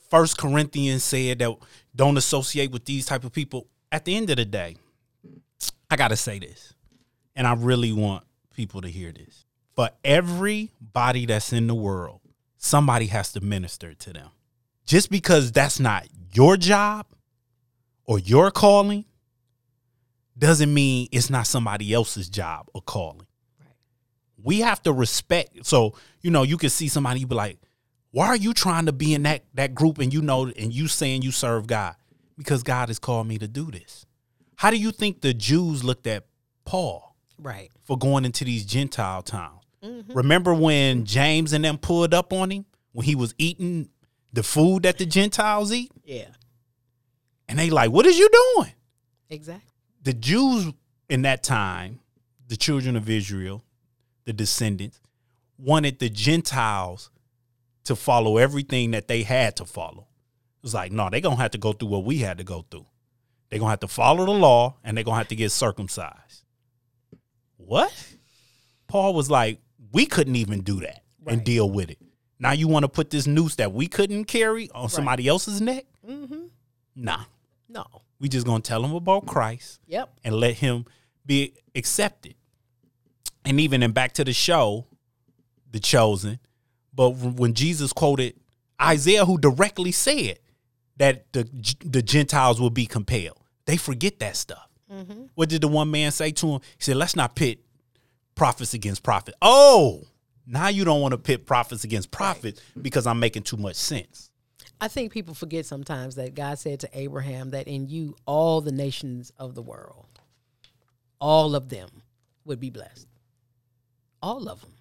First 0.08 0.38
Corinthians 0.38 1.04
said 1.04 1.40
that 1.40 1.54
don't 1.94 2.16
associate 2.16 2.72
with 2.72 2.86
these 2.86 3.04
type 3.04 3.22
of 3.22 3.32
people. 3.32 3.66
At 3.92 4.06
the 4.06 4.16
end 4.16 4.30
of 4.30 4.36
the 4.36 4.46
day, 4.46 4.76
I 5.90 5.96
gotta 5.96 6.16
say 6.16 6.38
this, 6.38 6.72
and 7.36 7.46
I 7.46 7.52
really 7.52 7.92
want 7.92 8.24
people 8.54 8.80
to 8.80 8.88
hear 8.88 9.12
this. 9.12 9.44
For 9.76 9.90
everybody 10.04 11.26
that's 11.26 11.52
in 11.52 11.66
the 11.66 11.74
world, 11.74 12.20
somebody 12.56 13.06
has 13.06 13.30
to 13.34 13.40
minister 13.42 13.92
to 13.92 14.12
them. 14.14 14.30
Just 14.86 15.10
because 15.10 15.52
that's 15.52 15.78
not 15.78 16.08
your 16.32 16.56
job 16.56 17.06
or 18.10 18.18
your 18.18 18.50
calling 18.50 19.04
doesn't 20.36 20.74
mean 20.74 21.06
it's 21.12 21.30
not 21.30 21.46
somebody 21.46 21.94
else's 21.94 22.28
job 22.28 22.68
or 22.74 22.82
calling. 22.82 23.26
Right. 23.60 23.68
We 24.42 24.60
have 24.60 24.82
to 24.82 24.92
respect. 24.92 25.64
So, 25.64 25.94
you 26.20 26.32
know, 26.32 26.42
you 26.42 26.56
can 26.56 26.70
see 26.70 26.88
somebody 26.88 27.20
you 27.20 27.28
be 27.28 27.36
like, 27.36 27.58
why 28.10 28.26
are 28.26 28.36
you 28.36 28.52
trying 28.52 28.86
to 28.86 28.92
be 28.92 29.14
in 29.14 29.22
that 29.22 29.44
that 29.54 29.76
group 29.76 29.98
and 29.98 30.12
you 30.12 30.22
know 30.22 30.46
and 30.46 30.72
you 30.72 30.88
saying 30.88 31.22
you 31.22 31.30
serve 31.30 31.68
God? 31.68 31.94
Because 32.36 32.64
God 32.64 32.88
has 32.88 32.98
called 32.98 33.28
me 33.28 33.38
to 33.38 33.46
do 33.46 33.70
this. 33.70 34.06
How 34.56 34.72
do 34.72 34.76
you 34.76 34.90
think 34.90 35.20
the 35.20 35.32
Jews 35.32 35.84
looked 35.84 36.08
at 36.08 36.26
Paul 36.64 37.14
Right. 37.38 37.70
for 37.84 37.96
going 37.96 38.24
into 38.24 38.44
these 38.44 38.64
Gentile 38.64 39.22
towns? 39.22 39.62
Mm-hmm. 39.84 40.14
Remember 40.14 40.52
when 40.52 41.04
James 41.04 41.52
and 41.52 41.64
them 41.64 41.78
pulled 41.78 42.12
up 42.12 42.32
on 42.32 42.50
him 42.50 42.64
when 42.90 43.06
he 43.06 43.14
was 43.14 43.36
eating 43.38 43.88
the 44.32 44.42
food 44.42 44.82
that 44.82 44.98
the 44.98 45.06
Gentiles 45.06 45.72
eat? 45.72 45.92
Yeah. 46.04 46.26
And 47.50 47.58
they 47.58 47.68
like, 47.68 47.90
what 47.90 48.06
is 48.06 48.16
you 48.18 48.28
doing? 48.56 48.72
Exactly. 49.28 49.72
the 50.02 50.12
Jews 50.12 50.72
in 51.08 51.22
that 51.22 51.42
time, 51.42 52.00
the 52.48 52.56
children 52.56 52.96
of 52.96 53.08
Israel, 53.10 53.62
the 54.24 54.32
descendants, 54.32 55.00
wanted 55.58 55.98
the 55.98 56.08
Gentiles 56.08 57.10
to 57.84 57.96
follow 57.96 58.36
everything 58.38 58.92
that 58.92 59.08
they 59.08 59.22
had 59.22 59.56
to 59.56 59.64
follow. 59.64 60.06
It 60.58 60.62
was 60.62 60.74
like, 60.74 60.92
no, 60.92 61.10
they're 61.10 61.20
gonna 61.20 61.36
have 61.36 61.50
to 61.52 61.58
go 61.58 61.72
through 61.72 61.88
what 61.88 62.04
we 62.04 62.18
had 62.18 62.38
to 62.38 62.44
go 62.44 62.64
through. 62.70 62.86
They're 63.48 63.58
gonna 63.58 63.70
have 63.70 63.80
to 63.80 63.88
follow 63.88 64.24
the 64.24 64.32
law 64.32 64.76
and 64.84 64.96
they're 64.96 65.04
gonna 65.04 65.18
have 65.18 65.28
to 65.28 65.36
get 65.36 65.50
circumcised. 65.52 66.44
What? 67.56 67.92
Paul 68.86 69.14
was 69.14 69.30
like, 69.30 69.60
we 69.92 70.06
couldn't 70.06 70.36
even 70.36 70.60
do 70.60 70.80
that 70.80 71.02
and 71.26 71.44
deal 71.44 71.70
with 71.70 71.90
it. 71.90 71.98
Now 72.38 72.52
you 72.52 72.68
want 72.68 72.84
to 72.84 72.88
put 72.88 73.10
this 73.10 73.26
noose 73.26 73.56
that 73.56 73.72
we 73.72 73.86
couldn't 73.86 74.24
carry 74.24 74.70
on 74.74 74.88
somebody 74.88 75.28
else's 75.28 75.60
neck? 75.60 75.84
Mm-hmm. 76.08 76.46
Nah. 76.96 77.24
No. 77.70 77.84
We 78.18 78.28
just 78.28 78.44
gonna 78.46 78.60
tell 78.60 78.82
them 78.82 78.94
about 78.94 79.26
Christ 79.26 79.80
Yep. 79.86 80.12
and 80.24 80.34
let 80.34 80.54
him 80.54 80.84
be 81.24 81.54
accepted. 81.74 82.34
And 83.44 83.60
even 83.60 83.82
in 83.82 83.92
back 83.92 84.12
to 84.14 84.24
the 84.24 84.32
show, 84.32 84.86
the 85.70 85.80
chosen, 85.80 86.38
but 86.92 87.10
when 87.10 87.54
Jesus 87.54 87.92
quoted 87.92 88.34
Isaiah, 88.82 89.24
who 89.24 89.38
directly 89.38 89.92
said 89.92 90.38
that 90.96 91.32
the 91.32 91.48
the 91.84 92.02
Gentiles 92.02 92.60
will 92.60 92.70
be 92.70 92.86
compelled, 92.86 93.38
they 93.66 93.76
forget 93.76 94.18
that 94.18 94.36
stuff. 94.36 94.68
Mm-hmm. 94.92 95.24
What 95.34 95.48
did 95.48 95.62
the 95.62 95.68
one 95.68 95.90
man 95.90 96.10
say 96.10 96.32
to 96.32 96.46
him? 96.48 96.60
He 96.76 96.84
said, 96.84 96.96
"Let's 96.96 97.14
not 97.16 97.36
pit 97.36 97.60
prophets 98.34 98.74
against 98.74 99.02
prophets." 99.02 99.36
Oh, 99.40 100.02
now 100.46 100.68
you 100.68 100.84
don't 100.84 101.00
want 101.00 101.12
to 101.12 101.18
pit 101.18 101.46
prophets 101.46 101.84
against 101.84 102.10
prophets 102.10 102.60
because 102.82 103.06
I'm 103.06 103.20
making 103.20 103.44
too 103.44 103.56
much 103.56 103.76
sense. 103.76 104.29
I 104.80 104.88
think 104.88 105.12
people 105.12 105.34
forget 105.34 105.66
sometimes 105.66 106.14
that 106.14 106.34
God 106.34 106.58
said 106.58 106.80
to 106.80 106.98
Abraham 106.98 107.50
that 107.50 107.68
in 107.68 107.88
you 107.88 108.16
all 108.26 108.60
the 108.60 108.72
nations 108.72 109.30
of 109.38 109.54
the 109.54 109.62
world, 109.62 110.20
all 111.20 111.54
of 111.54 111.68
them 111.68 111.88
would 112.44 112.60
be 112.60 112.70
blessed. 112.70 113.06
All 114.22 114.48
of 114.48 114.62
them. 114.62 114.72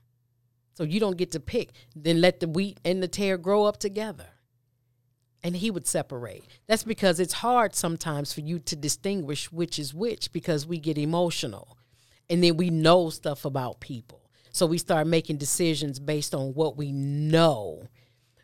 So 0.76 0.84
you 0.84 1.02
don't 1.02 1.18
get 1.18 1.32
to 1.34 1.42
pick. 1.42 1.72
Then 1.94 2.22
let 2.22 2.40
the 2.40 2.48
wheat 2.48 2.80
and 2.86 3.04
the 3.04 3.08
tare 3.10 3.38
grow 3.38 3.66
up 3.66 3.78
together. 3.78 4.28
And 5.44 5.56
he 5.56 5.72
would 5.72 5.88
separate. 5.88 6.44
That's 6.68 6.84
because 6.84 7.20
it's 7.20 7.34
hard 7.34 7.76
sometimes 7.76 8.34
for 8.34 8.42
you 8.42 8.60
to 8.60 8.76
distinguish 8.76 9.52
which 9.52 9.78
is 9.80 9.94
which 9.94 10.32
because 10.32 10.66
we 10.66 10.80
get 10.80 10.98
emotional. 10.98 11.78
And 12.30 12.42
then 12.42 12.56
we 12.56 12.70
know 12.70 13.10
stuff 13.10 13.44
about 13.44 13.82
people. 13.82 14.22
So 14.52 14.66
we 14.66 14.78
start 14.78 15.08
making 15.08 15.38
decisions 15.38 16.00
based 16.00 16.34
on 16.34 16.54
what 16.54 16.78
we 16.78 16.92
know. 16.92 17.88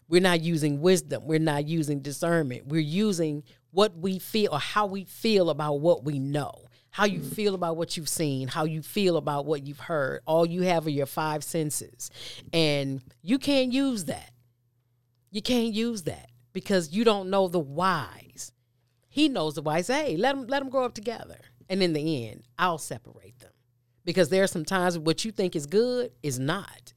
We're 0.08 0.22
not 0.22 0.42
using 0.42 0.82
wisdom. 0.82 1.26
We're 1.26 1.40
not 1.40 1.68
using 1.68 2.02
discernment. 2.02 2.68
We're 2.68 2.82
using 2.82 3.44
what 3.72 3.98
we 3.98 4.20
feel 4.20 4.54
or 4.54 4.60
how 4.60 4.86
we 4.86 5.04
feel 5.06 5.50
about 5.50 5.76
what 5.82 6.04
we 6.04 6.20
know. 6.20 6.66
How 6.92 7.06
you 7.06 7.22
feel 7.22 7.56
about 7.56 7.76
what 7.76 7.98
you've 7.98 8.08
seen, 8.08 8.48
how 8.48 8.64
you 8.64 8.82
feel 8.82 9.18
about 9.18 9.46
what 9.46 9.68
you've 9.68 9.80
heard. 9.82 10.22
All 10.26 10.46
you 10.46 10.62
have 10.62 10.86
are 10.88 10.92
your 10.92 11.06
five 11.06 11.44
senses. 11.44 12.10
And 12.54 13.02
you 13.22 13.38
can't 13.38 13.74
use 13.74 14.06
that. 14.06 14.32
You 15.30 15.42
can't 15.42 15.74
use 15.74 16.04
that 16.04 16.30
because 16.54 16.94
you 16.94 17.04
don't 17.04 17.30
know 17.30 17.50
the 17.50 17.60
whys. 17.60 18.54
He 19.10 19.28
knows 19.28 19.56
the 19.56 19.62
whys. 19.62 19.88
Hey, 19.88 20.16
let 20.16 20.36
them 20.36 20.48
let 20.48 20.60
them 20.60 20.70
grow 20.70 20.86
up 20.86 20.94
together. 20.94 21.38
And 21.68 21.84
in 21.84 21.92
the 21.92 22.28
end, 22.30 22.44
I'll 22.58 22.78
separate 22.78 23.40
them 23.40 23.52
because 24.06 24.30
there 24.30 24.44
are 24.44 24.48
some 24.48 24.64
times 24.64 24.98
what 24.98 25.26
you 25.26 25.32
think 25.32 25.56
is 25.56 25.66
good 25.66 26.12
is 26.24 26.40
not, 26.40 26.94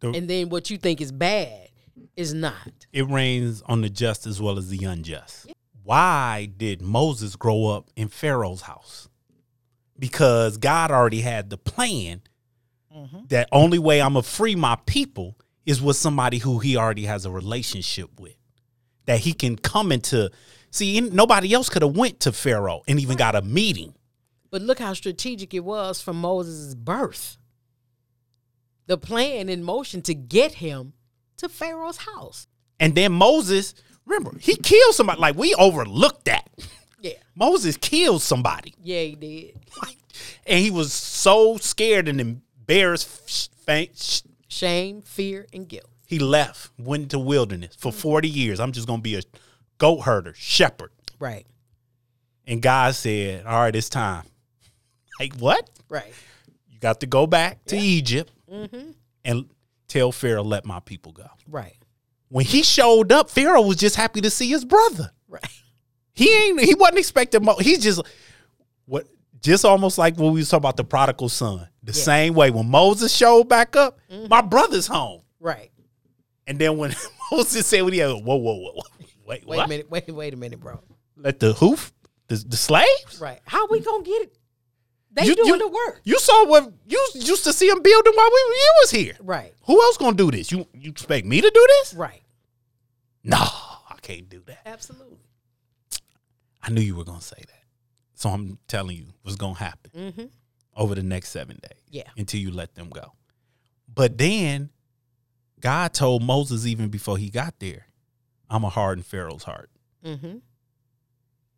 The- 0.00 0.08
and 0.10 0.28
then 0.28 0.48
what 0.48 0.70
you 0.70 0.78
think 0.78 1.00
is 1.00 1.12
bad 1.12 1.68
is 2.16 2.34
not. 2.34 2.86
It 2.92 3.08
rains 3.08 3.62
on 3.66 3.80
the 3.82 3.88
just 3.88 4.26
as 4.26 4.40
well 4.40 4.58
as 4.58 4.68
the 4.68 4.84
unjust. 4.84 5.52
Why 5.82 6.50
did 6.56 6.82
Moses 6.82 7.36
grow 7.36 7.66
up 7.66 7.90
in 7.96 8.08
Pharaoh's 8.08 8.62
house? 8.62 9.08
Because 9.98 10.56
God 10.56 10.90
already 10.90 11.20
had 11.20 11.50
the 11.50 11.58
plan 11.58 12.22
mm-hmm. 12.94 13.26
that 13.28 13.48
only 13.52 13.78
way 13.78 14.00
I'm 14.00 14.14
gonna 14.14 14.22
free 14.22 14.54
my 14.54 14.76
people 14.86 15.36
is 15.66 15.82
with 15.82 15.96
somebody 15.96 16.38
who 16.38 16.58
he 16.58 16.76
already 16.76 17.04
has 17.04 17.24
a 17.24 17.30
relationship 17.30 18.18
with. 18.18 18.36
That 19.06 19.20
he 19.20 19.32
can 19.32 19.56
come 19.56 19.92
into 19.92 20.30
see 20.70 21.00
nobody 21.00 21.52
else 21.52 21.68
could 21.68 21.82
have 21.82 21.96
went 21.96 22.20
to 22.20 22.32
Pharaoh 22.32 22.82
and 22.86 23.00
even 23.00 23.16
got 23.16 23.34
a 23.34 23.42
meeting. 23.42 23.94
But 24.50 24.62
look 24.62 24.78
how 24.78 24.94
strategic 24.94 25.54
it 25.54 25.64
was 25.64 26.00
from 26.00 26.20
Moses' 26.20 26.74
birth. 26.74 27.36
The 28.86 28.98
plan 28.98 29.48
in 29.48 29.62
motion 29.62 30.02
to 30.02 30.14
get 30.14 30.54
him 30.54 30.94
to 31.40 31.48
Pharaoh's 31.48 31.98
house. 31.98 32.46
And 32.78 32.94
then 32.94 33.12
Moses, 33.12 33.74
remember, 34.06 34.38
he 34.38 34.56
killed 34.56 34.94
somebody. 34.94 35.20
Like 35.20 35.36
we 35.36 35.54
overlooked 35.54 36.24
that. 36.26 36.48
Yeah. 37.02 37.12
Moses 37.34 37.78
killed 37.78 38.20
somebody. 38.20 38.74
Yeah, 38.82 39.00
he 39.00 39.14
did. 39.14 39.58
Like, 39.82 39.96
and 40.46 40.58
he 40.58 40.70
was 40.70 40.92
so 40.92 41.56
scared 41.56 42.08
and 42.08 42.20
embarrassed. 42.20 43.50
Faint, 43.64 44.22
Shame, 44.48 45.00
fear, 45.00 45.46
and 45.50 45.66
guilt. 45.66 45.86
he 46.06 46.18
left, 46.18 46.70
went 46.78 47.04
into 47.04 47.18
wilderness 47.18 47.74
for 47.74 47.90
forty 47.90 48.28
years. 48.28 48.60
I'm 48.60 48.72
just 48.72 48.86
gonna 48.86 49.00
be 49.00 49.14
a 49.16 49.22
goat 49.78 50.00
herder, 50.00 50.34
shepherd. 50.36 50.90
Right. 51.18 51.46
And 52.46 52.60
God 52.60 52.94
said, 52.94 53.46
"All 53.46 53.60
right, 53.60 53.74
it's 53.74 53.88
time." 53.88 54.24
Like 55.18 55.34
what? 55.36 55.70
Right. 55.88 56.12
You 56.70 56.78
got 56.80 57.00
to 57.00 57.06
go 57.06 57.26
back 57.26 57.64
to 57.66 57.78
Egypt 57.78 58.30
Mm-hmm. 58.52 58.90
and 59.24 59.48
tell 59.90 60.12
Pharaoh, 60.12 60.42
"Let 60.44 60.64
my 60.64 60.80
people 60.80 61.12
go." 61.12 61.26
Right. 61.48 61.76
When 62.28 62.44
he 62.44 62.62
showed 62.62 63.10
up, 63.12 63.28
Pharaoh 63.28 63.62
was 63.62 63.76
just 63.76 63.96
happy 63.96 64.20
to 64.20 64.30
see 64.30 64.48
his 64.48 64.64
brother. 64.64 65.10
Right. 65.28 65.44
He 66.14 66.32
ain't. 66.34 66.60
He 66.60 66.74
wasn't 66.74 66.98
expecting. 66.98 67.44
Mo- 67.44 67.56
he's 67.58 67.82
just 67.82 68.00
what. 68.86 69.06
Just 69.42 69.64
almost 69.64 69.96
like 69.96 70.18
when 70.18 70.32
we 70.32 70.40
was 70.40 70.50
talking 70.50 70.60
about 70.62 70.76
the 70.76 70.84
prodigal 70.84 71.30
son. 71.30 71.66
The 71.82 71.92
Yeah. 71.92 72.02
same 72.02 72.34
way 72.34 72.50
when 72.50 72.68
Moses 72.68 73.10
showed 73.14 73.48
back 73.48 73.74
up, 73.74 73.98
mm-hmm. 74.10 74.28
my 74.28 74.42
brother's 74.42 74.86
home. 74.86 75.22
Right. 75.40 75.70
And 76.46 76.58
then 76.58 76.76
when 76.76 76.94
Moses 77.32 77.66
said, 77.66 77.82
"What 77.82 77.92
he 77.94 78.00
had?" 78.00 78.10
Whoa, 78.10 78.36
whoa, 78.36 78.36
whoa, 78.36 78.72
whoa. 78.72 78.82
Wait, 79.26 79.46
Wait 79.46 79.56
what? 79.56 79.64
a 79.66 79.68
minute. 79.68 79.90
Wait, 79.90 80.08
wait 80.08 80.34
a 80.34 80.36
minute, 80.36 80.60
bro. 80.60 80.80
Let 81.16 81.38
the 81.40 81.52
hoof, 81.54 81.92
the, 82.28 82.36
the 82.36 82.56
slaves. 82.56 83.20
Right. 83.20 83.40
How 83.46 83.66
we 83.68 83.80
gonna 83.80 84.02
get 84.04 84.22
it? 84.22 84.36
They 85.12 85.26
You- 85.26 85.34
doing 85.36 85.48
you- 85.48 85.58
the 85.58 85.68
work. 85.68 86.00
You 86.04 86.18
saw 86.20 86.46
what 86.46 86.72
you 86.86 87.08
used 87.14 87.44
to 87.44 87.52
see 87.52 87.68
them 87.68 87.82
building 87.82 88.12
while 88.14 88.30
we 88.30 88.38
you 88.38 88.72
was 88.82 88.90
here. 88.92 89.16
Right. 89.20 89.54
Who 89.64 89.80
else 89.82 89.96
gonna 89.96 90.16
do 90.16 90.30
this? 90.30 90.50
You 90.52 90.66
you 90.74 90.90
expect 90.90 91.26
me 91.26 91.40
to 91.40 91.50
do 91.50 91.66
this? 91.80 91.94
Right. 91.94 92.22
No, 93.24 93.36
I 93.38 93.96
can't 94.02 94.28
do 94.28 94.42
that. 94.46 94.62
Absolutely. 94.66 95.18
I 96.62 96.70
knew 96.70 96.80
you 96.80 96.94
were 96.94 97.04
gonna 97.04 97.20
say 97.20 97.36
that, 97.38 97.64
so 98.14 98.30
I'm 98.30 98.58
telling 98.68 98.96
you 98.96 99.06
what's 99.22 99.36
gonna 99.36 99.54
happen 99.54 99.90
Mm-hmm. 99.94 100.24
over 100.76 100.94
the 100.94 101.02
next 101.02 101.30
seven 101.30 101.58
days. 101.62 101.78
Yeah. 101.90 102.08
until 102.16 102.40
you 102.40 102.52
let 102.52 102.76
them 102.76 102.88
go. 102.88 103.12
But 103.92 104.16
then 104.16 104.70
God 105.58 105.92
told 105.92 106.22
Moses 106.22 106.64
even 106.66 106.88
before 106.88 107.18
he 107.18 107.30
got 107.30 107.58
there, 107.58 107.88
I'm 108.48 108.62
a 108.64 108.68
harden 108.68 109.02
Pharaoh's 109.02 109.42
heart. 109.42 109.70
Mm-hmm. 110.04 110.38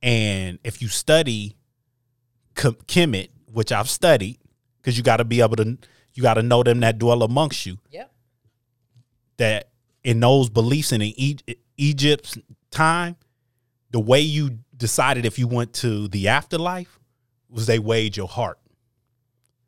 And 0.02 0.58
if 0.64 0.80
you 0.82 0.88
study 0.88 1.56
Ke- 2.54 2.84
Kemet, 2.86 3.28
which 3.52 3.72
I've 3.72 3.88
studied, 3.88 4.38
because 4.80 4.96
you 4.96 5.02
got 5.02 5.18
to 5.18 5.24
be 5.24 5.40
able 5.40 5.56
to, 5.56 5.78
you 6.14 6.22
got 6.22 6.34
to 6.34 6.42
know 6.42 6.62
them 6.62 6.80
that 6.80 6.98
dwell 6.98 7.22
amongst 7.22 7.66
you. 7.66 7.78
Yep. 7.90 8.10
That 9.38 9.68
in 10.04 10.20
those 10.20 10.50
beliefs 10.50 10.92
and 10.92 11.02
in 11.02 11.12
e- 11.16 11.38
Egypt's 11.76 12.38
time, 12.70 13.16
the 13.90 14.00
way 14.00 14.20
you 14.20 14.58
decided 14.76 15.24
if 15.24 15.38
you 15.38 15.46
went 15.46 15.72
to 15.74 16.08
the 16.08 16.28
afterlife 16.28 16.98
was 17.48 17.66
they 17.66 17.78
weighed 17.78 18.16
your 18.16 18.28
heart. 18.28 18.58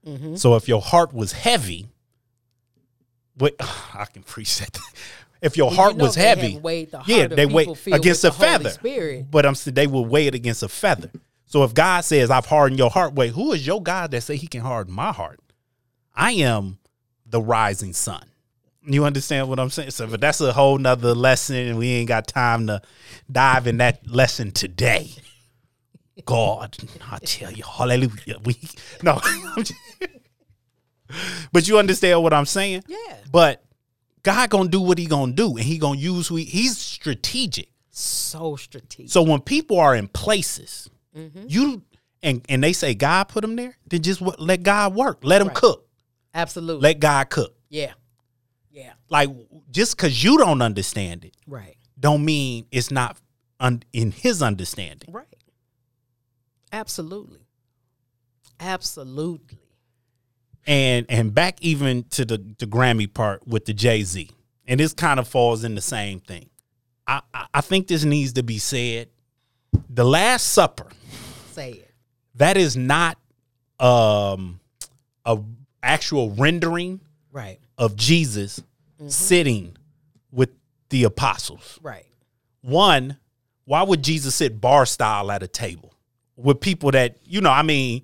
Mm-hmm. 0.07 0.37
So 0.37 0.57
if 0.57 0.69
your 0.69 0.81
heart 0.81 1.13
was 1.13 1.33
heavy, 1.33 1.89
what 3.37 3.55
I 3.61 4.07
can 4.13 4.23
preach 4.23 4.59
that. 4.59 4.79
If 5.41 5.59
your 5.59 5.71
heart 5.71 5.97
was 5.97 6.15
heavy, 6.15 6.59
yeah, 7.07 7.27
they 7.27 7.45
weigh 7.45 7.67
against 7.93 8.25
a 8.25 8.33
feather. 8.33 8.71
Spirit. 8.71 9.31
But 9.31 9.45
I'm 9.45 9.55
they 9.67 9.87
will 9.87 10.07
weigh 10.07 10.27
it 10.27 10.35
against 10.35 10.63
a 10.63 10.71
feather. 10.71 11.11
So 11.47 11.63
if 11.65 11.75
God 11.75 12.05
says, 12.05 12.31
"I've 12.31 12.47
hardened 12.47 12.79
your 12.79 12.91
heart," 12.91 13.15
wait, 13.15 13.33
who 13.33 13.53
is 13.53 13.67
your 13.67 13.83
God 13.83 14.11
that 14.11 14.23
say 14.23 14.37
He 14.37 14.47
can 14.47 14.63
harden 14.63 14.95
my 14.95 15.13
heart? 15.13 15.41
I 16.15 16.33
am 16.33 16.79
the 17.27 17.41
rising 17.41 17.93
sun. 17.93 18.25
You 18.87 19.05
understand 19.05 19.49
what 19.49 19.59
I'm 19.59 19.71
saying? 19.71 19.91
So, 19.91 20.07
but 20.07 20.21
that's 20.21 20.41
a 20.41 20.53
whole 20.53 20.77
nother 20.79 21.15
lesson, 21.15 21.57
and 21.57 21.79
we 21.79 21.89
ain't 21.89 22.09
got 22.09 22.27
time 22.27 22.67
to 22.67 22.83
dive 23.31 23.67
in 23.67 23.79
that 23.79 24.07
lesson 24.07 24.51
today. 24.53 25.11
God, 26.25 26.77
I 27.11 27.19
tell 27.19 27.51
you, 27.51 27.65
hallelujah. 27.65 28.39
We 28.45 28.57
no, 29.03 29.21
but 31.53 31.67
you 31.67 31.79
understand 31.79 32.23
what 32.23 32.33
I'm 32.33 32.47
saying? 32.47 32.85
Yeah. 32.87 33.17
But 33.31 33.65
God 34.23 34.51
gonna 34.51 34.69
do 34.69 34.81
what 34.81 34.99
He 34.99 35.07
gonna 35.07 35.33
do, 35.33 35.57
and 35.57 35.65
He 35.65 35.79
gonna 35.79 35.99
use 35.99 36.29
who 36.29 36.37
he, 36.37 36.45
He's 36.45 36.79
strategic. 36.79 37.69
So 37.91 38.57
strategic. 38.57 39.11
So 39.11 39.23
when 39.23 39.41
people 39.41 39.79
are 39.79 39.95
in 39.95 40.09
places, 40.09 40.91
Mm-hmm. 41.17 41.45
you 41.49 41.83
and 42.23 42.45
and 42.49 42.63
they 42.63 42.73
say 42.73 42.95
God 42.95 43.25
put 43.25 43.43
them 43.43 43.55
there, 43.57 43.77
then 43.89 44.03
just 44.03 44.21
what, 44.21 44.41
let 44.41 44.63
God 44.63 44.95
work. 44.95 45.19
Let 45.23 45.41
Him 45.41 45.49
Right. 45.49 45.57
cook. 45.57 45.89
Absolutely. 46.35 46.83
Let 46.83 47.01
God 47.01 47.31
cook. 47.31 47.55
yeah. 47.69 47.93
Yeah. 48.71 48.95
Like 49.09 49.31
just 49.71 49.97
because 49.97 50.25
you 50.25 50.37
don't 50.39 50.61
understand 50.61 51.25
it, 51.25 51.37
Right. 51.47 51.77
don't 51.99 52.25
mean 52.25 52.67
it's 52.73 52.91
not 52.91 53.17
un, 53.61 53.83
in 53.93 54.11
His 54.11 54.43
understanding. 54.43 55.13
Right. 55.13 55.27
Absolutely. 56.73 57.39
Absolutely. 58.59 59.59
And 60.67 61.07
and 61.09 61.35
back 61.35 61.59
even 61.61 62.05
to 62.11 62.25
the 62.25 62.39
the 62.59 62.67
Grammy 62.67 63.13
part 63.13 63.47
with 63.47 63.67
the 63.67 63.75
Jay 63.75 64.03
Z, 64.03 64.31
and 64.67 64.81
this 64.81 64.95
kind 64.95 65.21
of 65.21 65.29
falls 65.29 65.63
in 65.63 65.75
the 65.75 65.83
same 65.83 66.21
thing. 66.21 66.49
I, 67.07 67.21
I 67.35 67.47
I 67.55 67.61
think 67.61 67.87
this 67.87 68.05
needs 68.05 68.33
to 68.35 68.43
be 68.43 68.59
said. 68.59 69.09
The 69.91 70.05
Last 70.05 70.45
Supper. 70.53 70.87
Say 71.55 71.73
it. 71.73 71.91
that 72.37 72.57
is 72.57 72.77
not 72.77 73.19
um 73.81 74.61
a 75.25 75.39
actual 75.83 76.31
rendering 76.31 77.01
Right. 77.33 77.59
of 77.79 77.97
Jesus 77.97 78.63
sitting 79.09 79.77
with 80.31 80.51
the 80.91 81.05
apostles. 81.05 81.79
Right. 81.83 82.07
One, 82.63 83.19
why 83.65 83.83
would 83.83 84.03
Jesus 84.03 84.37
sit 84.37 84.61
bar 84.61 84.87
style 84.87 85.31
at 85.33 85.43
a 85.43 85.49
table 85.49 85.93
with 86.37 86.61
people 86.61 86.91
that, 86.93 87.17
you 87.25 87.41
know, 87.41 87.51
I 87.51 87.63
mean, 87.63 88.03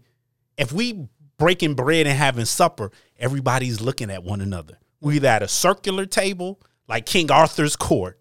if 0.58 0.72
we 0.72 1.06
breaking 1.38 1.74
bread 1.74 2.06
and 2.06 2.18
having 2.18 2.44
supper, 2.44 2.90
everybody's 3.18 3.80
looking 3.80 4.10
at 4.10 4.22
one 4.24 4.40
another. 4.40 4.78
We're 5.00 5.12
either 5.12 5.28
at 5.28 5.42
a 5.42 5.48
circular 5.48 6.06
table 6.06 6.60
like 6.88 7.06
King 7.06 7.30
Arthur's 7.30 7.76
court, 7.76 8.20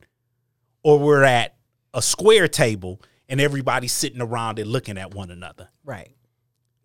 or 0.83 0.99
we're 0.99 1.23
at 1.23 1.55
a 1.93 2.01
square 2.01 2.47
table 2.47 3.01
and 3.29 3.39
everybody's 3.39 3.93
sitting 3.93 4.21
around 4.21 4.59
and 4.59 4.69
looking 4.69 4.97
at 4.97 5.13
one 5.13 5.31
another. 5.31 5.69
Right. 5.85 6.15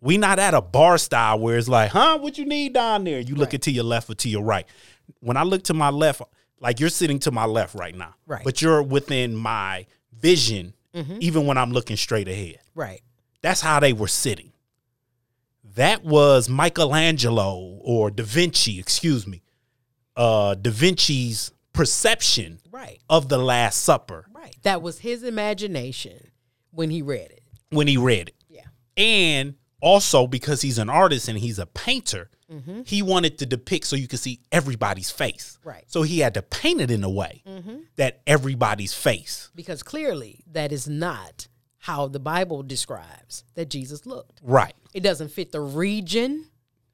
We 0.01 0.17
not 0.17 0.37
at 0.39 0.53
a 0.53 0.61
bar 0.61 0.97
style 0.97 1.39
where 1.39 1.57
it's 1.57 1.67
like, 1.67 1.91
huh, 1.91 2.19
what 2.19 2.37
you 2.37 2.45
need 2.45 2.73
down 2.73 3.03
there? 3.03 3.19
You 3.19 3.35
looking 3.35 3.59
to 3.61 3.71
your 3.71 3.83
left 3.83 4.09
or 4.09 4.15
to 4.15 4.29
your 4.29 4.43
right. 4.43 4.67
When 5.19 5.35
I 5.35 5.43
look 5.43 5.63
to 5.63 5.73
my 5.73 5.89
left, 5.89 6.21
like 6.59 6.79
you're 6.79 6.89
sitting 6.89 7.17
to 7.19 7.31
my 7.31 7.45
left 7.45 7.73
right 7.75 7.95
now. 7.95 8.13
Right. 8.27 8.43
But 8.43 8.61
you're 8.61 8.83
within 8.83 9.35
my 9.35 9.87
vision, 10.13 10.73
even 11.19 11.45
when 11.47 11.57
I'm 11.57 11.71
looking 11.71 11.97
straight 11.97 12.27
ahead. 12.27 12.59
Right. 12.75 13.01
That's 13.41 13.61
how 13.61 13.79
they 13.79 13.93
were 13.93 14.07
sitting. 14.07 14.51
That 15.75 16.05
was 16.05 16.47
Michelangelo 16.47 17.79
or 17.81 18.09
Da 18.11 18.23
Vinci, 18.23 18.79
excuse 18.79 19.27
me, 19.27 19.41
uh, 20.15 20.55
Da 20.55 20.71
Vinci's 20.71 21.51
perception 21.73 22.59
Right. 22.71 22.99
of 23.09 23.27
the 23.29 23.37
Last 23.37 23.81
Supper 23.83 24.25
Right. 24.31 24.55
That 24.63 24.81
was 24.81 24.99
his 24.99 25.23
imagination 25.23 26.31
when 26.75 26.89
he 26.89 27.01
read 27.01 27.31
it. 27.31 27.41
when 27.69 27.87
he 27.87 27.97
read 27.97 28.29
it. 28.29 28.35
Yeah. 28.49 28.61
And 28.97 29.55
also 29.81 30.27
because 30.27 30.61
he's 30.61 30.77
an 30.77 30.89
artist 30.89 31.27
and 31.27 31.37
he's 31.37 31.59
a 31.59 31.65
painter, 31.65 32.29
he 32.85 33.01
wanted 33.01 33.39
to 33.39 33.45
depict 33.47 33.85
so 33.87 33.95
you 33.95 34.07
could 34.07 34.19
see 34.19 34.39
everybody's 34.51 35.09
face. 35.09 35.57
Right. 35.63 35.83
So 35.87 36.03
he 36.03 36.19
had 36.19 36.35
to 36.35 36.41
paint 36.43 36.79
it 36.79 36.91
in 36.91 37.03
a 37.03 37.09
way 37.09 37.41
that 37.95 38.21
everybody's 38.27 38.93
face. 38.93 39.49
Because 39.55 39.81
clearly 39.83 40.43
that 40.51 40.71
is 40.71 40.87
not 40.87 41.47
how 41.79 42.07
the 42.07 42.19
Bible 42.19 42.61
describes 42.63 43.43
that 43.55 43.69
Jesus 43.69 44.05
looked. 44.05 44.41
Right. 44.43 44.73
It 44.93 45.01
doesn't 45.01 45.29
fit 45.31 45.51
the 45.51 45.59
region, 45.61 46.45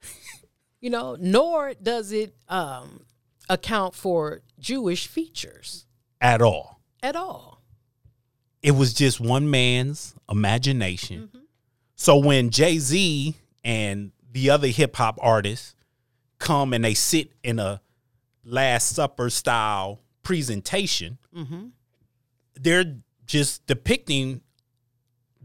you 0.79 0.89
know, 0.89 1.15
nor 1.19 1.73
does 1.75 2.11
it 2.11 2.33
um, 2.47 3.05
account 3.49 3.93
for 3.93 4.41
Jewish 4.59 5.05
features 5.07 5.85
At 6.21 6.41
all. 6.41 6.79
at 7.03 7.15
all. 7.15 7.50
It 8.63 8.71
was 8.71 8.93
just 8.93 9.19
one 9.19 9.49
man's 9.49 10.15
imagination. 10.29 11.27
Mm-hmm. 11.27 11.37
So 11.95 12.17
when 12.17 12.49
Jay 12.49 12.77
Z 12.77 13.35
and 13.63 14.11
the 14.31 14.49
other 14.49 14.67
hip 14.67 14.95
hop 14.95 15.17
artists 15.21 15.75
come 16.39 16.73
and 16.73 16.83
they 16.83 16.93
sit 16.93 17.31
in 17.43 17.59
a 17.59 17.81
Last 18.43 18.95
Supper 18.95 19.29
style 19.29 19.99
presentation, 20.23 21.17
mm-hmm. 21.35 21.67
they're 22.55 22.97
just 23.25 23.65
depicting 23.67 24.41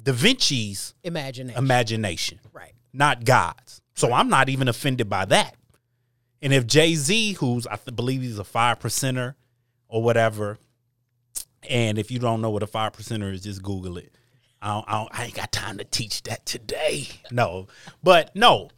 Da 0.03 0.13
Vinci's 0.13 0.95
Imagination. 1.03 1.59
imagination, 1.59 2.41
right. 2.53 2.73
not 2.93 3.25
God's. 3.25 3.81
So 3.95 4.13
I'm 4.13 4.29
not 4.29 4.49
even 4.49 4.69
offended 4.69 5.09
by 5.09 5.25
that. 5.27 5.57
And 6.43 6.53
if 6.53 6.67
Jay 6.67 6.95
Z, 6.95 7.33
who's 7.35 7.67
I 7.67 7.77
believe 7.77 8.23
he's 8.23 8.39
a 8.39 8.45
five 8.45 8.79
percenter 8.79 9.35
or 9.89 10.03
whatever, 10.03 10.59
and 11.69 11.99
if 11.99 12.11
you 12.11 12.19
don't 12.19 12.41
know 12.41 12.51
what 12.51 12.63
a 12.63 12.67
five 12.67 12.93
percenter 12.93 13.33
is, 13.33 13.43
just 13.43 13.63
Google 13.63 13.99
it. 13.99 14.13
I, 14.63 14.75
don't, 14.75 14.85
I, 14.89 14.93
don't, 14.93 15.19
I 15.21 15.25
ain't 15.25 15.35
got 15.35 15.53
time 15.53 15.79
to 15.79 15.85
teach 15.85 16.23
that 16.25 16.47
today. 16.47 17.09
No, 17.31 17.67
but 18.03 18.35
no. 18.35 18.71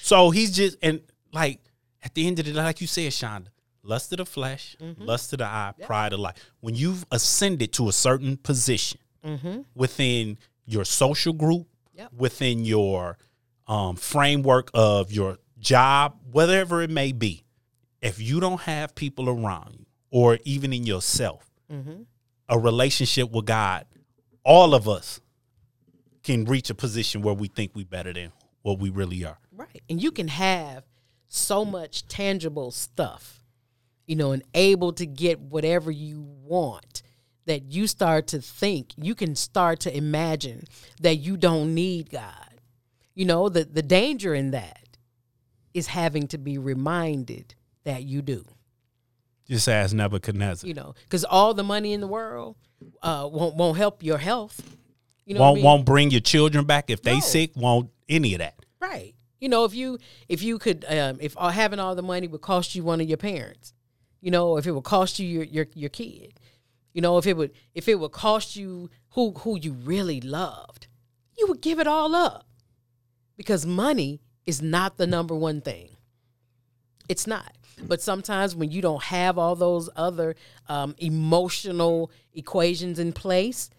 So 0.00 0.30
he's 0.30 0.54
just 0.54 0.76
and 0.82 1.00
like 1.32 1.60
at 2.02 2.14
the 2.14 2.26
end 2.26 2.38
of 2.38 2.44
the 2.44 2.52
day, 2.52 2.62
like 2.62 2.80
you 2.80 2.86
said, 2.86 3.10
Shonda, 3.10 3.48
lust 3.82 4.12
of 4.12 4.18
the 4.18 4.26
flesh, 4.26 4.76
mm-hmm. 4.80 5.02
lust 5.02 5.32
of 5.32 5.40
the 5.40 5.46
eye, 5.46 5.72
pride 5.82 6.12
of 6.12 6.20
life. 6.20 6.36
When 6.60 6.74
you've 6.74 7.04
ascended 7.10 7.72
to 7.74 7.88
a 7.88 7.92
certain 7.92 8.36
position 8.36 9.00
mm-hmm. 9.24 9.62
within 9.74 10.38
your 10.66 10.84
social 10.84 11.32
group, 11.32 11.66
Yep. 11.94 12.12
within 12.12 12.64
your 12.66 13.16
um, 13.66 13.96
framework 13.96 14.70
of 14.74 15.12
your 15.12 15.38
job, 15.58 16.18
whatever 16.30 16.82
it 16.82 16.90
may 16.90 17.12
be, 17.12 17.44
if 18.02 18.20
you 18.20 18.38
don't 18.38 18.60
have 18.60 18.94
people 18.94 19.30
around 19.30 19.76
you 19.78 19.86
or 20.10 20.38
even 20.44 20.74
in 20.74 20.84
yourself, 20.84 21.50
mm-hmm. 21.72 22.02
A 22.48 22.58
relationship 22.58 23.30
with 23.30 23.46
God, 23.46 23.86
all 24.44 24.74
of 24.74 24.88
us 24.88 25.20
can 26.22 26.44
reach 26.44 26.70
a 26.70 26.74
position 26.74 27.22
where 27.22 27.34
we 27.34 27.48
think 27.48 27.72
we're 27.74 27.84
better 27.84 28.12
than 28.12 28.32
what 28.62 28.78
we 28.78 28.90
really 28.90 29.24
are. 29.24 29.38
Right. 29.54 29.82
And 29.88 30.02
you 30.02 30.10
can 30.10 30.28
have 30.28 30.84
so 31.28 31.64
much 31.64 32.06
tangible 32.08 32.70
stuff, 32.70 33.44
you 34.06 34.16
know, 34.16 34.32
and 34.32 34.42
able 34.54 34.92
to 34.94 35.06
get 35.06 35.40
whatever 35.40 35.90
you 35.90 36.22
want 36.42 37.02
that 37.46 37.70
you 37.70 37.86
start 37.86 38.26
to 38.28 38.40
think, 38.40 38.92
you 38.96 39.14
can 39.14 39.36
start 39.36 39.80
to 39.80 39.96
imagine 39.96 40.64
that 41.00 41.16
you 41.16 41.36
don't 41.36 41.74
need 41.74 42.10
God. 42.10 42.60
You 43.14 43.24
know, 43.24 43.48
the, 43.48 43.64
the 43.64 43.82
danger 43.82 44.34
in 44.34 44.50
that 44.50 44.98
is 45.72 45.86
having 45.86 46.26
to 46.28 46.38
be 46.38 46.58
reminded 46.58 47.54
that 47.84 48.02
you 48.02 48.20
do. 48.20 48.44
Just 49.48 49.68
ask 49.68 49.94
Nebuchadnezzar. 49.94 50.66
You 50.66 50.74
know, 50.74 50.94
because 51.04 51.24
all 51.24 51.54
the 51.54 51.62
money 51.64 51.92
in 51.92 52.00
the 52.00 52.06
world 52.08 52.56
uh, 53.02 53.28
won't 53.30 53.54
won't 53.56 53.76
help 53.76 54.02
your 54.02 54.18
health. 54.18 54.60
You 55.24 55.34
know, 55.34 55.40
won't 55.40 55.56
mean? 55.56 55.64
won't 55.64 55.84
bring 55.86 56.10
your 56.10 56.20
children 56.20 56.64
back 56.64 56.90
if 56.90 57.02
they 57.02 57.14
No. 57.14 57.20
sick. 57.20 57.52
Won't 57.56 57.90
any 58.08 58.34
of 58.34 58.38
that. 58.40 58.54
Right. 58.80 59.14
You 59.40 59.48
know, 59.48 59.64
if 59.64 59.74
you 59.74 59.98
if 60.28 60.42
you 60.42 60.58
could 60.58 60.84
um, 60.88 61.18
if 61.20 61.36
all, 61.36 61.50
having 61.50 61.78
all 61.78 61.94
the 61.94 62.02
money 62.02 62.26
would 62.26 62.40
cost 62.40 62.74
you 62.74 62.82
one 62.82 63.00
of 63.00 63.08
your 63.08 63.18
parents, 63.18 63.72
you 64.20 64.30
know, 64.30 64.56
if 64.56 64.66
it 64.66 64.72
would 64.72 64.84
cost 64.84 65.18
you 65.18 65.26
your 65.26 65.44
your 65.44 65.66
your 65.74 65.90
kid, 65.90 66.40
you 66.92 67.00
know, 67.00 67.18
if 67.18 67.26
it 67.26 67.36
would 67.36 67.52
if 67.74 67.88
it 67.88 68.00
would 68.00 68.12
cost 68.12 68.56
you 68.56 68.90
who 69.10 69.32
who 69.32 69.58
you 69.58 69.72
really 69.72 70.20
loved, 70.20 70.86
you 71.38 71.46
would 71.48 71.60
give 71.60 71.78
it 71.78 71.86
all 71.86 72.14
up. 72.14 72.46
Because 73.36 73.66
money 73.66 74.20
is 74.46 74.62
not 74.62 74.96
the 74.96 75.06
number 75.06 75.34
one 75.34 75.60
thing. 75.60 75.90
It's 77.08 77.26
not. 77.26 77.52
But 77.82 78.00
sometimes 78.00 78.54
when 78.56 78.70
you 78.70 78.80
don't 78.80 79.02
have 79.04 79.36
all 79.38 79.54
those 79.54 79.88
other 79.96 80.34
um, 80.68 80.94
emotional 80.98 82.10
equations 82.34 82.98
in 82.98 83.12
place, 83.12 83.70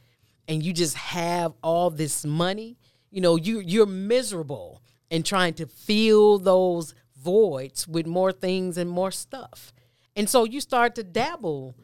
and 0.47 0.63
you 0.63 0.71
just 0.71 0.95
have 0.95 1.53
all 1.63 1.89
this 1.89 2.23
money, 2.25 2.77
you 3.11 3.21
know, 3.21 3.35
you 3.35 3.59
you're 3.59 3.85
miserable 3.85 4.81
and 5.11 5.25
trying 5.25 5.53
to 5.55 5.65
fill 5.65 6.37
those 6.37 6.93
voids 7.21 7.87
with 7.87 8.05
more 8.05 8.31
things 8.31 8.77
and 8.77 8.89
more 8.89 9.11
stuff. 9.11 9.73
And 10.15 10.29
so 10.29 10.43
you 10.45 10.61
start 10.61 10.95
to 10.95 11.03
dabble 11.03 11.75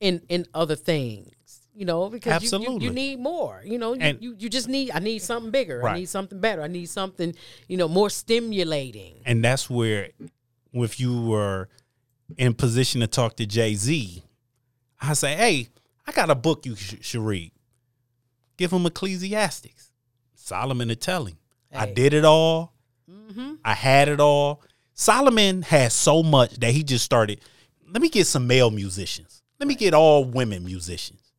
in 0.00 0.22
in 0.28 0.46
other 0.54 0.76
things, 0.76 1.32
you 1.74 1.84
know, 1.84 2.08
because 2.10 2.42
you- 2.42 2.48
you, 2.50 2.54
Absolutely. 2.56 2.86
you 2.86 2.92
need 2.92 3.18
more. 3.18 3.62
You 3.64 3.78
know, 3.78 3.94
you, 3.94 4.18
you, 4.20 4.36
you 4.38 4.48
just 4.48 4.68
need 4.68 4.90
I 4.92 4.98
need 4.98 5.20
something 5.22 5.50
bigger. 5.50 5.86
I 5.88 5.98
need 5.98 6.08
something 6.08 6.38
better. 6.38 6.62
I 6.62 6.68
need 6.68 6.88
something, 6.90 7.34
you 7.66 7.76
know, 7.76 7.88
more 7.88 8.10
stimulating. 8.10 9.14
And 9.24 9.44
that's 9.44 9.68
where, 9.70 10.10
if 10.72 10.98
you 10.98 11.20
were 11.20 11.68
in 12.36 12.54
position 12.54 13.00
to 13.00 13.06
talk 13.06 13.36
to 13.36 13.46
Jay 13.46 13.74
Z, 13.74 14.22
I 15.00 15.12
say, 15.14 15.34
hey, 15.34 15.68
I 16.06 16.12
got 16.12 16.30
a 16.30 16.34
book 16.34 16.64
you 16.64 16.76
sh- 16.76 16.96
should 17.00 17.20
read. 17.22 17.52
Give 18.56 18.72
him 18.72 18.86
Ecclesiastes. 18.86 19.90
Solomon 20.34 20.88
to 20.88 20.96
tell 20.96 21.24
him. 21.24 21.38
I 21.74 21.86
did 21.86 22.12
it 22.12 22.24
all. 22.24 22.74
Mm-hmm. 23.10 23.54
I 23.64 23.72
had 23.74 24.08
it 24.08 24.20
all. 24.20 24.62
Solomon 24.94 25.62
had 25.62 25.90
so 25.92 26.22
much 26.22 26.54
that 26.56 26.72
he 26.72 26.82
just 26.82 27.04
started. 27.04 27.40
Let 27.88 28.02
me 28.02 28.08
get 28.08 28.26
some 28.26 28.46
male 28.46 28.70
musicians. 28.70 29.42
Let 29.58 29.66
me 29.66 29.74
get 29.74 29.94
all 29.94 30.24
women 30.24 30.64
musicians. 30.64 31.32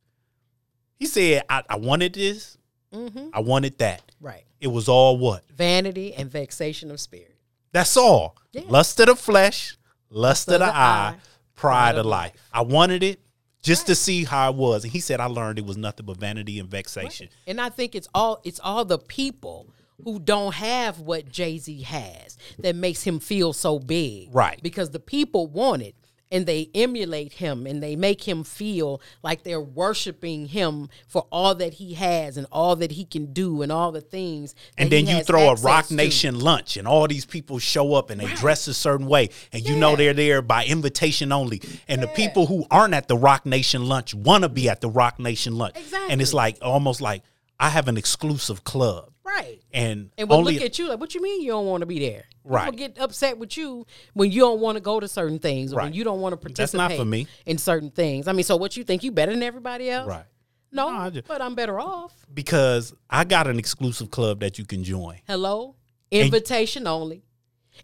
He 0.96 1.06
said, 1.06 1.44
I, 1.48 1.62
I 1.68 1.76
wanted 1.76 2.14
this. 2.14 2.58
Mm-hmm. 2.92 3.28
I 3.32 3.40
wanted 3.40 3.78
that. 3.78 4.02
Right. 4.20 4.44
It 4.60 4.68
was 4.68 4.88
all 4.88 5.18
what? 5.18 5.44
Vanity 5.50 6.14
and 6.14 6.30
vexation 6.30 6.90
of 6.90 7.00
spirit. 7.00 7.33
That's 7.74 7.96
all. 7.96 8.36
Yeah. 8.52 8.62
Lust 8.68 9.00
of 9.00 9.06
the 9.06 9.16
flesh, 9.16 9.76
lust, 10.08 10.48
of 10.48 10.60
the, 10.60 10.64
eye, 10.64 11.16
pride, 11.56 11.72
pride 11.90 11.90
of 11.96 11.98
of 11.98 12.06
life. 12.06 12.32
I 12.52 12.62
wanted 12.62 13.02
it 13.02 13.20
just 13.62 13.88
to 13.88 13.96
see 13.96 14.24
how 14.24 14.50
it 14.50 14.56
was. 14.56 14.84
And 14.84 14.92
he 14.92 15.00
said, 15.00 15.18
I 15.18 15.26
learned 15.26 15.58
it 15.58 15.66
was 15.66 15.76
nothing 15.76 16.06
but 16.06 16.16
vanity 16.16 16.60
and 16.60 16.70
vexation. 16.70 17.28
And 17.48 17.60
I 17.60 17.70
think 17.70 17.96
it's 17.96 18.08
all 18.14 18.40
it's 18.44 18.60
all 18.62 18.84
the 18.84 18.98
people 18.98 19.66
who 20.04 20.20
don't 20.20 20.54
have 20.54 21.00
what 21.00 21.28
Jay-Z 21.28 21.82
has 21.82 22.36
that 22.60 22.76
makes 22.76 23.02
him 23.02 23.18
feel 23.18 23.52
so 23.52 23.80
big. 23.80 24.28
Right. 24.32 24.60
Because 24.62 24.90
the 24.90 25.00
people 25.00 25.48
want 25.48 25.82
it 25.82 25.96
and 26.34 26.46
they 26.46 26.68
emulate 26.74 27.34
him 27.34 27.64
and 27.64 27.80
they 27.80 27.94
make 27.94 28.26
him 28.26 28.42
feel 28.42 29.00
like 29.22 29.44
they're 29.44 29.60
worshiping 29.60 30.48
him 30.48 30.88
for 31.06 31.26
all 31.30 31.54
that 31.54 31.74
he 31.74 31.94
has 31.94 32.36
and 32.36 32.44
all 32.50 32.74
that 32.74 32.90
he 32.90 33.04
can 33.04 33.32
do 33.32 33.62
and 33.62 33.70
all 33.70 33.92
the 33.92 34.00
things. 34.00 34.52
that 34.52 34.82
And 34.82 34.90
then 34.90 35.06
he 35.06 35.18
you 35.18 35.22
throw 35.22 35.50
a 35.50 35.54
Rock 35.54 35.86
to. 35.86 35.94
Nation 35.94 36.40
lunch, 36.40 36.76
and 36.76 36.88
all 36.88 37.06
these 37.06 37.24
people 37.24 37.60
show 37.60 37.94
up 37.94 38.10
and 38.10 38.20
they 38.20 38.26
dress 38.34 38.66
a 38.66 38.74
certain 38.74 39.06
way, 39.06 39.30
and 39.52 39.66
you 39.66 39.76
know 39.76 39.94
they're 39.94 40.12
there 40.12 40.42
by 40.42 40.64
invitation 40.64 41.30
only. 41.30 41.62
And 41.86 42.02
the 42.02 42.08
people 42.08 42.46
who 42.46 42.66
aren't 42.68 42.94
at 42.94 43.06
the 43.06 43.16
Roc 43.16 43.46
Nation 43.46 43.86
lunch 43.86 44.12
want 44.12 44.42
to 44.42 44.48
be 44.48 44.68
at 44.68 44.80
the 44.80 44.88
Roc 44.88 45.20
Nation 45.20 45.56
lunch. 45.56 45.76
Exactly. 45.76 46.12
And 46.12 46.20
it's 46.20 46.34
like 46.34 46.58
almost 46.60 47.00
like 47.00 47.22
I 47.60 47.70
have 47.70 47.86
an 47.88 47.96
exclusive 47.96 48.64
club, 48.64 49.12
Right. 49.24 49.60
and, 49.72 50.10
And 50.18 50.28
we'll 50.28 50.38
only 50.38 50.54
look 50.54 50.62
at 50.64 50.78
you 50.78 50.88
like, 50.88 50.98
what 51.00 51.14
you 51.14 51.22
mean 51.22 51.40
you 51.42 51.48
don't 51.52 51.66
want 51.66 51.82
to 51.82 51.86
be 51.86 51.98
there? 52.00 52.24
Right. 52.42 52.64
People 52.64 52.78
get 52.78 52.98
upset 52.98 53.38
with 53.38 53.56
you 53.56 53.86
when 54.12 54.30
you 54.32 54.40
don't 54.40 54.60
want 54.60 54.76
to 54.76 54.80
go 54.80 54.98
to 55.00 55.06
certain 55.08 55.38
things 55.38 55.72
or 55.72 55.76
when 55.80 55.92
you 55.92 56.02
don't 56.04 56.20
want 56.20 56.32
to 56.32 56.36
That's 56.48 56.72
participate 56.72 56.90
not 56.90 56.98
for 56.98 57.04
me. 57.04 57.26
in 57.46 57.56
certain 57.58 57.90
things. 57.90 58.26
I 58.28 58.32
mean, 58.32 58.44
so 58.44 58.56
what 58.56 58.76
you 58.76 58.84
think 58.84 59.02
you 59.04 59.12
better 59.12 59.32
than 59.32 59.42
everybody 59.42 59.88
else? 59.88 60.08
right 60.08 60.24
No, 60.72 60.90
No, 60.90 61.10
just- 61.10 61.28
but 61.28 61.40
I'm 61.40 61.54
better 61.54 61.78
off. 61.78 62.12
because 62.34 62.92
I 63.08 63.22
got 63.24 63.46
an 63.46 63.58
exclusive 63.58 64.10
club 64.10 64.40
that 64.40 64.58
you 64.58 64.64
can 64.64 64.82
join. 64.84 65.20
Hello, 65.26 65.76
invitation 66.10 66.86
only. 66.88 67.22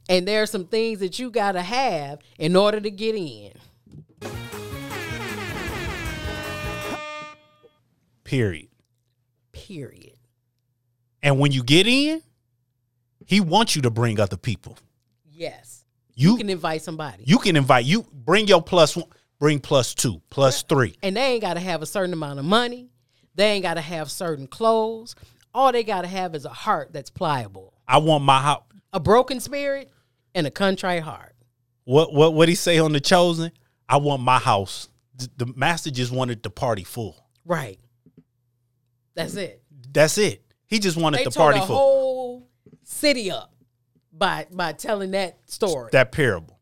And 0.08 0.26
there 0.26 0.42
are 0.42 0.46
some 0.46 0.66
things 0.66 0.98
that 1.00 1.18
you 1.18 1.30
got 1.30 1.52
to 1.52 1.62
have 1.62 2.18
in 2.38 2.54
order 2.56 2.80
to 2.80 2.90
get 2.90 3.14
in. 3.14 3.52
Period. 8.24 8.68
Period. 9.70 10.16
And 11.22 11.38
when 11.38 11.52
you 11.52 11.62
get 11.62 11.86
in, 11.86 12.22
he 13.24 13.40
wants 13.40 13.76
you 13.76 13.82
to 13.82 13.90
bring 13.90 14.18
other 14.18 14.36
people. 14.36 14.76
Yes. 15.30 15.84
You 16.14 16.32
You 16.32 16.36
can 16.38 16.50
invite 16.50 16.82
somebody. 16.82 17.22
you 17.24 17.38
can 17.38 17.54
invite 17.54 17.84
you 17.84 18.04
bring 18.12 18.48
your 18.48 18.60
plus 18.62 18.96
one 18.96 19.06
bring 19.38 19.60
plus 19.60 19.94
two, 19.94 20.20
plus 20.28 20.62
three. 20.64 20.96
And 21.04 21.16
they 21.16 21.20
ain't 21.34 21.40
got 21.42 21.54
to 21.54 21.60
have 21.60 21.82
a 21.82 21.86
certain 21.86 22.12
amount 22.12 22.40
of 22.40 22.44
money. 22.44 22.90
They 23.36 23.52
ain't 23.52 23.62
got 23.62 23.74
to 23.74 23.80
have 23.80 24.10
certain 24.10 24.48
clothes. 24.48 25.14
All 25.54 25.70
they 25.70 25.84
got 25.84 26.02
to 26.02 26.08
have 26.08 26.34
is 26.34 26.44
a 26.44 26.50
heart 26.50 26.92
that's 26.92 27.08
pliable, 27.10 27.72
I 27.86 27.98
want 27.98 28.24
my 28.24 28.40
house. 28.40 28.64
a 28.92 28.98
broken 29.00 29.38
spirit, 29.38 29.88
and 30.34 30.46
a 30.46 30.50
contrite 30.50 31.02
heart. 31.04 31.34
What 31.84 32.12
what 32.12 32.34
what 32.34 32.48
he 32.48 32.56
say 32.56 32.78
on 32.80 32.92
the 32.92 33.00
chosen? 33.00 33.52
I 33.88 33.98
want 33.98 34.20
my 34.22 34.38
house. 34.38 34.88
The, 35.16 35.30
the 35.44 35.52
master 35.54 35.90
just 35.92 36.10
wanted 36.10 36.42
the 36.42 36.50
party 36.50 36.82
full. 36.84 37.16
Right. 37.44 37.78
That's 39.14 39.34
it. 39.34 39.59
That's 39.92 40.18
it. 40.18 40.42
He 40.66 40.78
just 40.78 40.96
wanted 40.96 41.18
They 41.20 41.24
the 41.24 41.30
party 41.32 41.60
the 41.60 41.66
full. 41.66 41.76
whole 41.76 42.48
city 42.84 43.30
up 43.30 43.52
by 44.12 44.46
by 44.52 44.72
telling 44.72 45.10
that 45.12 45.38
story. 45.50 45.88
that 45.92 46.12
parable. 46.12 46.58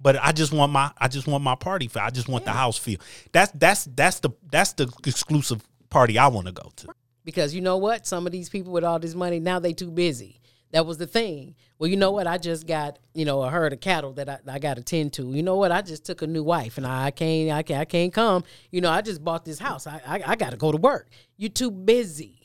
But 0.00 0.16
I 0.20 0.32
just 0.32 0.52
want 0.52 0.72
my 0.72 0.90
I 0.98 1.08
just 1.08 1.26
want 1.26 1.44
my 1.44 1.54
party 1.54 1.86
feel. 1.88 2.02
I 2.02 2.10
just 2.10 2.28
want 2.28 2.44
the 2.44 2.52
house 2.52 2.76
feel. 2.78 2.98
That's 3.32 3.52
that's 3.52 3.84
that's 3.84 4.20
the 4.20 4.30
that's 4.50 4.72
the 4.72 4.92
exclusive 5.06 5.62
party 5.90 6.18
I 6.18 6.26
want 6.28 6.46
to 6.46 6.52
go 6.52 6.70
to. 6.76 6.88
because 7.24 7.54
you 7.54 7.60
know 7.60 7.76
what? 7.76 8.06
Some 8.06 8.26
of 8.26 8.32
these 8.32 8.48
people 8.48 8.72
with 8.72 8.84
all 8.84 8.98
this 8.98 9.14
money 9.14 9.38
now 9.38 9.58
they 9.58 9.72
too 9.72 9.90
busy. 9.90 10.38
That 10.72 10.86
was 10.86 10.96
the 10.96 11.06
thing. 11.06 11.54
Well, 11.78 11.90
you 11.90 11.98
know 11.98 12.12
what? 12.12 12.26
I 12.26 12.38
just 12.38 12.66
got 12.66 12.98
you 13.14 13.24
know 13.26 13.42
a 13.42 13.50
herd 13.50 13.74
of 13.74 13.80
cattle 13.80 14.14
that 14.14 14.28
I, 14.28 14.38
I 14.48 14.58
got 14.58 14.76
to 14.78 14.82
tend 14.82 15.12
to. 15.14 15.30
You 15.32 15.42
know 15.42 15.56
what? 15.56 15.70
I 15.70 15.82
just 15.82 16.04
took 16.06 16.22
a 16.22 16.26
new 16.26 16.42
wife 16.42 16.78
and 16.78 16.86
I 16.86 17.10
can't 17.10 17.50
I 17.50 17.62
can't 17.62 17.80
I 17.80 17.84
can't 17.84 18.12
come. 18.12 18.42
You 18.70 18.80
know 18.80 18.90
I 18.90 19.02
just 19.02 19.22
bought 19.22 19.44
this 19.44 19.58
house. 19.58 19.86
I 19.86 20.00
I, 20.06 20.22
I 20.28 20.36
got 20.36 20.50
to 20.50 20.56
go 20.56 20.72
to 20.72 20.78
work. 20.78 21.08
You 21.36 21.48
too 21.50 21.70
busy. 21.70 22.41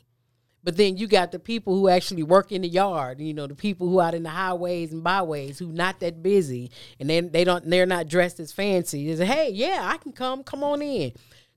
But 0.68 0.76
then 0.76 0.98
you 0.98 1.08
got 1.08 1.32
the 1.32 1.40
people 1.40 1.74
who 1.78 1.88
actually 1.88 2.24
work 2.24 2.52
in 2.52 2.62
the 2.62 2.68
yard, 2.68 3.22
you 3.22 3.34
know, 3.34 3.48
the 3.48 3.56
people 3.56 3.88
who 3.88 4.02
out 4.02 4.14
in 4.14 4.24
the 4.24 4.30
highways 4.30 4.92
and 4.92 5.02
byways 5.02 5.58
who 5.58 5.68
not 5.72 6.02
that 6.02 6.22
busy 6.22 6.72
and 7.00 7.10
then 7.10 7.32
they 7.32 7.46
don't 7.46 7.70
they're 7.70 7.86
not 7.86 8.10
dressed 8.10 8.42
as 8.42 8.52
fancy. 8.52 9.08
They 9.10 9.16
say, 9.16 9.26
hey, 9.26 9.50
yeah, 9.54 9.80
I 9.90 9.96
can 9.96 10.12
come, 10.12 10.44
come 10.44 10.66
on 10.66 10.82
in. 10.82 11.14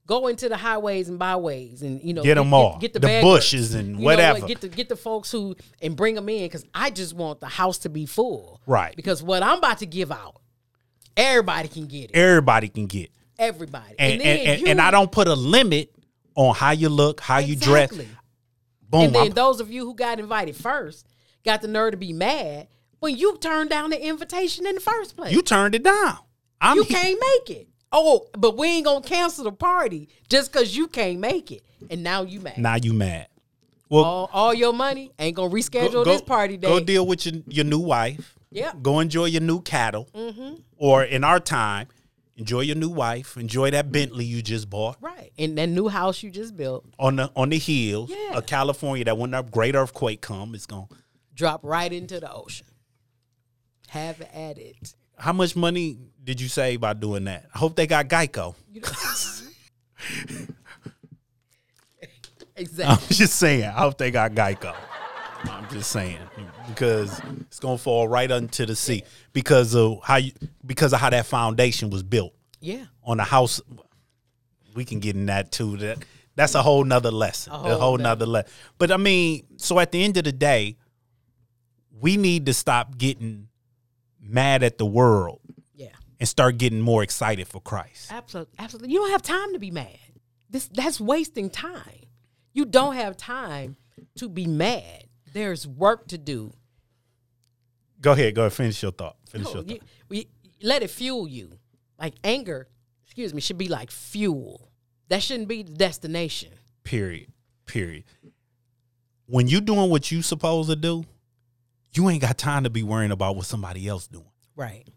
Go 0.07 0.29
into 0.29 0.49
the 0.49 0.57
highways 0.57 1.09
and 1.09 1.19
byways 1.19 1.83
and 1.83 2.01
you 2.05 2.15
know 2.15 2.23
Get 2.23 2.39
'em 2.39 2.55
all. 2.55 2.79
get, 2.79 2.93
The 2.93 3.01
bad 3.01 3.23
bushes 3.25 3.75
and 3.75 3.99
You 3.99 4.05
whatever. 4.05 4.47
get 4.47 4.61
the 4.61 4.69
get 4.69 4.89
the 4.89 4.95
folks 4.95 5.33
who 5.33 5.57
and 5.83 5.97
bring 5.97 6.15
them 6.15 6.29
in 6.29 6.45
because 6.45 6.65
I 6.73 6.91
just 6.91 7.13
want 7.17 7.41
the 7.41 7.49
house 7.49 7.79
to 7.79 7.89
be 7.89 8.07
full. 8.07 8.61
Right. 8.65 8.95
Because 8.95 9.25
what 9.25 9.43
I'm 9.43 9.59
about 9.59 9.79
to 9.79 9.87
give 9.87 10.13
out, 10.13 10.37
everybody 11.17 11.67
can 11.67 11.87
get 11.87 12.11
it. 12.11 12.17
Everybody 12.17 12.69
can 12.69 12.87
get. 12.87 13.11
Everybody. 13.41 13.97
And 13.99 14.13
and, 14.13 14.21
then 14.21 14.39
and, 14.47 14.61
you- 14.61 14.67
and 14.69 14.81
I 14.81 14.93
don't 14.93 15.11
put 15.11 15.27
a 15.27 15.35
limit 15.35 15.91
on 16.37 16.55
how 16.55 16.71
you 16.71 16.89
look, 16.89 17.21
how 17.21 17.39
you 17.39 17.57
dress. 17.57 17.91
Boom. 18.91 19.03
And 19.03 19.15
then 19.15 19.23
I'm- 19.23 19.33
those 19.33 19.61
of 19.61 19.71
you 19.71 19.85
who 19.87 19.95
got 19.95 20.19
invited 20.19 20.57
first 20.57 21.07
got 21.45 21.63
the 21.63 21.69
nerve 21.69 21.93
to 21.93 21.97
be 21.97 22.13
mad 22.13 22.69
when 22.99 23.17
you 23.17 23.39
turned 23.39 23.71
down 23.71 23.91
the 23.91 24.05
invitation 24.05 24.67
in 24.67 24.75
the 24.75 24.81
first 24.81 25.17
place. 25.17 25.33
you 25.33 25.43
turned 25.43 25.75
it 25.75 25.83
down. 25.83 26.19
I'm 26.61 26.77
You 26.77 26.85
can't 26.85 27.19
make 27.19 27.57
it. 27.57 27.69
Oh, 27.93 28.27
but 28.37 28.57
we 28.57 28.69
ain't 28.69 28.85
gonna 28.85 29.01
cancel 29.01 29.45
the 29.45 29.53
party 29.53 30.09
just 30.29 30.53
because 30.53 30.77
you 30.77 30.87
can't 30.87 31.19
make 31.19 31.51
it. 31.51 31.63
And 31.89 32.03
now 32.03 32.23
you 32.23 32.41
mad. 32.41 32.59
now 32.59 32.77
you 32.77 32.93
mad. 32.93 33.27
Well, 33.89 34.05
all, 34.05 34.31
all 34.33 34.55
your 34.55 34.73
money 34.73 35.11
ain't 35.19 35.35
gonna 35.35 35.51
reschedule 35.53 35.93
go, 35.93 36.05
this 36.05 36.23
party 36.23 36.57
day. 36.57 36.69
Go 36.69 36.79
deal 36.79 37.07
with 37.07 37.27
your, 37.27 37.43
your 37.49 37.65
new 37.65 37.81
wife. 37.81 38.37
Yeah. 38.53 38.73
Go 38.81 39.01
enjoy 39.01 39.25
your 39.27 39.41
new 39.41 39.61
cattle. 39.63 40.09
Mm-hmm. 40.15 40.57
Or 40.77 41.03
in 41.03 41.25
our 41.25 41.41
time, 41.41 41.89
enjoy 42.41 42.61
your 42.63 42.77
new 42.77 42.89
wife. 42.89 43.37
Enjoy 43.37 43.71
that 43.71 43.85
mm-hmm. 43.85 43.93
Bentley 43.93 44.25
you 44.25 44.43
just 44.43 44.69
bought 44.69 44.97
Right. 45.01 45.33
And 45.39 45.57
that 45.59 45.69
new 45.69 45.89
house 45.89 46.23
you 46.23 46.31
just 46.31 46.57
built, 46.57 46.85
on 46.99 47.17
the 47.17 47.31
on 47.37 47.51
the 47.51 47.59
hills 47.59 48.11
Yeah. 48.11 48.39
of 48.39 48.47
California. 48.47 49.05
That 49.05 49.17
when 49.17 49.33
a 49.35 49.43
great 49.45 49.77
earthquake 49.77 50.21
come, 50.21 50.55
it's 50.55 50.67
going. 50.67 50.89
to 50.89 50.97
drop 51.35 51.61
right 51.63 51.93
into 51.93 52.19
the 52.19 52.33
ocean. 52.33 52.67
Have 53.89 54.21
at 54.21 54.59
it. 54.59 54.95
How 55.17 55.33
much 55.33 55.55
money 55.55 55.99
did 56.25 56.41
you 56.41 56.49
save 56.49 56.81
by 56.81 56.95
doing 56.95 57.25
that? 57.25 57.47
I 57.55 57.59
hope 57.59 57.77
they 57.77 57.87
got 57.87 58.09
Geico. 58.09 58.55
You 58.73 58.81
know? 58.81 58.89
I'm 62.87 62.99
just 63.09 63.35
saying. 63.35 63.65
I 63.65 63.71
hope 63.81 63.99
they 63.99 64.11
got 64.11 64.33
Geico. 64.33 64.75
I'm 65.45 65.69
just 65.71 65.91
saying 65.91 66.19
because 66.69 67.21
it's 67.43 67.61
gonna 67.61 67.79
fall 67.79 68.09
right 68.09 68.31
into 68.31 68.67
the 68.67 68.77
sea 68.77 69.03
because 69.33 69.75
of 69.75 70.01
how 70.03 70.17
you 70.17 70.33
because 70.67 70.93
of 70.93 71.01
how 71.01 71.11
that 71.11 71.27
foundation 71.27 71.91
was 71.91 72.03
built 72.03 72.35
Yeah. 72.61 72.85
on 73.05 73.17
the 73.19 73.25
house. 73.25 73.61
We 74.75 74.85
can 74.85 75.01
get 75.01 75.17
in 75.17 75.27
that 75.27 75.51
too. 75.53 75.77
That 75.79 75.99
that's 76.37 76.55
a 76.55 76.63
whole 76.63 76.85
nother 76.85 77.11
lesson. 77.11 77.53
A 77.53 77.59
whole 77.59 77.79
whole, 77.79 77.99
nother 77.99 78.27
lesson. 78.27 78.51
But 78.79 78.93
I 78.93 78.97
mean, 78.97 79.45
so 79.57 79.79
at 79.81 79.93
the 79.93 80.03
end 80.03 80.17
of 80.17 80.25
the 80.25 80.33
day, 80.33 80.77
we 82.01 82.17
need 82.17 82.47
to 82.47 82.55
stop 82.55 82.97
getting 82.99 83.49
mad 84.21 84.63
at 84.63 84.79
the 84.79 84.87
world 84.87 85.41
Yeah. 85.75 85.89
and 86.19 86.29
start 86.29 86.59
getting 86.59 86.81
more 86.81 87.03
excited 87.03 87.49
for 87.49 87.61
Christ. 87.61 88.13
Absolutely. 88.13 88.55
Absolutely. 88.59 88.93
You 88.93 89.01
don't 89.01 89.11
have 89.11 89.23
time 89.23 89.53
to 89.55 89.59
be 89.59 89.71
mad. 89.71 89.99
This 90.49 90.69
that's 90.73 91.01
wasting 91.01 91.51
time. 91.51 92.07
You 92.53 92.65
don't 92.65 92.95
have 92.97 93.17
time 93.17 93.77
to 94.17 94.29
be 94.29 94.47
mad. 94.47 95.05
There's 95.33 95.67
work 95.67 96.09
to 96.09 96.19
do. 96.19 96.53
Go 98.01 98.13
ahead. 98.13 98.35
Go 98.35 98.43
ahead. 98.43 98.53
Finish 98.53 98.83
your 98.83 98.93
thought. 98.93 99.17
Finish 99.29 99.47
No, 99.49 99.55
your 99.55 99.63
thought. 99.65 99.73
you, 99.75 99.81
we, 100.09 100.29
let 100.63 100.83
it 100.83 100.91
fuel 100.91 101.29
you. 101.29 101.53
Like 101.99 102.15
anger, 102.25 102.69
excuse 103.05 103.35
me, 103.35 103.41
should 103.41 103.59
be 103.59 103.69
like 103.69 103.91
fuel. 103.91 104.71
That 105.09 105.23
shouldn't 105.23 105.49
be 105.49 105.63
the 105.63 105.73
destination. 105.73 106.51
Period. 106.85 107.29
Period. 107.67 108.05
When 109.27 109.47
you 109.47 109.61
doing 109.61 109.91
what 109.91 110.11
you 110.11 110.23
supposed 110.23 110.71
to 110.71 110.77
do, 110.77 111.05
you 111.93 112.09
ain't 112.09 112.23
got 112.23 112.39
time 112.39 112.65
to 112.65 112.71
be 112.71 112.83
worrying 112.83 113.11
about 113.11 113.37
what 113.37 113.47
somebody 113.47 113.87
else 113.87 114.07
doing. 114.07 114.25
Right. 114.57 114.89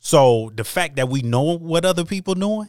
So 0.00 0.50
the 0.54 0.64
fact 0.64 0.96
that 0.96 1.08
we 1.08 1.22
know 1.22 1.56
what 1.58 1.84
other 1.84 2.04
people 2.04 2.34
doing 2.34 2.68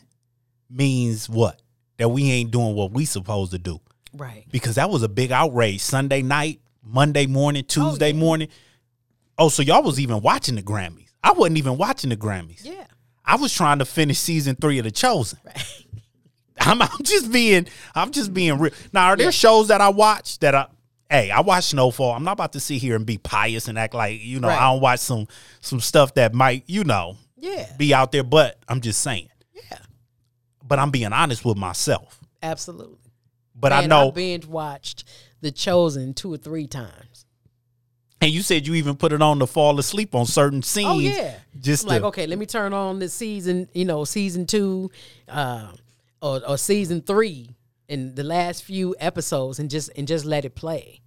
means 0.70 1.30
what? 1.30 1.62
That 1.98 2.10
we 2.10 2.30
ain't 2.32 2.52
doing 2.52 2.76
what 2.76 2.92
we 2.92 3.06
supposed 3.06 3.52
to 3.52 3.58
do. 3.60 3.80
Right. 4.14 4.46
Because 4.52 4.76
that 4.76 4.90
was 4.90 5.04
a 5.04 5.10
big 5.10 5.32
outrage 5.32 5.82
Sunday 5.82 6.22
night, 6.22 6.62
Monday 6.88 7.28
morning, 7.28 7.64
oh, 7.66 7.68
Tuesday 7.68 8.12
yeah. 8.12 8.20
morning. 8.20 8.48
Oh, 9.38 9.50
so 9.50 9.62
y'all 9.62 9.84
was 9.84 10.00
even 10.00 10.22
watching 10.22 10.56
the 10.56 10.64
Grammys. 10.64 11.12
I 11.24 11.32
wasn't 11.34 11.58
even 11.58 11.78
watching 11.78 12.10
the 12.10 12.18
Grammys. 12.18 12.64
Yeah. 12.64 12.86
I 13.26 13.36
was 13.36 13.54
trying 13.54 13.80
to 13.80 13.86
finish 13.86 14.20
season 14.20 14.56
three 14.56 14.80
of 14.80 14.86
The 14.86 14.92
Chosen. 14.92 15.40
Right. 15.46 15.84
I'm, 16.60 16.82
I'm 16.82 17.04
just 17.04 17.32
being 17.32 17.68
I'm 17.94 18.12
just 18.12 18.34
being 18.34 18.58
real. 18.58 18.74
Now, 18.92 19.08
are 19.08 19.18
there 19.18 19.32
shows 19.32 19.68
that 19.68 19.80
I 19.82 19.90
watch 19.90 20.40
that 20.40 20.56
I 20.56 20.68
hey, 21.10 21.30
I 21.30 21.42
watch 21.42 21.66
Snowfall. 21.66 22.14
I'm 22.14 22.24
not 22.24 22.34
about 22.34 22.54
to 22.54 22.60
sit 22.60 22.82
here 22.82 22.96
and 22.96 23.06
be 23.06 23.18
pious 23.18 23.68
and 23.68 23.78
act 23.78 23.94
like, 23.94 24.22
you 24.22 24.40
know, 24.40 24.48
Right. 24.48 24.60
I 24.60 24.72
don't 24.72 24.82
watch 24.82 25.00
some 25.02 25.28
some 25.62 25.80
stuff 25.80 26.14
that 26.16 26.34
might, 26.34 26.64
you 26.68 26.84
know, 26.84 27.18
Yeah. 27.36 27.72
be 27.78 27.94
out 27.94 28.12
there, 28.12 28.24
but 28.24 28.58
I'm 28.68 28.82
just 28.82 29.02
saying. 29.02 29.30
Yeah. 29.54 29.78
But 30.66 30.80
I'm 30.80 30.90
being 30.90 31.14
honest 31.14 31.46
with 31.46 31.58
myself. 31.58 32.20
Absolutely. 32.42 32.98
But 33.54 33.72
I 33.74 33.86
know 33.86 34.12
binge 34.12 34.46
watched 34.46 35.04
The 35.42 35.52
Chosen 35.52 36.14
two 36.14 36.34
or 36.34 36.38
three 36.38 36.68
times. 36.68 37.26
and 38.22 38.32
you 38.32 38.42
said 38.42 38.66
you 38.66 38.74
even 38.74 38.96
put 38.96 39.12
it 39.14 39.22
on 39.22 39.40
to 39.40 39.48
fall 39.48 39.78
asleep 39.80 40.16
on 40.16 40.26
certain 40.26 40.62
scenes. 40.64 40.88
Oh 40.90 41.00
yeah. 41.00 41.36
Just 41.60 41.84
I'm 41.86 41.90
like, 41.90 42.02
okay, 42.04 42.26
let 42.28 42.40
me 42.40 42.46
turn 42.46 42.74
on 42.74 43.00
the 43.00 43.10
season, 43.10 43.70
you 43.74 43.86
know, 43.86 44.04
season 44.04 44.46
two, 44.46 44.90
uh, 45.28 45.72
or, 46.22 46.42
or 46.48 46.58
season 46.58 47.02
three, 47.02 47.50
in 47.88 48.16
the 48.16 48.24
last 48.24 48.64
few 48.64 48.96
episodes, 49.00 49.60
and 49.60 49.70
just 49.70 49.90
and 49.96 50.08
just 50.08 50.26
let 50.26 50.46
it 50.46 50.56
play. 50.56 51.02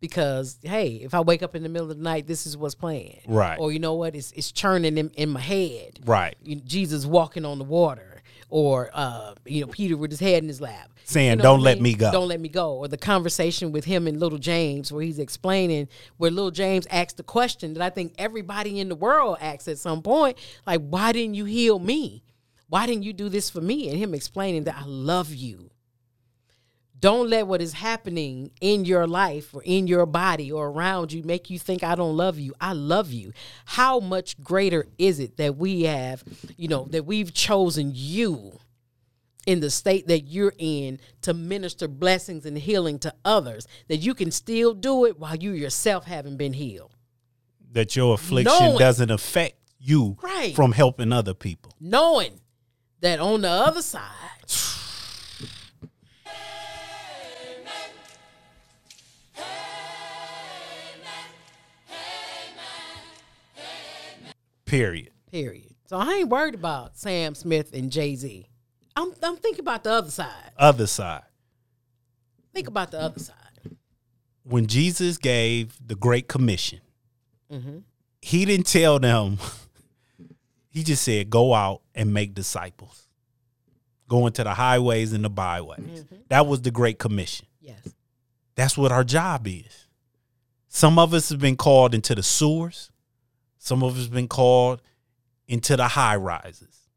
Because 0.00 0.58
hey, 0.62 1.00
if 1.02 1.14
I 1.14 1.20
wake 1.20 1.42
up 1.42 1.54
in 1.54 1.62
the 1.62 1.68
middle 1.68 1.90
of 1.90 1.96
the 1.96 2.02
night, 2.02 2.26
this 2.26 2.46
is 2.46 2.56
what's 2.56 2.74
playing. 2.74 3.20
Right. 3.26 3.58
Or 3.58 3.72
you 3.72 3.78
know 3.78 3.94
what? 3.94 4.14
It's 4.14 4.32
it's 4.32 4.52
churning 4.52 4.98
in, 4.98 5.10
in 5.10 5.30
my 5.30 5.40
head. 5.40 6.00
Right. 6.04 6.34
Jesus 6.64 7.06
walking 7.06 7.44
on 7.46 7.58
the 7.58 7.64
water, 7.64 8.13
or 8.48 8.90
uh, 8.94 9.34
you 9.44 9.60
know, 9.62 9.66
Peter 9.68 9.96
with 9.96 10.10
his 10.10 10.20
head 10.20 10.42
in 10.42 10.48
his 10.48 10.60
lap, 10.60 10.90
Saying, 11.04 11.30
You 11.30 11.36
know 11.36 11.42
"Don't 11.42 11.60
what 11.60 11.66
I 11.66 11.70
let 11.70 11.76
mean? 11.76 11.82
me 11.82 11.94
go." 11.94 12.12
Don't 12.12 12.28
let 12.28 12.40
me 12.40 12.48
go. 12.48 12.74
Or 12.74 12.88
the 12.88 12.96
conversation 12.96 13.72
with 13.72 13.84
him 13.84 14.06
and 14.06 14.18
little 14.20 14.38
James, 14.38 14.90
where 14.92 15.02
he's 15.02 15.18
explaining, 15.18 15.88
where 16.16 16.30
little 16.30 16.50
James 16.50 16.86
asked 16.90 17.16
the 17.16 17.22
question 17.22 17.74
that 17.74 17.82
I 17.82 17.90
think 17.90 18.14
everybody 18.18 18.80
in 18.80 18.88
the 18.88 18.94
world 18.94 19.38
asks 19.40 19.68
at 19.68 19.78
some 19.78 20.02
point, 20.02 20.38
like, 20.66 20.80
"Why 20.88 21.12
didn't 21.12 21.34
you 21.34 21.44
heal 21.44 21.78
me? 21.78 22.22
Why 22.68 22.86
didn't 22.86 23.02
you 23.04 23.12
do 23.12 23.28
this 23.28 23.50
for 23.50 23.60
me?" 23.60 23.88
And 23.88 23.98
him 23.98 24.14
explaining 24.14 24.64
that 24.64 24.76
I 24.76 24.84
love 24.86 25.32
you. 25.34 25.70
Don't 27.04 27.28
let 27.28 27.46
what 27.46 27.60
is 27.60 27.74
happening 27.74 28.50
in 28.62 28.86
your 28.86 29.06
life 29.06 29.52
or 29.54 29.62
in 29.62 29.86
your 29.86 30.06
body 30.06 30.50
or 30.50 30.68
around 30.68 31.12
you 31.12 31.22
make 31.22 31.50
you 31.50 31.58
think 31.58 31.84
I 31.84 31.96
don't 31.96 32.16
love 32.16 32.38
you. 32.38 32.54
I 32.62 32.72
love 32.72 33.12
you. 33.12 33.34
How 33.66 34.00
much 34.00 34.42
greater 34.42 34.86
is 34.96 35.20
it 35.20 35.36
that 35.36 35.58
we 35.58 35.82
have, 35.82 36.24
you 36.56 36.66
know, 36.66 36.86
that 36.92 37.04
we've 37.04 37.34
chosen 37.34 37.92
you 37.94 38.58
in 39.46 39.60
the 39.60 39.68
state 39.68 40.06
that 40.06 40.22
you're 40.22 40.54
in 40.56 40.98
to 41.20 41.34
minister 41.34 41.88
blessings 41.88 42.46
and 42.46 42.56
healing 42.56 42.98
to 43.00 43.12
others, 43.22 43.68
that 43.88 43.98
you 43.98 44.14
can 44.14 44.30
still 44.30 44.72
do 44.72 45.04
it 45.04 45.20
while 45.20 45.36
you 45.36 45.50
yourself 45.52 46.06
haven't 46.06 46.38
been 46.38 46.54
healed. 46.54 46.90
that 47.72 47.94
your 47.96 48.14
affliction 48.14 48.56
Knowing- 48.60 48.78
doesn't 48.78 49.10
affect 49.10 49.58
you 49.78 50.16
Right. 50.22 50.54
from 50.56 50.72
helping 50.72 51.12
other 51.12 51.34
people. 51.34 51.72
Knowing 51.78 52.40
that 53.00 53.20
on 53.20 53.42
the 53.42 53.50
other 53.50 53.82
side, 53.82 54.00
Period. 64.78 65.10
period. 65.30 65.74
So 65.86 65.96
I 65.98 66.12
ain't 66.14 66.28
worried 66.28 66.54
about 66.54 66.96
Sam 66.96 67.34
Smith 67.34 67.72
and 67.74 67.90
Jay 67.92 68.14
Z. 68.16 68.48
I'm 68.96 69.12
I'm 69.22 69.36
thinking 69.36 69.60
about 69.60 69.84
the 69.84 69.90
other 69.92 70.10
side. 70.10 70.50
Other 70.56 70.86
side. 70.86 71.22
Think 72.52 72.68
about 72.68 72.90
the 72.90 73.00
other 73.00 73.18
side. 73.20 73.36
When 74.44 74.66
Jesus 74.66 75.18
gave 75.18 75.76
the 75.86 75.94
Great 75.94 76.28
Commission, 76.28 76.80
Mm-hmm. 77.52 77.78
he 78.22 78.44
didn't 78.46 78.66
tell 78.66 78.98
them, 78.98 79.38
he 80.70 80.82
just 80.82 81.02
said, 81.04 81.30
go 81.30 81.54
out 81.54 81.82
and 81.94 82.12
make 82.12 82.34
disciples. 82.34 83.06
Go 84.08 84.26
into 84.26 84.42
the 84.44 84.54
highways 84.54 85.12
and 85.12 85.24
the 85.24 85.30
byways. 85.30 85.78
Mm-hmm. 85.80 86.14
That 86.28 86.46
was 86.46 86.62
the 86.62 86.70
Great 86.70 86.98
Commission. 86.98 87.46
Yes. 87.60 87.94
That's 88.56 88.76
what 88.78 88.92
our 88.92 89.04
job 89.04 89.46
is. 89.46 89.88
Some 90.68 90.98
of 90.98 91.14
us 91.14 91.28
have 91.28 91.38
been 91.40 91.56
called 91.56 91.94
into 91.94 92.14
the 92.14 92.22
sewers. 92.22 92.90
Some 93.64 93.82
of 93.82 93.96
us 93.96 94.02
have 94.02 94.12
been 94.12 94.28
called 94.28 94.82
into 95.48 95.74
the 95.74 95.88
high 95.88 96.16
rises. 96.16 96.90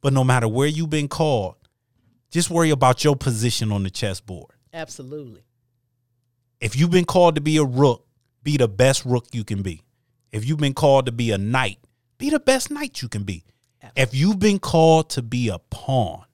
But 0.00 0.12
no 0.12 0.24
matter 0.24 0.48
where 0.48 0.66
you've 0.66 0.90
been 0.90 1.06
called, 1.06 1.54
just 2.28 2.50
worry 2.50 2.70
about 2.70 3.04
your 3.04 3.14
position 3.14 3.70
on 3.70 3.84
the 3.84 3.90
chessboard. 3.90 4.50
Absolutely. 4.74 5.42
If 6.60 6.74
you've 6.74 6.90
been 6.90 7.04
called 7.04 7.36
to 7.36 7.40
be 7.40 7.56
a 7.56 7.62
rook, 7.62 8.04
be 8.42 8.56
the 8.56 8.66
best 8.66 9.04
rook 9.04 9.28
you 9.30 9.44
can 9.44 9.62
be. 9.62 9.84
If 10.32 10.44
you've 10.44 10.58
been 10.58 10.74
called 10.74 11.06
to 11.06 11.12
be 11.12 11.30
a 11.30 11.38
knight, 11.38 11.78
be 12.18 12.30
the 12.30 12.40
best 12.40 12.72
knight 12.72 13.00
you 13.00 13.08
can 13.08 13.22
be. 13.22 13.44
If 13.94 14.12
you've 14.12 14.40
been 14.40 14.58
called 14.58 15.08
to 15.10 15.22
be 15.22 15.50
a 15.50 15.60
pawn, 15.60 16.24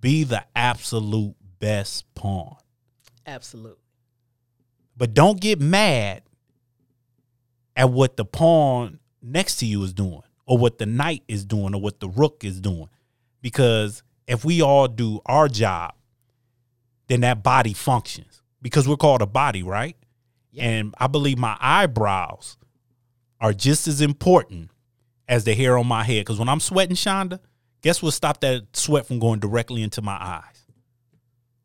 be 0.00 0.24
the 0.24 0.44
absolute 0.56 1.36
best 1.60 2.12
pawn. 2.16 2.56
Absolutely. 3.24 3.76
But 4.96 5.14
don't 5.14 5.40
get 5.40 5.60
mad 5.60 6.22
at 7.76 7.90
what 7.90 8.16
the 8.16 8.24
pawn 8.24 8.98
next 9.22 9.56
to 9.56 9.66
you 9.66 9.82
is 9.82 9.92
doing, 9.92 10.22
or 10.46 10.58
what 10.58 10.78
the 10.78 10.86
knight 10.86 11.22
is 11.28 11.44
doing, 11.44 11.74
or 11.74 11.80
what 11.80 12.00
the 12.00 12.08
rook 12.08 12.44
is 12.44 12.60
doing. 12.60 12.88
Because 13.42 14.02
if 14.26 14.44
we 14.44 14.62
all 14.62 14.88
do 14.88 15.20
our 15.26 15.48
job, 15.48 15.94
then 17.08 17.20
that 17.20 17.42
body 17.42 17.72
functions. 17.72 18.42
Because 18.62 18.86
we're 18.86 18.96
called 18.96 19.22
a 19.22 19.26
body, 19.26 19.62
right? 19.62 19.96
Yeah. 20.52 20.64
And 20.64 20.94
I 20.98 21.06
believe 21.06 21.38
my 21.38 21.56
eyebrows 21.60 22.56
are 23.40 23.52
just 23.52 23.88
as 23.88 24.00
important 24.00 24.70
as 25.28 25.44
the 25.44 25.54
hair 25.54 25.78
on 25.78 25.86
my 25.86 26.04
head. 26.04 26.20
Because 26.20 26.38
when 26.38 26.48
I'm 26.48 26.60
sweating, 26.60 26.96
Shonda, 26.96 27.40
guess 27.82 28.02
what 28.02 28.12
stopped 28.12 28.42
that 28.42 28.76
sweat 28.76 29.06
from 29.06 29.18
going 29.18 29.40
directly 29.40 29.82
into 29.82 30.02
my 30.02 30.16
eyes? 30.20 30.66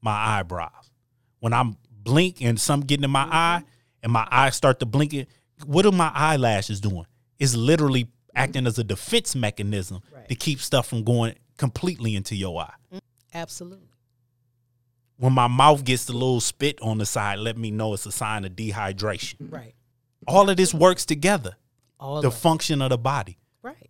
My 0.02 0.40
eyebrows. 0.40 0.90
When 1.40 1.52
I'm 1.54 1.78
blink 1.90 2.42
and 2.42 2.60
something 2.60 2.88
getting 2.88 3.04
in 3.04 3.12
my 3.12 3.24
mm-hmm. 3.24 3.34
eye 3.34 3.64
and 4.02 4.12
my 4.12 4.28
eyes 4.32 4.56
start 4.56 4.80
to 4.80 4.86
blink, 4.86 5.14
it, 5.14 5.28
what 5.66 5.86
are 5.86 5.92
my 5.92 6.12
eyelashes 6.14 6.82
doing? 6.82 7.06
It's 7.40 7.56
literally 7.56 8.08
acting 8.36 8.68
as 8.68 8.78
a 8.80 8.84
defense 8.84 9.36
mechanism 9.36 10.02
Right. 10.14 10.28
to 10.30 10.36
keep 10.36 10.60
stuff 10.60 10.88
from 10.88 11.04
going 11.04 11.36
completely 11.58 12.16
into 12.16 12.36
your 12.36 12.60
eye. 12.62 12.74
Mm, 12.94 13.00
absolutely. 13.34 13.88
When 15.18 15.32
my 15.34 15.48
mouth 15.48 15.84
gets 15.86 16.06
the 16.06 16.14
little 16.14 16.42
spit 16.42 16.80
on 16.82 16.98
the 16.98 17.06
side, 17.06 17.40
let 17.40 17.58
me 17.58 17.72
know 17.72 17.94
it's 17.94 18.06
a 18.06 18.12
sign 18.12 18.44
of 18.44 18.52
dehydration. 18.54 19.36
Right. 19.52 19.74
All 20.28 20.50
of 20.50 20.58
this 20.58 20.74
works 20.74 21.06
together. 21.06 21.56
All 22.00 22.22
The 22.22 22.28
of 22.28 22.36
function 22.36 22.82
of 22.82 22.90
the 22.90 22.98
body. 22.98 23.38
right. 23.62 23.90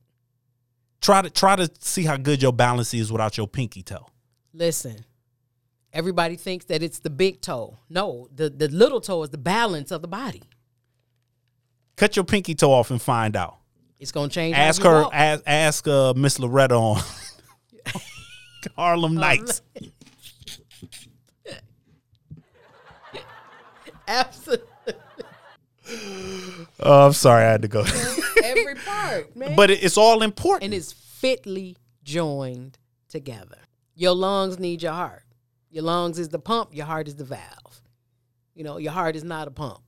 Try 1.01 1.21
to 1.23 1.29
try 1.29 1.55
to 1.55 1.69
see 1.79 2.03
how 2.03 2.17
good 2.17 2.41
your 2.41 2.53
balance 2.53 2.93
is 2.93 3.11
without 3.11 3.37
your 3.37 3.47
pinky 3.47 3.81
toe. 3.83 4.07
Listen. 4.53 5.05
Everybody 5.93 6.35
thinks 6.35 6.65
that 6.65 6.83
it's 6.83 6.99
the 6.99 7.09
big 7.09 7.41
toe. 7.41 7.77
No, 7.89 8.27
the, 8.35 8.49
the 8.49 8.67
little 8.67 8.99
toe 9.01 9.23
is 9.23 9.29
the 9.29 9.37
balance 9.37 9.91
of 9.91 10.01
the 10.01 10.07
body. 10.07 10.43
Cut 11.95 12.15
your 12.15 12.25
pinky 12.25 12.55
toe 12.55 12.71
off 12.71 12.91
and 12.91 13.01
find 13.01 13.35
out. 13.35 13.57
It's 13.99 14.11
gonna 14.11 14.29
change. 14.29 14.55
Ask 14.55 14.83
her. 14.83 15.03
walk. 15.03 15.13
Ask 15.13 15.43
ask 15.45 15.87
uh, 15.87 16.13
Miss 16.15 16.39
Loretta 16.39 16.75
on 16.75 17.01
Harlem 18.75 19.15
Nights. 19.15 19.61
Absolutely. 24.07 24.67
Oh, 26.79 27.07
I'm 27.07 27.13
sorry, 27.13 27.43
I 27.43 27.51
had 27.51 27.61
to 27.63 27.67
go. 27.67 27.83
Every 28.43 28.75
part, 28.75 29.35
man. 29.35 29.55
but 29.55 29.69
it's 29.71 29.97
all 29.97 30.21
important. 30.21 30.63
and 30.65 30.73
it's 30.73 30.91
fitly 30.91 31.77
joined 32.03 32.77
together. 33.09 33.57
Your 33.95 34.13
lungs 34.13 34.59
need 34.59 34.83
your 34.83 34.93
heart. 34.93 35.23
Your 35.69 35.83
lungs 35.83 36.19
is 36.19 36.29
the 36.29 36.39
pump, 36.39 36.69
your 36.73 36.85
heart 36.85 37.07
is 37.07 37.15
the 37.15 37.23
valve. 37.23 37.81
You 38.53 38.63
know, 38.63 38.77
your 38.77 38.91
heart 38.91 39.15
is 39.15 39.23
not 39.23 39.47
a 39.47 39.51
pump, 39.51 39.79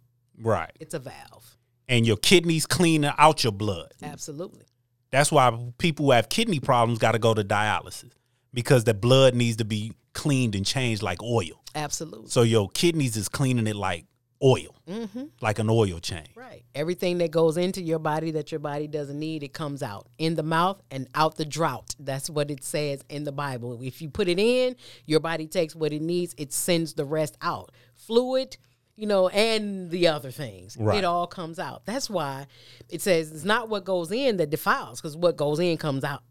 right. 0.41 0.71
it's 0.79 0.93
a 0.93 0.99
valve. 0.99 1.56
And 1.89 2.05
your 2.05 2.17
kidneys 2.17 2.65
cleaning 2.65 3.11
out 3.17 3.43
your 3.43 3.53
blood. 3.53 3.93
Absolutely. 4.03 4.65
That's 5.11 5.31
why 5.31 5.57
people 5.77 6.05
who 6.05 6.11
have 6.11 6.27
kidney 6.29 6.59
problems 6.59 6.99
got 6.99 7.13
to 7.13 7.19
go 7.19 7.33
to 7.33 7.43
dialysis 7.43 8.11
because 8.53 8.83
the 8.83 8.93
blood 8.93 9.35
needs 9.35 9.57
to 9.57 9.65
be 9.65 9.93
cleaned 10.13 10.53
and 10.55 10.65
changed 10.65 11.01
like 11.01 11.21
oil. 11.23 11.63
Absolutely. 11.75 12.29
So 12.29 12.41
your 12.41 12.69
kidneys 12.69 13.15
is 13.15 13.29
cleaning 13.29 13.67
it 13.67 13.75
like 13.75 14.05
oil, 14.43 14.75
Mm-hmm. 14.87 15.25
like 15.41 15.59
an 15.59 15.69
oil 15.69 15.99
change. 15.99 16.29
Right. 16.35 16.63
Everything 16.75 17.17
that 17.19 17.31
goes 17.31 17.57
into 17.57 17.81
your 17.81 17.99
body 17.99 18.31
that 18.31 18.51
your 18.51 18.59
body 18.59 18.87
doesn't 18.87 19.17
need, 19.17 19.43
it 19.43 19.53
comes 19.53 19.81
out 19.81 20.07
in 20.17 20.35
the 20.35 20.43
mouth 20.43 20.81
and 20.91 21.07
out 21.15 21.35
the 21.37 21.45
drought. 21.45 21.95
That's 21.99 22.29
what 22.29 22.51
it 22.51 22.63
says 22.63 23.01
in 23.09 23.23
the 23.23 23.31
Bible. 23.31 23.81
If 23.81 24.01
you 24.01 24.09
put 24.09 24.27
it 24.27 24.39
in, 24.39 24.75
your 25.05 25.19
body 25.19 25.47
takes 25.47 25.75
what 25.75 25.91
it 25.93 26.01
needs, 26.01 26.35
it 26.37 26.51
sends 26.53 26.93
the 26.93 27.05
rest 27.05 27.37
out. 27.41 27.71
Fluid, 27.95 28.57
you 28.97 29.07
know, 29.07 29.29
and 29.29 29.89
the 29.91 30.07
other 30.07 30.31
things. 30.31 30.75
Right. 30.77 30.97
It 30.97 31.03
all 31.05 31.27
comes 31.27 31.59
out. 31.59 31.85
That's 31.85 32.09
why 32.09 32.47
it 32.89 33.01
says 33.01 33.31
it's 33.31 33.45
not 33.45 33.69
what 33.69 33.85
goes 33.85 34.11
in 34.11 34.37
that 34.37 34.49
defiles, 34.49 34.99
because 34.99 35.15
what 35.15 35.37
goes 35.37 35.59
in 35.59 35.77
comes 35.77 36.03
out. 36.03 36.23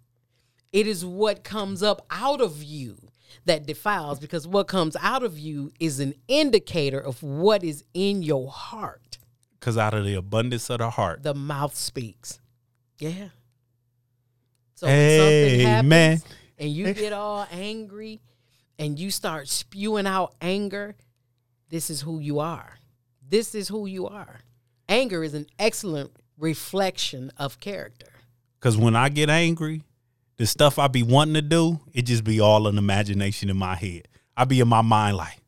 It 0.73 0.87
is 0.87 1.05
what 1.05 1.45
comes 1.45 1.83
up 1.83 2.05
out 2.11 2.41
of 2.41 2.63
you 2.63 2.99
that 3.45 3.67
defiles, 3.67 4.19
because 4.19 4.47
what 4.47 4.67
comes 4.67 4.97
out 5.01 5.23
of 5.23 5.39
you 5.39 5.73
is 5.79 6.01
an 6.01 6.15
indicator 6.29 6.99
of 6.99 7.23
what 7.23 7.63
is 7.63 7.85
in 7.95 8.23
your 8.23 8.51
heart 8.51 9.19
Because 9.61 9.79
out 9.79 9.95
of 9.95 10.05
the 10.05 10.15
abundance 10.15 10.69
of 10.69 10.79
the 10.79 10.91
heart. 10.91 11.23
the 11.23 11.35
mouth 11.35 11.77
speaks. 11.77 12.41
Yeah. 12.99 13.29
So 14.75 14.87
when 14.89 15.21
something 15.21 15.61
Amen. 15.69 16.17
happens 16.17 16.25
and 16.59 16.71
you 16.71 16.93
get 16.93 17.13
all 17.13 17.47
angry 17.51 18.21
and 18.79 18.99
you 18.99 19.11
start 19.11 19.49
spewing 19.49 20.07
out 20.07 20.35
anger, 20.41 20.97
this 21.69 21.91
is 21.91 22.01
who 22.03 22.21
you 22.21 22.39
are. 22.39 22.79
This 23.29 23.55
is 23.55 23.69
who 23.69 23.87
you 23.87 24.07
are. 24.07 24.41
Anger 24.89 25.25
is 25.25 25.35
an 25.35 25.47
excellent 25.59 26.13
reflection 26.39 27.33
of 27.37 27.59
character. 27.61 28.07
Because 28.59 28.77
when 28.77 28.95
I 28.95 29.09
get 29.09 29.29
angry, 29.31 29.83
the 30.37 30.47
stuff 30.47 30.79
I 30.79 30.89
be 30.89 31.03
wanting 31.03 31.35
to 31.35 31.43
do, 31.43 31.81
it 31.93 32.03
just 32.03 32.25
be 32.25 32.41
all 32.41 32.67
an 32.67 32.79
imagination 32.79 33.51
in 33.51 33.57
my 33.57 33.75
head. 33.75 34.09
I 34.37 34.45
be 34.45 34.61
in 34.61 34.69
my 34.69 34.83
mind 34.83 35.17
like, 35.17 35.39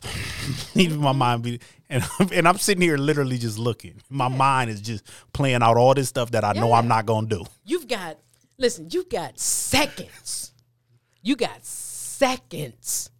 even 0.74 0.98
my 0.98 1.12
mind 1.12 1.42
be, 1.42 1.60
and, 1.88 2.04
and 2.32 2.48
I'm 2.48 2.58
sitting 2.58 2.82
here 2.82 2.96
literally 2.96 3.38
just 3.38 3.58
looking. 3.58 4.00
My 4.08 4.28
mind 4.28 4.70
is 4.70 4.80
just 4.80 5.04
playing 5.32 5.62
out 5.62 5.76
all 5.76 5.94
this 5.94 6.08
stuff 6.08 6.30
that 6.30 6.44
I 6.44 6.52
know 6.52 6.72
I'm 6.72 6.88
not 6.88 7.06
going 7.06 7.28
to 7.28 7.36
do. 7.38 7.44
You've 7.64 7.88
got, 7.88 8.18
listen, 8.56 8.88
you've 8.90 9.10
got 9.10 9.38
seconds. 9.38 10.52
You 11.22 11.36
got 11.36 11.64
seconds 11.64 13.10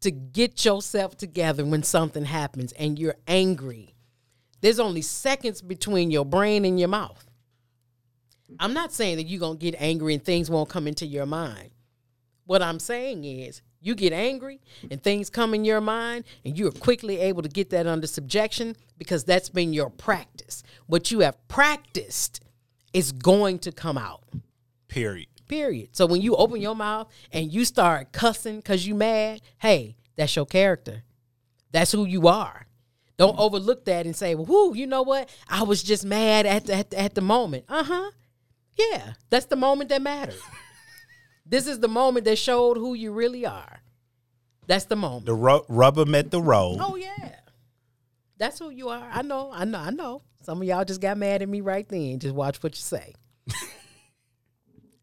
to 0.00 0.10
get 0.10 0.64
yourself 0.64 1.16
together 1.16 1.64
when 1.64 1.82
something 1.82 2.24
happens 2.24 2.72
and 2.72 2.98
you're 2.98 3.16
angry. 3.26 3.94
There's 4.60 4.80
only 4.80 5.02
seconds 5.02 5.62
between 5.62 6.10
your 6.10 6.24
brain 6.24 6.64
and 6.64 6.78
your 6.78 6.88
mouth. 6.88 7.24
I'm 8.58 8.74
not 8.74 8.92
saying 8.92 9.16
that 9.16 9.24
you're 9.24 9.40
going 9.40 9.58
to 9.58 9.70
get 9.70 9.80
angry 9.80 10.14
and 10.14 10.24
things 10.24 10.50
won't 10.50 10.68
come 10.68 10.86
into 10.86 11.06
your 11.06 11.26
mind. 11.26 11.70
What 12.46 12.62
I'm 12.62 12.78
saying 12.78 13.24
is, 13.24 13.60
you 13.80 13.94
get 13.94 14.12
angry 14.12 14.60
and 14.90 15.02
things 15.02 15.30
come 15.30 15.54
in 15.54 15.64
your 15.64 15.80
mind, 15.80 16.24
and 16.44 16.58
you're 16.58 16.72
quickly 16.72 17.18
able 17.20 17.42
to 17.42 17.48
get 17.48 17.70
that 17.70 17.86
under 17.86 18.06
subjection 18.06 18.74
because 18.96 19.24
that's 19.24 19.48
been 19.48 19.72
your 19.72 19.90
practice. 19.90 20.62
What 20.86 21.10
you 21.10 21.20
have 21.20 21.36
practiced 21.48 22.40
is 22.92 23.12
going 23.12 23.60
to 23.60 23.72
come 23.72 23.98
out. 23.98 24.24
Period. 24.88 25.28
Period. 25.48 25.88
So 25.92 26.06
when 26.06 26.20
you 26.20 26.36
open 26.36 26.60
your 26.60 26.76
mouth 26.76 27.10
and 27.32 27.52
you 27.52 27.64
start 27.64 28.12
cussing 28.12 28.56
because 28.56 28.86
you 28.86 28.94
mad, 28.94 29.40
hey, 29.58 29.96
that's 30.16 30.36
your 30.36 30.46
character. 30.46 31.04
That's 31.72 31.92
who 31.92 32.04
you 32.04 32.28
are. 32.28 32.66
Don't 33.16 33.38
overlook 33.38 33.84
that 33.86 34.06
and 34.06 34.14
say, 34.14 34.36
well, 34.36 34.44
whoo, 34.44 34.76
you 34.76 34.86
know 34.86 35.02
what? 35.02 35.28
I 35.48 35.64
was 35.64 35.82
just 35.82 36.04
mad 36.04 36.46
at 36.46 36.66
the, 36.66 36.74
at 36.74 36.90
the, 36.90 37.00
at 37.00 37.14
the 37.14 37.20
moment. 37.20 37.64
Uh 37.68 37.82
huh. 37.82 38.10
Yeah, 38.76 39.14
that's 39.28 39.46
the 39.46 39.56
moment 39.56 39.90
that 39.90 40.00
mattered. 40.00 40.38
this 41.46 41.66
is 41.66 41.80
the 41.80 41.88
moment 41.88 42.26
that 42.26 42.36
showed 42.36 42.76
who 42.76 42.94
you 42.94 43.10
really 43.10 43.44
are. 43.44 43.80
That's 44.68 44.84
the 44.84 44.94
moment. 44.94 45.26
The 45.26 45.34
ru- 45.34 45.64
rubber 45.68 46.04
met 46.04 46.30
the 46.30 46.40
road. 46.40 46.76
Oh 46.80 46.94
yeah, 46.94 47.34
that's 48.36 48.60
who 48.60 48.70
you 48.70 48.90
are. 48.90 49.08
I 49.12 49.22
know. 49.22 49.50
I 49.52 49.64
know. 49.64 49.78
I 49.78 49.90
know. 49.90 50.22
Some 50.42 50.62
of 50.62 50.68
y'all 50.68 50.84
just 50.84 51.00
got 51.00 51.18
mad 51.18 51.42
at 51.42 51.48
me 51.48 51.60
right 51.60 51.88
then. 51.88 52.20
Just 52.20 52.34
watch 52.34 52.62
what 52.62 52.74
you 52.74 52.82
say. 52.82 53.14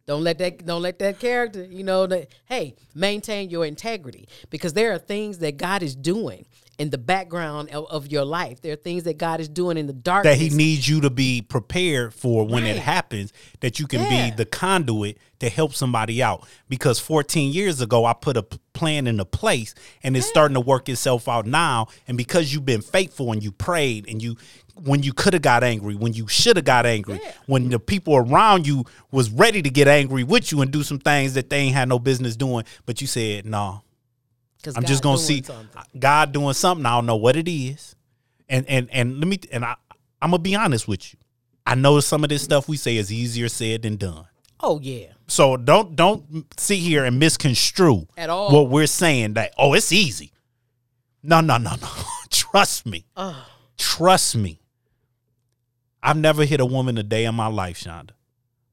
don't 0.08 0.24
let 0.24 0.38
that. 0.38 0.66
Don't 0.66 0.82
let 0.82 0.99
that 0.99 1.20
character. 1.20 1.64
You 1.64 1.84
know 1.84 2.06
that. 2.08 2.28
Hey, 2.45 2.76
maintain 2.93 3.49
your 3.49 3.66
integrity 3.66 4.28
because 4.49 4.74
there 4.74 4.91
are 4.93 4.99
things 4.99 5.39
that 5.39 5.58
God 5.58 5.82
is 5.82 5.95
doing 5.95 6.45
in 6.78 6.89
the 6.89 6.97
background 6.97 7.70
of, 7.70 7.86
of 7.89 8.12
your 8.12 8.26
life. 8.26 8.62
There 8.62 8.74
are 8.74 8.76
things 8.78 9.03
that 9.03 9.18
God 9.18 9.39
is 9.39 9.47
doing 9.47 9.78
in 9.78 9.88
the 9.88 9.93
dark 9.93 10.26
that 10.26 10.38
he 10.38 10.49
needs 10.49 10.88
you 10.88 11.01
to 11.01 11.10
be 11.10 11.41
prepared 11.41 12.14
for 12.14 12.45
when 12.45 12.66
it 12.66 12.78
happens 12.78 13.32
that 13.62 13.80
you 13.80 13.88
can 13.88 14.01
Yeah. 14.01 14.30
be 14.30 14.36
the 14.36 14.45
conduit 14.45 15.18
to 15.39 15.49
help 15.49 15.74
somebody 15.74 16.22
out 16.22 16.45
because 16.70 16.97
14 16.99 17.51
years 17.51 17.82
ago 17.82 18.06
i 18.06 18.14
put 18.14 18.38
a 18.38 18.43
plan 18.74 19.06
into 19.06 19.26
place 19.26 19.76
and 20.01 20.16
it's 20.16 20.26
starting 20.26 20.56
to 20.56 20.62
work 20.62 20.88
itself 20.88 21.28
out 21.28 21.45
now 21.45 21.88
and 22.08 22.18
because 22.18 22.53
you've 22.53 22.66
been 22.66 22.82
faithful 22.82 23.32
and 23.34 23.43
you 23.43 23.51
prayed 23.51 24.08
and 24.08 24.24
you 24.24 24.38
when 24.84 25.02
you 25.04 25.14
could 25.14 25.34
have 25.34 25.42
got 25.42 25.64
angry 25.64 25.96
when 25.96 26.14
you 26.14 26.28
should 26.28 26.58
have 26.58 26.66
got 26.66 26.86
angry 26.86 27.20
Yeah. 27.24 27.32
when 27.46 27.70
the 27.70 27.80
people 27.80 28.16
around 28.16 28.68
you 28.68 28.84
was 29.12 29.30
ready 29.30 29.62
to 29.62 29.70
get 29.70 29.88
angry 29.88 30.24
with 30.24 30.52
you 30.52 30.62
and 30.62 30.70
do 30.72 30.84
some 30.84 31.00
things 31.00 31.34
that 31.36 31.50
they 31.50 31.60
ain't 31.60 31.76
had 31.76 31.88
no 31.88 31.98
business 31.98 32.36
doing 32.36 32.66
but 32.86 33.00
you 33.00 33.08
said 33.08 33.46
no 33.46 33.84
'Cause 34.64 34.76
I'm 34.76 34.82
God 34.84 34.88
just 34.88 35.04
gonna 35.04 35.18
see 35.20 35.44
something. 35.44 35.68
God 36.00 36.32
doing 36.32 36.54
something. 36.56 36.86
I 36.88 36.96
don't 36.96 37.06
know 37.06 37.16
what 37.18 37.36
it 37.36 37.48
is, 37.48 37.96
and 38.50 38.68
and 38.68 38.90
and 38.92 39.20
let 39.20 39.28
me 39.28 39.40
and 39.52 39.64
I 39.64 39.76
I'm 40.22 40.32
gonna 40.32 40.42
be 40.42 40.56
honest 40.56 40.88
with 40.88 41.14
you. 41.14 41.20
I 41.68 41.76
know 41.76 42.00
some 42.00 42.24
of 42.24 42.30
this 42.32 42.42
stuff 42.42 42.68
we 42.68 42.76
say 42.76 42.98
is 42.98 43.14
easier 43.14 43.48
said 43.48 43.84
than 43.84 43.96
done. 43.98 44.26
Oh 44.60 44.80
yeah, 44.82 45.08
So 45.28 45.56
don't 45.56 45.96
don't 45.96 46.46
sit 46.60 46.80
here 46.80 47.06
and 47.06 47.20
misconstrue 47.20 48.08
At 48.18 48.32
all. 48.32 48.52
what 48.52 48.70
we're 48.72 48.88
saying. 48.88 49.36
That 49.36 49.54
oh, 49.58 49.74
it's 49.74 49.92
easy. 49.92 50.32
No, 51.22 51.42
no, 51.42 51.58
no, 51.58 51.76
no. 51.80 51.88
Trust 52.32 52.88
me. 52.88 53.06
Ugh. 53.16 53.36
Trust 53.78 54.36
me. 54.36 54.60
I've 56.06 56.18
never 56.18 56.45
hit 56.45 56.60
a 56.60 56.66
woman 56.66 56.97
a 56.97 57.03
day 57.03 57.26
in 57.26 57.34
my 57.36 57.47
life, 57.47 57.80
Shonda. 57.80 58.12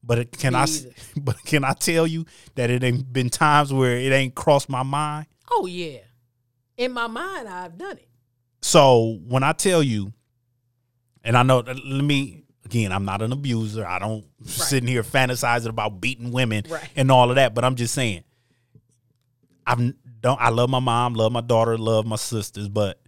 But 0.03 0.19
it, 0.19 0.31
can 0.37 0.53
Me 0.53 0.59
I? 0.59 0.63
either. 0.63 0.89
But 1.21 1.43
can 1.43 1.63
I 1.63 1.73
tell 1.73 2.05
you 2.05 2.25
that 2.55 2.69
it 2.69 2.83
ain't 2.83 3.11
been 3.11 3.29
times 3.29 3.73
where 3.73 3.97
it 3.97 4.11
ain't 4.11 4.35
crossed 4.35 4.69
my 4.69 4.83
mind. 4.83 5.27
oh 5.51 5.65
yeah. 5.65 5.99
In 6.77 6.91
my 6.91 7.07
mind, 7.07 7.47
I've 7.47 7.77
done 7.77 7.97
it. 7.97 8.07
So 8.61 9.19
when 9.27 9.43
I 9.43 9.53
tell 9.53 9.81
you, 9.83 10.11
and 11.23 11.37
I 11.37 11.43
know, 11.43 11.59
let 11.59 11.77
me 11.77 12.43
again, 12.65 12.91
I'm 12.91 13.05
not 13.05 13.21
an 13.21 13.31
abuser. 13.31 13.85
I 13.85 13.99
don't 13.99 14.25
sitting 14.45 14.87
here 14.87 15.03
fantasizing 15.03 15.67
about 15.69 16.01
beating 16.01 16.31
women 16.31 16.63
Right. 16.69 16.89
and 16.95 17.11
all 17.11 17.29
of 17.29 17.35
that. 17.35 17.53
But 17.53 17.63
I'm 17.65 17.75
just 17.75 17.93
saying, 17.93 18.23
I'm 19.65 19.95
don't. 20.21 20.39
I 20.41 20.49
love 20.49 20.69
my 20.69 20.79
mom, 20.79 21.13
love 21.13 21.31
my 21.31 21.41
daughter, 21.41 21.77
love 21.77 22.05
my 22.05 22.15
sisters. 22.15 22.67
But 22.69 22.99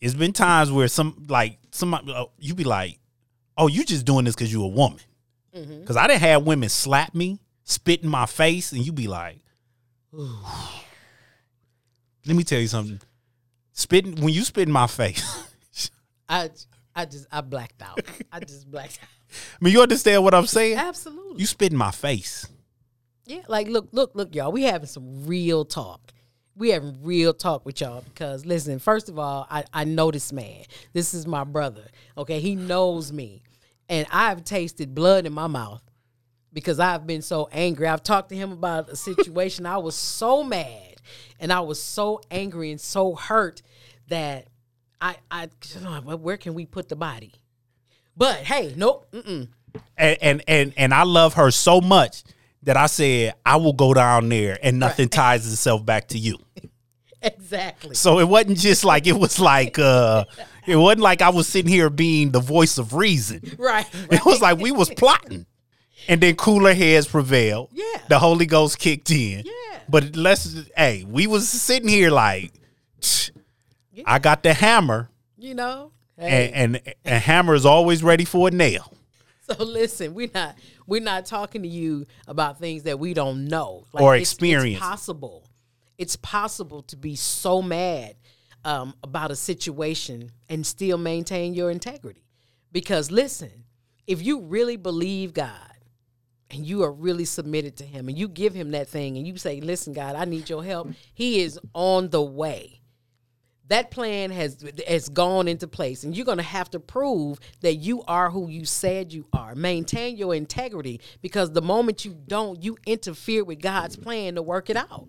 it's 0.00 0.14
been 0.14 0.32
times 0.32 0.70
where 0.70 0.88
some 0.88 1.26
like 1.28 1.58
somebody 1.70 2.12
uh, 2.12 2.26
you 2.38 2.54
be 2.54 2.64
like, 2.64 2.98
oh, 3.58 3.66
you 3.66 3.84
just 3.84 4.06
doing 4.06 4.24
this 4.24 4.34
because 4.34 4.50
you 4.52 4.62
a 4.62 4.68
woman. 4.68 5.00
Mm-hmm. 5.54 5.80
Because 5.80 5.96
I 5.96 6.06
didn't 6.06 6.22
have 6.22 6.44
women 6.44 6.68
slap 6.68 7.14
me, 7.14 7.38
spit 7.64 8.02
in 8.02 8.08
my 8.08 8.26
face, 8.26 8.72
and 8.72 8.84
you 8.84 8.92
be 8.92 9.08
like, 9.08 9.38
let 10.12 10.28
me 12.26 12.44
tell 12.44 12.60
you 12.60 12.68
something. 12.68 13.00
Spitting 13.72 14.22
when 14.22 14.32
you 14.32 14.42
spit 14.42 14.68
in 14.68 14.72
my 14.72 14.86
face. 14.86 15.90
I 16.28 16.50
I 16.94 17.04
just 17.04 17.26
I 17.30 17.40
blacked 17.42 17.82
out. 17.82 18.00
I 18.32 18.40
just 18.40 18.70
blacked 18.70 18.98
out. 19.02 19.08
I 19.60 19.64
mean, 19.64 19.72
you 19.72 19.82
understand 19.82 20.24
what 20.24 20.34
I'm 20.34 20.46
saying? 20.46 20.78
Absolutely. 20.78 21.40
You 21.40 21.46
spit 21.46 21.72
in 21.72 21.78
my 21.78 21.90
face. 21.90 22.46
Yeah, 23.26 23.42
like 23.46 23.68
look, 23.68 23.88
look, 23.92 24.12
look, 24.14 24.34
y'all. 24.34 24.50
We 24.50 24.62
having 24.62 24.86
some 24.86 25.26
real 25.26 25.64
talk. 25.64 26.12
We 26.56 26.70
having 26.70 26.98
real 27.02 27.32
talk 27.32 27.64
with 27.64 27.80
y'all 27.80 28.02
because 28.02 28.44
listen, 28.44 28.78
first 28.78 29.08
of 29.08 29.18
all, 29.18 29.46
I, 29.48 29.64
I 29.72 29.84
know 29.84 30.10
this 30.10 30.32
man. 30.32 30.64
This 30.92 31.14
is 31.14 31.26
my 31.26 31.44
brother. 31.44 31.84
Okay, 32.16 32.40
he 32.40 32.56
knows 32.56 33.12
me. 33.12 33.42
And 33.88 34.06
I've 34.10 34.44
tasted 34.44 34.94
blood 34.94 35.26
in 35.26 35.32
my 35.32 35.46
mouth 35.46 35.82
because 36.52 36.80
I've 36.80 37.06
been 37.06 37.22
so 37.22 37.48
angry. 37.52 37.86
I've 37.86 38.02
talked 38.02 38.30
to 38.30 38.36
him 38.36 38.52
about 38.52 38.90
a 38.90 38.96
situation. 38.96 39.66
I 39.66 39.78
was 39.78 39.94
so 39.94 40.42
mad 40.42 41.00
and 41.40 41.52
I 41.52 41.60
was 41.60 41.80
so 41.80 42.20
angry 42.30 42.70
and 42.70 42.80
so 42.80 43.14
hurt 43.14 43.62
that 44.08 44.48
I 45.00 45.16
I 45.30 45.46
where 45.46 46.36
can 46.36 46.54
we 46.54 46.66
put 46.66 46.88
the 46.88 46.96
body? 46.96 47.32
But 48.16 48.38
hey, 48.38 48.74
nope, 48.76 49.06
mm-mm. 49.12 49.48
And 49.96 50.18
and 50.20 50.42
and, 50.48 50.74
and 50.76 50.94
I 50.94 51.04
love 51.04 51.34
her 51.34 51.50
so 51.50 51.80
much 51.80 52.24
that 52.64 52.76
I 52.76 52.86
said 52.86 53.34
I 53.46 53.56
will 53.56 53.72
go 53.72 53.94
down 53.94 54.28
there 54.28 54.58
and 54.62 54.78
nothing 54.78 55.08
ties 55.08 55.50
itself 55.50 55.84
back 55.84 56.08
to 56.08 56.18
you. 56.18 56.38
exactly. 57.22 57.94
So 57.94 58.18
it 58.18 58.28
wasn't 58.28 58.58
just 58.58 58.84
like 58.84 59.06
it 59.06 59.18
was 59.18 59.38
like 59.38 59.78
uh 59.78 60.24
it 60.68 60.76
wasn't 60.76 61.00
like 61.00 61.22
I 61.22 61.30
was 61.30 61.46
sitting 61.48 61.70
here 61.70 61.90
being 61.90 62.30
the 62.30 62.40
voice 62.40 62.78
of 62.78 62.92
reason. 62.94 63.40
Right. 63.58 63.86
It 64.10 64.24
was 64.24 64.40
like 64.40 64.58
we 64.58 64.70
was 64.72 64.90
plotting. 64.90 65.46
And 66.08 66.20
then 66.20 66.36
cooler 66.36 66.72
heads 66.74 67.06
prevailed. 67.08 67.68
Yeah. 67.72 67.84
The 68.08 68.18
Holy 68.18 68.46
Ghost 68.46 68.78
kicked 68.78 69.10
in. 69.10 69.44
Yeah. 69.44 69.78
But 69.88 70.16
let's 70.16 70.56
hey, 70.76 71.04
we 71.08 71.26
was 71.26 71.48
sitting 71.48 71.88
here 71.88 72.10
like 72.10 72.52
I 74.06 74.18
got 74.18 74.42
the 74.42 74.54
hammer 74.54 75.10
You 75.36 75.54
know? 75.54 75.92
Hey. 76.18 76.50
and, 76.52 76.76
and 76.76 76.94
and 77.04 77.22
hammer 77.22 77.54
is 77.54 77.64
always 77.66 78.02
ready 78.02 78.24
for 78.24 78.48
a 78.48 78.50
nail. 78.50 78.92
So 79.48 79.64
listen, 79.64 80.12
we're 80.14 80.30
not 80.34 80.56
we're 80.86 81.00
not 81.00 81.24
talking 81.24 81.62
to 81.62 81.68
you 81.68 82.06
about 82.26 82.58
things 82.58 82.82
that 82.82 82.98
we 82.98 83.14
don't 83.14 83.46
know 83.46 83.86
Or 83.94 84.14
it's- 84.14 84.30
experience. 84.32 84.76
It's 84.78 84.86
possible. 84.86 85.44
It's 85.96 86.16
possible 86.16 86.82
to 86.82 86.96
be 86.96 87.16
so 87.16 87.62
mad 87.62 88.14
um, 88.64 88.94
about 89.02 89.30
a 89.30 89.36
situation 89.36 90.32
and 90.48 90.66
still 90.66 90.98
maintain 90.98 91.54
your 91.54 91.70
integrity. 91.70 92.24
Because 92.72 93.10
listen, 93.10 93.64
if 94.06 94.22
you 94.24 94.40
really 94.40 94.76
believe 94.76 95.32
God 95.32 95.52
and 96.50 96.66
you 96.66 96.82
are 96.82 96.92
really 96.92 97.24
submitted 97.24 97.76
to 97.78 97.84
Him 97.84 98.08
and 98.08 98.18
you 98.18 98.28
give 98.28 98.54
Him 98.54 98.72
that 98.72 98.88
thing 98.88 99.16
and 99.16 99.26
you 99.26 99.36
say, 99.36 99.60
"Listen, 99.60 99.92
God, 99.92 100.16
I 100.16 100.24
need 100.24 100.48
your 100.48 100.64
help," 100.64 100.88
He 101.14 101.40
is 101.40 101.58
on 101.74 102.10
the 102.10 102.22
way. 102.22 102.80
That 103.68 103.90
plan 103.90 104.30
has 104.30 104.64
has 104.86 105.10
gone 105.10 105.46
into 105.46 105.68
place 105.68 106.02
and 106.02 106.16
you're 106.16 106.24
going 106.24 106.38
to 106.38 106.44
have 106.44 106.70
to 106.70 106.80
prove 106.80 107.38
that 107.60 107.74
you 107.76 108.02
are 108.08 108.30
who 108.30 108.48
you 108.48 108.64
said 108.64 109.12
you 109.12 109.26
are. 109.34 109.54
Maintain 109.54 110.16
your 110.16 110.34
integrity 110.34 111.00
because 111.20 111.52
the 111.52 111.62
moment 111.62 112.04
you 112.04 112.14
don't 112.14 112.62
you 112.62 112.78
interfere 112.86 113.44
with 113.44 113.60
god's 113.60 113.96
plan 113.96 114.36
to 114.36 114.42
work 114.42 114.70
it 114.70 114.76
out. 114.76 115.06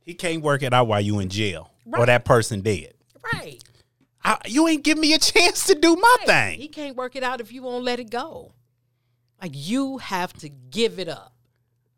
He 0.00 0.14
can't 0.14 0.42
work 0.42 0.62
it 0.62 0.72
out 0.72 0.88
while 0.88 1.02
you 1.02 1.18
in 1.18 1.28
jail 1.28 1.70
or 1.96 2.06
that 2.06 2.24
person 2.24 2.60
did. 2.60 2.94
right 3.32 3.62
I, 4.24 4.38
you 4.46 4.66
ain't 4.68 4.82
give 4.84 4.98
me 4.98 5.14
a 5.14 5.18
chance 5.18 5.66
to 5.66 5.74
do 5.74 5.96
my 5.96 6.16
thing. 6.26 6.58
he 6.60 6.68
can't 6.68 6.96
work 6.96 7.16
it 7.16 7.22
out 7.22 7.40
if 7.40 7.52
you 7.52 7.62
won't 7.62 7.84
let 7.84 8.00
it 8.00 8.10
go 8.10 8.52
like 9.40 9.52
you 9.54 9.98
have 9.98 10.32
to 10.34 10.48
give 10.48 10.98
it 10.98 11.08
up 11.08 11.32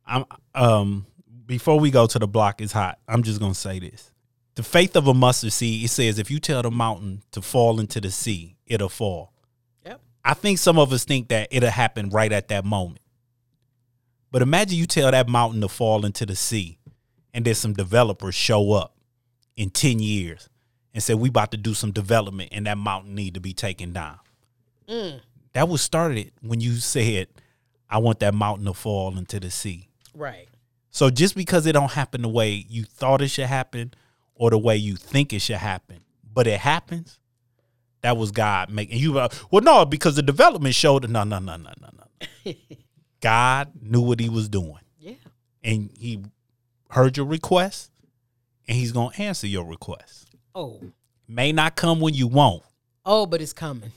I'm 0.06 0.24
um 0.54 1.06
before 1.46 1.80
we 1.80 1.90
go 1.90 2.06
to 2.06 2.18
the 2.18 2.28
block 2.28 2.60
is 2.60 2.70
hot. 2.70 2.98
I'm 3.08 3.24
just 3.24 3.40
gonna 3.40 3.54
say 3.54 3.80
this. 3.80 4.12
The 4.54 4.62
faith 4.62 4.94
of 4.94 5.08
a 5.08 5.14
mustard 5.14 5.52
seed, 5.52 5.84
it 5.84 5.88
says 5.88 6.18
if 6.20 6.30
you 6.30 6.38
tell 6.38 6.62
the 6.62 6.70
mountain 6.70 7.22
to 7.32 7.42
fall 7.42 7.80
into 7.80 8.00
the 8.00 8.10
sea, 8.12 8.56
it'll 8.66 8.88
fall. 8.88 9.32
yep 9.84 10.00
I 10.24 10.34
think 10.34 10.58
some 10.58 10.78
of 10.78 10.92
us 10.92 11.04
think 11.04 11.28
that 11.28 11.48
it'll 11.50 11.70
happen 11.70 12.10
right 12.10 12.30
at 12.30 12.48
that 12.48 12.64
moment. 12.64 13.00
But 14.30 14.42
imagine 14.42 14.78
you 14.78 14.86
tell 14.86 15.10
that 15.10 15.28
mountain 15.28 15.60
to 15.62 15.68
fall 15.68 16.04
into 16.06 16.24
the 16.24 16.36
sea 16.36 16.78
and 17.34 17.44
then 17.44 17.54
some 17.56 17.72
developers 17.72 18.34
show 18.36 18.72
up 18.72 18.94
in 19.60 19.68
10 19.68 19.98
years 19.98 20.48
and 20.94 21.02
say 21.02 21.12
we 21.12 21.28
about 21.28 21.50
to 21.50 21.58
do 21.58 21.74
some 21.74 21.90
development 21.90 22.48
and 22.50 22.66
that 22.66 22.78
mountain 22.78 23.14
need 23.14 23.34
to 23.34 23.40
be 23.40 23.52
taken 23.52 23.92
down. 23.92 24.18
Mm. 24.88 25.20
That 25.52 25.68
was 25.68 25.82
started 25.82 26.32
when 26.40 26.60
you 26.60 26.76
said 26.76 27.28
I 27.90 27.98
want 27.98 28.20
that 28.20 28.32
mountain 28.32 28.64
to 28.64 28.72
fall 28.72 29.18
into 29.18 29.38
the 29.38 29.50
sea. 29.50 29.88
right 30.14 30.48
So 30.90 31.10
just 31.10 31.34
because 31.34 31.66
it 31.66 31.72
don't 31.72 31.90
happen 31.90 32.22
the 32.22 32.28
way 32.28 32.64
you 32.70 32.84
thought 32.84 33.20
it 33.20 33.28
should 33.28 33.46
happen 33.46 33.92
or 34.34 34.48
the 34.48 34.56
way 34.56 34.76
you 34.76 34.96
think 34.96 35.34
it 35.34 35.40
should 35.40 35.56
happen, 35.56 35.98
but 36.32 36.46
it 36.46 36.60
happens, 36.60 37.18
that 38.00 38.16
was 38.16 38.30
God 38.30 38.70
making 38.70 38.98
you. 38.98 39.18
Uh, 39.18 39.28
well, 39.50 39.62
no, 39.62 39.84
because 39.84 40.16
the 40.16 40.22
development 40.22 40.74
showed. 40.74 41.06
No, 41.10 41.22
no, 41.24 41.38
no, 41.38 41.56
no, 41.56 41.70
no, 41.78 41.88
no. 42.46 42.54
God 43.20 43.72
knew 43.82 44.00
what 44.00 44.20
He 44.20 44.30
was 44.30 44.48
doing, 44.48 44.80
yeah 44.98 45.12
and 45.62 45.90
He 45.98 46.22
heard 46.88 47.18
your 47.18 47.26
request, 47.26 47.90
and 48.70 48.78
He's 48.78 48.92
gonna 48.92 49.10
answer 49.18 49.46
your 49.46 49.64
request. 49.66 50.30
oh 50.54 50.80
May 51.28 51.52
not 51.52 51.76
come 51.76 52.00
when 52.00 52.14
you 52.14 52.26
want, 52.26 52.62
oh 53.04 53.26
but 53.26 53.42
it's 53.42 53.52
coming 53.52 53.92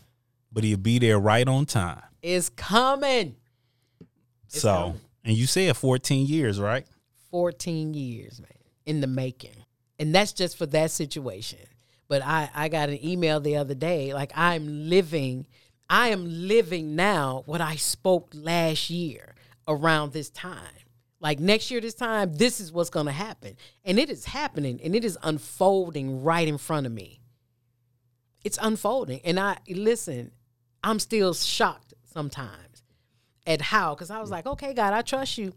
but 0.51 0.63
He'll 0.65 0.77
be 0.77 0.99
there 0.99 1.17
right 1.19 1.47
on 1.47 1.65
time. 1.65 2.01
it's 2.21 2.49
coming 2.49 3.35
It's 4.47 4.61
so, 4.61 4.73
coming. 4.75 5.01
and 5.23 5.35
you 5.37 5.47
said 5.47 5.75
14 5.77 6.27
years, 6.27 6.59
right? 6.59 6.85
14 7.31 7.93
years, 7.95 8.39
man, 8.39 8.49
in 8.85 9.01
the 9.01 9.07
making. 9.07 9.55
And 9.97 10.13
that's 10.13 10.31
just 10.33 10.55
for 10.57 10.65
that 10.67 10.91
situation. 10.91 11.57
But 12.07 12.21
I, 12.23 12.49
I 12.53 12.67
got 12.69 12.89
an 12.89 13.03
email 13.03 13.39
the 13.39 13.55
other 13.57 13.73
day, 13.73 14.13
like 14.13 14.31
I'm 14.35 14.89
living, 14.89 15.47
I 15.89 16.09
am 16.09 16.25
living 16.47 16.95
now 16.95 17.41
what 17.47 17.61
I 17.61 17.75
spoke 17.77 18.29
last 18.35 18.89
year 18.91 19.33
around 19.67 20.13
this 20.13 20.29
time. 20.29 20.82
Like 21.23 21.39
next 21.39 21.71
year, 21.71 21.79
this 21.79 21.93
time, 21.93 22.35
this 22.35 22.59
is 22.59 22.73
what's 22.73 22.89
going 22.89 23.05
to 23.05 23.13
happen. 23.13 23.55
And 23.85 23.97
it 23.97 24.09
is 24.09 24.25
happening 24.25 24.81
and 24.83 24.93
it 24.93 25.05
is 25.05 25.17
unfolding 25.23 26.21
right 26.21 26.45
in 26.45 26.57
front 26.57 26.85
of 26.85 26.91
me. 26.91 27.21
It's 28.43 28.59
unfolding. 28.61 29.21
And 29.23 29.39
I, 29.39 29.55
listen, 29.69 30.31
I'm 30.83 30.99
still 30.99 31.33
shocked 31.33 31.93
sometimes 32.03 32.83
at 33.47 33.61
how, 33.61 33.95
because 33.95 34.11
I 34.11 34.19
was 34.19 34.31
like, 34.31 34.45
okay, 34.45 34.73
God, 34.73 34.93
I 34.93 35.01
trust 35.01 35.37
you. 35.37 35.53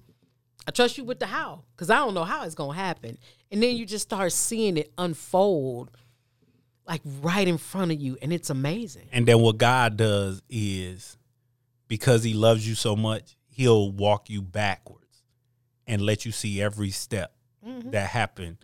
I 0.69 0.71
trust 0.71 0.99
you 0.99 1.05
with 1.05 1.19
the 1.19 1.27
how 1.27 1.65
because 1.75 1.91
I 1.91 1.97
don't 1.97 2.15
know 2.15 2.25
how 2.25 2.45
it's 2.45 2.55
going 2.55 2.77
to 2.77 2.81
happen. 2.83 3.19
And 3.51 3.61
then 3.61 3.77
you 3.77 3.87
just 3.87 4.05
start 4.05 4.33
seeing 4.33 4.77
it 4.77 4.93
unfold 4.97 5.91
like 6.87 7.03
right 7.21 7.47
in 7.47 7.59
front 7.59 7.91
of 7.91 8.01
you, 8.01 8.17
and 8.23 8.33
it's 8.33 8.49
amazing. 8.49 9.09
And 9.11 9.27
then 9.27 9.41
what 9.41 9.59
God 9.59 9.97
does 9.97 10.41
is 10.49 11.19
because 11.89 12.23
he 12.23 12.33
loves 12.33 12.69
you 12.69 12.77
so 12.77 12.95
much, 12.95 13.37
he'll 13.49 13.91
walk 13.91 14.31
you 14.31 14.41
backwards 14.41 15.06
and 15.87 16.03
let 16.03 16.25
you 16.27 16.33
see 16.33 16.61
every 16.61 16.91
step 16.91 17.33
Mhm. 17.67 17.91
that 17.93 18.11
happened. 18.11 18.59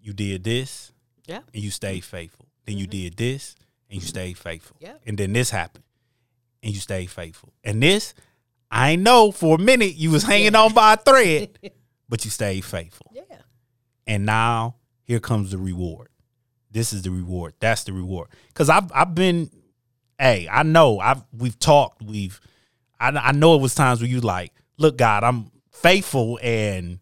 You 0.00 0.12
did 0.12 0.44
this 0.44 0.92
Yeah. 1.26 1.40
and 1.54 1.62
you 1.62 1.70
stayed 1.70 2.04
faithful. 2.04 2.46
Then 2.66 2.78
you 2.78 2.86
did 2.86 3.16
this 3.16 3.54
and 3.90 4.00
you 4.00 4.06
stayed 4.06 4.38
faithful. 4.38 4.76
Yeah. 4.80 4.94
And 5.06 5.18
then 5.18 5.32
this 5.32 5.50
happened 5.50 5.84
and 6.62 6.72
you 6.74 6.80
stayed 6.80 7.10
faithful. 7.10 7.52
And 7.64 7.82
this, 7.82 8.14
I 8.70 8.96
know 8.96 9.32
for 9.32 9.56
a 9.56 9.58
minute 9.58 9.94
you 9.96 10.10
was 10.10 10.22
hanging 10.24 10.54
on 10.54 10.72
by 10.74 10.94
a 10.94 10.96
thread, 10.96 11.58
but 12.08 12.24
you 12.24 12.30
stayed 12.30 12.64
faithful. 12.64 13.10
Yeah. 13.14 13.22
And 14.06 14.24
now 14.26 14.76
here 15.04 15.20
comes 15.20 15.50
the 15.50 15.58
reward. 15.58 16.08
This 16.70 16.92
is 16.92 17.02
the 17.02 17.10
reward. 17.10 17.54
That's 17.60 17.84
the 17.84 17.92
reward. 17.92 18.28
Cause 18.54 18.68
I've 18.68 18.90
I've 18.94 19.14
been, 19.14 19.50
hey, 20.18 20.48
I 20.50 20.62
know 20.62 20.98
I've 21.00 21.22
we've 21.32 21.58
talked. 21.58 22.02
We've, 22.02 22.40
I 23.00 23.08
I 23.10 23.32
know 23.32 23.54
it 23.56 23.60
was 23.60 23.74
times 23.74 24.00
where 24.00 24.08
you 24.08 24.20
like, 24.20 24.52
look, 24.78 24.96
God, 24.96 25.24
I'm 25.24 25.50
faithful, 25.70 26.38
and 26.42 26.98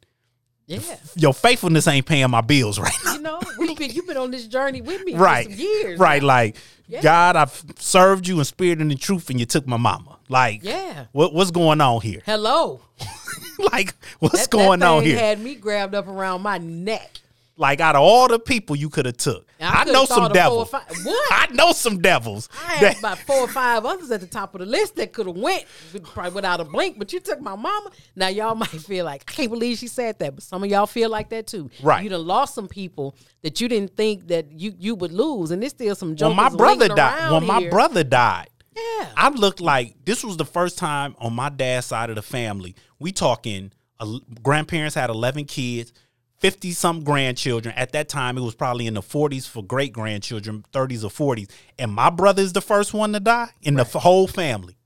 Yeah. 0.67 0.81
your 1.17 1.33
faithfulness 1.35 1.87
ain't 1.89 2.07
paying 2.07 2.31
my 2.31 2.41
bills 2.43 2.79
right 2.79 2.93
now. 3.05 3.15
You 3.15 3.21
know, 3.21 3.41
we've 3.59 3.77
been 3.77 3.91
you've 3.91 4.07
been 4.07 4.17
on 4.17 4.31
this 4.31 4.47
journey 4.47 4.81
with 4.81 5.05
me 5.05 5.15
right, 5.15 5.47
for 5.47 5.53
some 5.53 5.61
years. 5.61 5.99
right. 5.99 6.23
now. 6.23 6.29
Like, 6.29 6.57
Yeah. 6.89 7.03
God, 7.03 7.37
I've 7.37 7.65
served 7.79 8.27
you 8.27 8.39
in 8.39 8.45
spirit 8.45 8.81
and 8.81 8.91
in 8.93 8.99
truth, 8.99 9.31
and 9.31 9.39
you 9.41 9.47
took 9.47 9.67
my 9.67 9.77
mama. 9.77 10.19
Like, 10.29 10.63
Yeah. 10.63 11.07
what 11.13 11.33
what's 11.35 11.51
going 11.51 11.81
on 11.81 12.01
here? 12.03 12.23
Hello. 12.27 12.81
like, 13.73 13.95
what's 14.19 14.43
That- 14.43 14.51
going 14.51 14.81
that 14.81 14.87
on 14.89 15.03
here? 15.03 15.19
Had 15.19 15.41
me 15.41 15.55
grabbed 15.55 15.95
up 15.95 16.07
around 16.09 16.43
my 16.43 16.59
neck. 16.59 17.19
Like, 17.59 17.81
out 17.81 17.97
of 17.97 18.03
all 18.03 18.29
the 18.29 18.39
people 18.39 18.77
you 18.77 18.89
could 18.89 19.05
have 19.05 19.17
took, 19.19 19.47
I, 19.61 19.81
could've 19.81 19.93
know 19.93 20.05
some 20.07 20.25
of 20.25 20.31
four 20.31 20.31
or 20.31 20.35
devils. 20.35 20.71
five- 20.71 20.83
What? 21.05 21.33
I 21.33 21.47
know 21.53 21.73
some 21.73 22.01
devils. 22.01 22.49
I 22.55 22.73
had 22.75 22.83
that- 22.95 22.99
about 23.01 23.19
four 23.19 23.37
or 23.41 23.49
five 23.49 23.85
others 23.85 24.11
at 24.11 24.21
the 24.21 24.27
top 24.27 24.55
of 24.55 24.61
the 24.61 24.67
list 24.67 24.95
that 24.97 25.13
could 25.13 25.27
have 25.27 25.37
went 25.37 25.65
probably 26.05 26.33
without 26.33 26.61
a 26.61 26.65
blink, 26.65 26.99
but 26.99 27.13
you 27.13 27.21
took 27.21 27.41
my 27.41 27.57
mama. 27.57 27.91
Now 28.17 28.29
y'all 28.29 28.55
might 28.63 28.69
feel 28.69 29.05
like 29.05 29.25
I 29.29 29.33
can't 29.33 29.51
believe 29.51 29.79
she 29.79 29.89
said 29.89 30.19
that, 30.21 30.35
but 30.37 30.45
some 30.45 30.63
of 30.63 30.71
y'all 30.71 30.87
feel 30.87 31.11
like 31.11 31.31
that 31.31 31.47
too. 31.47 31.71
Right. 31.83 32.03
You 32.05 32.09
done 32.11 32.27
lost 32.27 32.55
some 32.55 32.69
people 32.69 33.17
that 33.43 33.61
you 33.61 33.69
didn't 33.69 33.97
think 33.97 34.29
that 34.29 34.53
you 34.53 34.75
you 34.79 34.95
would 34.95 35.13
lose, 35.13 35.51
and 35.51 35.61
there's 35.63 35.73
still 35.73 35.95
some 35.95 36.15
when 36.17 36.37
my 36.37 36.49
brother 36.49 36.89
died, 36.89 37.33
when 37.33 37.45
my 37.47 37.61
here. 37.61 37.71
brother 37.71 38.05
died, 38.05 38.49
yeah, 38.77 39.09
I 39.17 39.29
looked 39.31 39.61
like 39.61 39.97
this 40.05 40.23
was 40.23 40.37
the 40.37 40.45
first 40.45 40.79
time 40.79 41.17
on 41.19 41.33
my 41.33 41.49
dad's 41.49 41.87
side 41.87 42.11
of 42.11 42.17
the 42.17 42.23
family. 42.23 42.75
We 43.01 43.11
talking 43.13 43.73
uh, 44.01 44.19
grandparents 44.43 44.95
had 44.95 45.11
11 45.11 45.47
kids, 45.47 45.93
50 46.39 46.71
some 46.73 47.03
grandchildren. 47.05 47.75
At 47.77 47.93
that 47.93 48.09
time, 48.09 48.39
it 48.39 48.43
was 48.43 48.55
probably 48.55 48.87
in 48.87 48.95
the 48.95 49.03
40s 49.03 49.49
for 49.49 49.63
great 49.65 49.93
grandchildren, 49.93 50.65
30s 50.73 51.05
or 51.05 51.35
40s. 51.35 51.51
And 51.79 51.93
my 51.93 52.11
brother 52.11 52.43
is 52.43 52.53
the 52.53 52.61
first 52.61 52.95
one 52.95 53.13
to 53.13 53.21
die 53.21 53.51
in 53.63 53.75
the 53.75 53.83
f- 53.83 53.93
whole 53.95 54.27
family. 54.29 54.77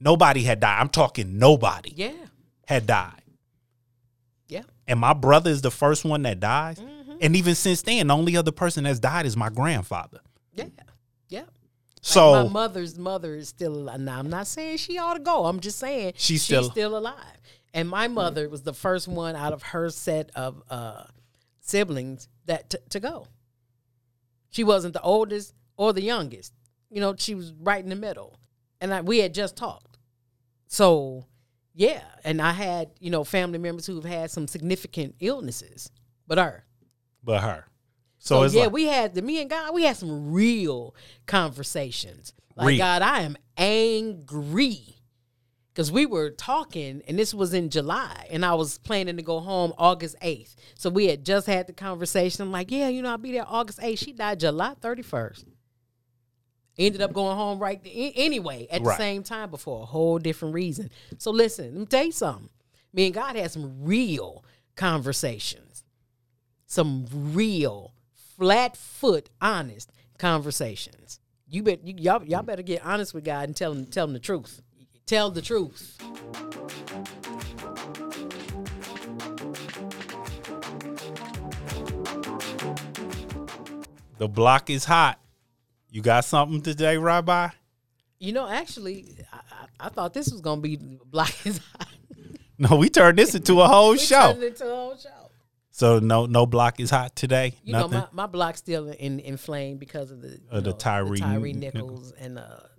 Nobody 0.00 0.42
had 0.42 0.60
died. 0.60 0.80
I'm 0.80 0.88
talking 0.88 1.38
nobody 1.38 1.90
Mm-hmm. 1.90 2.00
yeah, 2.00 2.26
had 2.66 2.86
died. 2.86 3.22
yeah. 4.48 4.62
And 4.86 4.98
my 5.00 5.12
brother 5.12 5.50
is 5.50 5.62
the 5.62 5.70
first 5.70 6.04
one 6.04 6.22
that 6.22 6.40
dies. 6.40 6.78
Mm-hmm. 6.78 7.12
And 7.20 7.36
even 7.36 7.54
since 7.54 7.82
then, 7.82 8.08
the 8.08 8.14
only 8.14 8.36
other 8.36 8.52
person 8.52 8.84
that's 8.84 8.98
died 8.98 9.26
is 9.26 9.36
my 9.36 9.48
grandfather. 9.48 10.20
Yeah, 10.54 10.64
yeah. 11.28 11.44
So 12.02 12.44
my 12.44 12.48
mother's 12.48 12.98
mother 12.98 13.34
is 13.36 13.48
still 13.48 13.74
alive. 13.76 14.00
Now, 14.00 14.18
I'm 14.18 14.28
not 14.28 14.48
saying 14.48 14.78
she 14.78 14.98
ought 14.98 15.14
to 15.14 15.20
go. 15.20 15.44
I'm 15.46 15.60
just 15.60 15.78
saying 15.78 16.14
She's 16.16 16.42
still- 16.42 16.64
still 16.70 16.96
alive. 16.98 17.14
And 17.74 17.88
my 17.88 18.06
mother 18.08 18.48
was 18.48 18.62
the 18.62 18.74
first 18.74 19.08
one 19.08 19.34
out 19.34 19.52
of 19.52 19.62
her 19.62 19.88
set 19.90 20.30
of 20.34 20.62
uh, 20.68 21.04
siblings 21.60 22.28
that 22.46 22.70
t- 22.70 22.78
to 22.90 23.00
go. 23.00 23.26
She 24.50 24.64
wasn't 24.64 24.92
the 24.92 25.00
oldest 25.00 25.54
or 25.76 25.92
the 25.92 26.02
youngest. 26.02 26.52
You 26.90 27.00
know, 27.00 27.14
she 27.16 27.34
was 27.34 27.52
right 27.52 27.82
in 27.82 27.88
the 27.88 27.96
middle. 27.96 28.38
And 28.80 28.92
I, 28.92 29.00
we 29.00 29.18
had 29.18 29.32
just 29.32 29.56
talked. 29.56 29.96
So, 30.66 31.24
yeah. 31.74 32.02
And 32.24 32.42
I 32.42 32.52
had, 32.52 32.90
you 33.00 33.10
know, 33.10 33.24
family 33.24 33.58
members 33.58 33.86
who've 33.86 34.04
had 34.04 34.30
some 34.30 34.46
significant 34.46 35.14
illnesses, 35.20 35.90
but 36.26 36.36
her. 36.38 36.64
but 37.24 37.42
her. 37.42 37.64
So, 38.18 38.46
So, 38.46 38.56
yeah, 38.56 38.64
like, 38.64 38.72
we 38.72 38.84
had 38.84 39.14
the 39.14 39.22
me 39.22 39.40
and 39.40 39.48
God, 39.48 39.74
we 39.74 39.84
had 39.84 39.96
some 39.96 40.30
real 40.32 40.94
conversations. 41.26 42.34
Like 42.54 42.68
Real. 42.68 42.78
God, 42.78 43.02
I 43.02 43.22
am 43.22 43.36
angry. 43.56 45.01
Cause 45.74 45.90
we 45.90 46.04
were 46.04 46.28
talking, 46.30 47.02
and 47.08 47.18
this 47.18 47.32
was 47.32 47.54
in 47.54 47.70
July, 47.70 48.26
and 48.30 48.44
I 48.44 48.52
was 48.54 48.76
planning 48.76 49.16
to 49.16 49.22
go 49.22 49.40
home 49.40 49.72
August 49.78 50.16
8th. 50.20 50.54
So 50.76 50.90
we 50.90 51.06
had 51.06 51.24
just 51.24 51.46
had 51.46 51.66
the 51.66 51.72
conversation. 51.72 52.42
I'm 52.42 52.52
like, 52.52 52.70
yeah, 52.70 52.88
you 52.88 53.00
know, 53.00 53.08
I'll 53.10 53.16
be 53.18 53.32
there 53.32 53.46
August 53.48 53.78
8th. 53.80 53.98
She 53.98 54.12
died 54.12 54.40
July 54.40 54.74
31st. 54.82 55.44
Ended 56.78 57.00
up 57.00 57.12
going 57.14 57.36
home 57.36 57.58
right 57.58 57.80
a- 57.86 58.12
anyway 58.16 58.66
at 58.70 58.82
the 58.82 58.88
Right. 58.90 58.98
same 58.98 59.22
time, 59.22 59.50
but 59.50 59.60
for 59.60 59.82
a 59.82 59.86
whole 59.86 60.18
different 60.18 60.54
reason. 60.54 60.90
So 61.18 61.30
listen, 61.30 61.72
let 61.72 61.80
me 61.80 61.86
tell 61.86 62.04
you 62.04 62.12
something. 62.12 62.50
Me 62.92 63.06
and 63.06 63.14
God 63.14 63.36
had 63.36 63.50
some 63.50 63.82
real 63.84 64.44
conversations 64.76 65.84
some 66.66 67.06
real 67.34 67.92
flat 68.38 68.78
foot 68.78 69.28
honest 69.42 69.92
conversations. 70.18 71.20
You 71.46 71.62
bet 71.62 71.84
you, 71.86 71.94
y'all 71.98 72.24
y'all 72.24 72.42
better 72.42 72.62
get 72.62 72.82
honest 72.82 73.12
with 73.12 73.24
God 73.24 73.44
and 73.50 73.54
tell 73.54 73.72
him 73.72 73.84
tell 73.84 74.06
him 74.06 74.14
the 74.14 74.18
truth. 74.18 74.62
Tell 75.06 75.30
the 75.30 75.42
truth. 75.42 75.98
the 84.22 84.28
block 84.28 84.70
is 84.70 84.84
hot. 84.84 85.18
You 85.90 86.00
got 86.00 86.24
something 86.24 86.62
today, 86.62 86.96
Rabbi? 86.96 87.48
You 88.20 88.32
know, 88.32 88.48
actually, 88.48 89.16
I, 89.32 89.40
I, 89.80 89.88
thought 89.88 90.14
this 90.14 90.30
was 90.30 90.40
gonna 90.40 90.60
be 90.60 90.76
black 91.06 91.34
as 91.44 91.58
hot. 91.58 91.88
No, 92.58 92.76
we 92.76 92.88
turned 92.88 93.18
this 93.18 93.34
into 93.34 93.60
a 93.60 93.66
whole 93.66 93.96
show. 93.96 94.30
into 94.30 94.64
a 94.64 94.76
whole 94.76 94.96
show. 94.96 95.30
So 95.72 95.98
no, 95.98 96.26
no 96.26 96.46
block 96.46 96.78
is 96.78 96.90
hot 96.90 97.16
today. 97.16 97.54
You 97.64 97.72
Nothing. 97.72 97.90
know, 97.90 98.08
my, 98.12 98.22
my 98.22 98.26
block's 98.26 98.60
still 98.60 98.88
in 98.90 99.18
in 99.18 99.36
flame 99.36 99.78
because 99.78 100.12
of 100.12 100.22
the 100.22 100.38
Of 100.48 100.62
the 100.62 100.70
know, 100.70 100.76
Tyree 100.76 101.18
Tyree 101.18 101.54
Nichols. 101.54 101.82
Nichols 101.82 102.12
and 102.12 102.38
uh, 102.38 102.42
the 102.42 102.71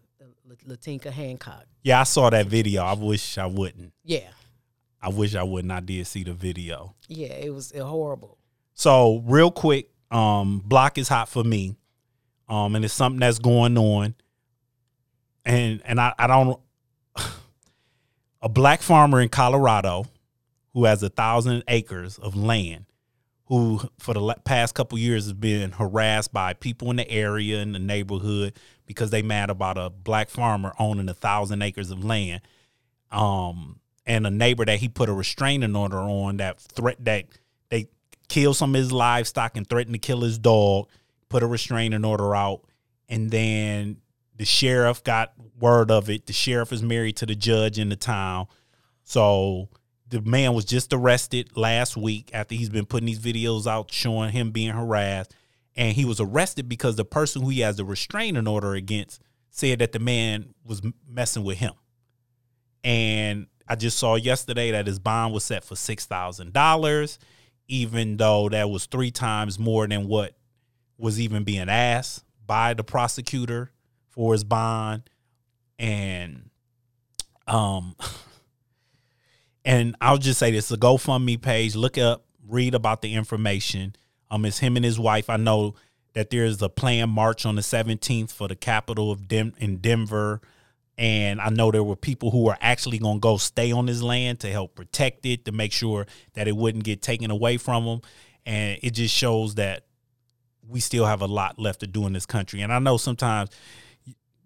Latinka 0.68 1.12
Hancock. 1.12 1.66
yeah, 1.84 2.00
I 2.00 2.04
saw 2.04 2.30
that 2.30 2.48
video. 2.48 2.84
I 2.84 2.94
wish 2.94 3.38
I 3.38 3.46
wouldn't. 3.46 3.94
Yeah, 4.04 4.30
I 5.02 5.10
wish 5.10 5.36
I 5.36 5.44
wouldn't. 5.44 5.72
I 5.72 5.80
did 5.80 6.08
see 6.08 6.24
the 6.24 6.34
video. 6.34 6.96
yeah, 7.08 7.28
it 7.28 7.54
was 7.54 7.74
horrible. 7.76 8.38
So 8.74 9.22
real 9.26 9.52
quick, 9.52 9.90
um, 10.12 10.62
block 10.66 10.98
is 10.98 11.08
hot 11.08 11.30
for 11.30 11.44
me, 11.44 11.76
um, 12.50 12.76
and 12.76 12.86
it's 12.86 12.94
something 12.94 13.20
that's 13.20 13.40
going 13.40 13.78
on, 13.78 14.16
and 15.46 15.82
and 15.86 16.00
I, 16.00 16.14
I 16.18 16.28
don't. 16.28 16.60
a 18.42 18.50
black 18.50 18.82
farmer 18.82 19.22
in 19.22 19.30
Colorado, 19.30 20.06
who 20.74 20.86
has 20.86 21.04
a 21.04 21.10
thousand 21.10 21.64
acres 21.68 22.18
of 22.18 22.36
land, 22.36 22.86
who 23.46 23.82
for 24.00 24.14
the 24.14 24.36
past 24.46 24.74
couple 24.74 24.98
years 24.98 25.26
has 25.26 25.34
been 25.34 25.72
harassed 25.72 26.32
by 26.32 26.54
people 26.54 26.90
in 26.90 26.96
the 26.96 27.10
area 27.10 27.62
in 27.62 27.74
the 27.74 27.80
neighborhood 27.80 28.54
because 28.86 29.12
they 29.12 29.22
mad 29.22 29.50
about 29.50 29.78
a 29.78 29.90
black 29.90 30.30
farmer 30.30 30.74
owning 30.80 31.10
a 31.10 31.14
thousand 31.14 31.62
acres 31.62 31.92
of 31.92 32.04
land, 32.04 32.42
um, 33.12 33.80
and 34.06 34.26
a 34.26 34.32
neighbor 34.32 34.66
that 34.66 34.80
he 34.80 34.90
put 34.90 35.10
a 35.10 35.14
restraining 35.14 35.76
order 35.76 36.00
on 36.00 36.38
that 36.38 36.60
threat 36.60 36.98
that 37.04 37.26
they 37.70 37.88
killed 38.28 38.56
some 38.56 38.74
of 38.74 38.80
his 38.80 38.92
livestock 38.92 39.58
and 39.58 39.70
threatened 39.70 39.94
to 39.94 40.00
kill 40.00 40.22
his 40.22 40.38
dog, 40.38 40.88
put 41.30 41.44
a 41.44 41.48
restraining 41.48 42.06
order 42.06 42.36
out, 42.36 42.62
and 43.10 43.30
then 43.30 43.98
the 44.38 44.46
sheriff 44.46 45.04
got 45.04 45.34
word 45.60 45.92
of 45.92 46.10
it. 46.10 46.26
The 46.26 46.34
sheriff 46.34 46.72
is 46.74 46.82
married 46.82 47.18
to 47.18 47.26
the 47.26 47.36
judge 47.36 47.78
in 47.78 47.90
the 47.90 47.96
town. 47.96 48.48
So 49.04 49.70
the 50.14 50.22
man 50.22 50.54
was 50.54 50.64
just 50.64 50.94
arrested 50.94 51.50
last 51.58 51.98
week 51.98 52.30
after 52.34 52.54
he's 52.54 52.70
been 52.70 52.86
putting 52.86 53.08
these 53.08 53.18
videos 53.18 53.66
out 53.66 53.92
showing 53.92 54.30
him 54.30 54.52
being 54.52 54.72
harassed. 54.72 55.34
And 55.76 55.94
he 55.96 56.06
was 56.06 56.20
arrested 56.20 56.70
because 56.70 56.98
the 56.98 57.04
person 57.04 57.42
who 57.42 57.50
he 57.50 57.62
has 57.62 57.78
the 57.78 57.86
restraining 57.86 58.48
order 58.48 58.76
against 58.76 59.24
said 59.50 59.80
that 59.80 59.92
the 59.92 59.98
man 59.98 60.54
was 60.64 60.84
messing 61.10 61.44
with 61.44 61.58
him. 61.58 61.74
And 62.84 63.48
I 63.68 63.76
just 63.76 63.98
saw 63.98 64.14
yesterday 64.14 64.70
that 64.70 64.86
his 64.86 65.00
bond 65.00 65.34
was 65.34 65.44
set 65.46 65.64
for 65.64 65.76
six 65.76 66.06
thousand 66.06 66.54
dollars, 66.54 67.18
even 67.68 68.18
though 68.18 68.50
that 68.50 68.70
was 68.70 68.86
three 68.86 69.10
times 69.10 69.58
more 69.58 69.88
than 69.88 70.08
what 70.08 70.36
was 70.96 71.20
even 71.20 71.44
being 71.44 71.70
asked 71.70 72.24
by 72.46 72.76
the 72.76 72.84
prosecutor 72.84 73.72
for 74.10 74.34
his 74.34 74.44
bond. 74.44 75.10
And 75.80 76.52
um 77.48 77.96
and 79.66 79.96
I'll 80.02 80.18
just 80.18 80.40
say 80.40 80.52
this: 80.52 80.70
the 80.70 80.78
GoFundMe 80.78 81.42
page. 81.42 81.76
Look 81.76 81.98
up, 81.98 82.26
read 82.48 82.76
about 82.76 83.02
the 83.02 83.14
information. 83.14 83.96
Um, 84.30 84.46
it's 84.46 84.60
him 84.60 84.76
and 84.76 84.86
his 84.86 85.00
wife. 85.00 85.30
I 85.30 85.38
know 85.38 85.76
that 86.14 86.30
there's 86.30 86.62
a 86.62 86.70
planned 86.70 87.12
march 87.12 87.46
on 87.46 87.56
the 87.56 87.62
17th 87.62 88.32
for 88.32 88.48
the 88.48 88.56
capital 88.56 89.12
of 89.12 89.28
Dem- 89.28 89.54
in 89.58 89.78
Denver, 89.78 90.42
and 90.98 91.42
I 91.42 91.50
know 91.50 91.72
there 91.72 91.84
were 91.84 91.96
people 91.96 92.32
who 92.32 92.44
were 92.44 92.58
actually 92.62 93.00
going 93.00 93.18
to 93.18 93.20
go 93.20 93.38
stay 93.38 93.72
on 93.72 93.88
his 93.88 94.04
land 94.04 94.40
to 94.42 94.52
help 94.52 94.76
protect 94.76 95.26
it, 95.26 95.46
to 95.46 95.52
make 95.52 95.72
sure 95.72 96.06
that 96.34 96.48
it 96.48 96.56
wouldn't 96.56 96.84
get 96.84 97.02
taken 97.02 97.32
away 97.32 97.58
from 97.58 97.86
them. 97.86 98.02
And 98.46 98.78
it 98.84 98.92
just 98.92 99.16
shows 99.16 99.56
that 99.56 99.86
we 100.68 100.80
still 100.80 101.06
have 101.06 101.22
a 101.22 101.28
lot 101.28 101.58
left 101.58 101.80
to 101.80 101.88
do 101.88 102.06
in 102.06 102.14
this 102.14 102.26
country. 102.26 102.62
And 102.62 102.72
I 102.72 102.80
know 102.80 102.98
sometimes 102.98 103.50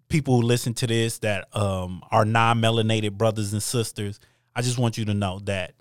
people 0.08 0.40
who 0.40 0.46
listen 0.46 0.72
to 0.74 0.86
this 0.86 1.18
that 1.18 1.54
um, 1.54 2.02
are 2.10 2.24
non-melanated 2.24 3.12
brothers 3.12 3.52
and 3.52 3.62
sisters, 3.62 4.18
I 4.54 4.62
just 4.62 4.78
want 4.78 4.98
you 4.98 5.04
to 5.06 5.14
know 5.14 5.40
that 5.44 5.74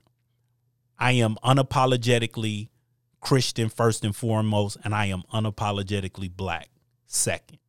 I 0.98 1.14
am 1.14 1.38
unapologetically 1.44 2.70
Christian 3.20 3.70
first 3.70 4.06
and 4.06 4.16
foremost, 4.16 4.78
and 4.84 4.94
I 4.94 5.08
am 5.08 5.24
unapologetically 5.34 6.32
black 6.36 6.70
second. 7.06 7.60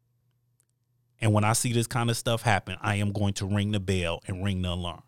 And 1.20 1.32
when 1.32 1.44
I 1.44 1.52
see 1.52 1.72
this 1.72 1.86
kind 1.86 2.10
of 2.10 2.16
stuff 2.16 2.42
happen, 2.42 2.76
I 2.80 2.96
am 2.96 3.12
going 3.12 3.32
to 3.34 3.46
ring 3.46 3.72
the 3.72 3.80
bell 3.80 4.22
and 4.26 4.44
ring 4.44 4.62
the 4.62 4.70
alarm. 4.70 5.02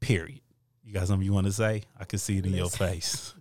Period. 0.00 0.40
You 0.82 0.92
got 0.92 1.06
something 1.06 1.24
you 1.24 1.32
want 1.32 1.46
to 1.46 1.52
say? 1.52 1.82
I 1.98 2.04
can 2.04 2.18
see 2.18 2.38
it 2.38 2.46
in 2.46 2.54
your 2.54 2.70
face. 2.70 3.34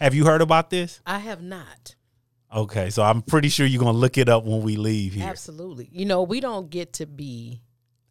Have 0.00 0.14
you 0.14 0.24
heard 0.26 0.42
about 0.42 0.70
this? 0.70 1.00
I 1.06 1.18
have 1.18 1.42
not. 1.42 1.96
Okay, 2.54 2.90
so 2.90 3.02
I'm 3.02 3.22
pretty 3.22 3.48
sure 3.48 3.66
you're 3.66 3.82
gonna 3.82 3.98
look 3.98 4.18
it 4.18 4.28
up 4.28 4.44
when 4.44 4.62
we 4.62 4.76
leave 4.76 5.14
here. 5.14 5.26
Absolutely. 5.26 5.88
You 5.90 6.04
know, 6.04 6.22
we 6.22 6.40
don't 6.40 6.70
get 6.70 6.94
to 6.94 7.06
be. 7.06 7.60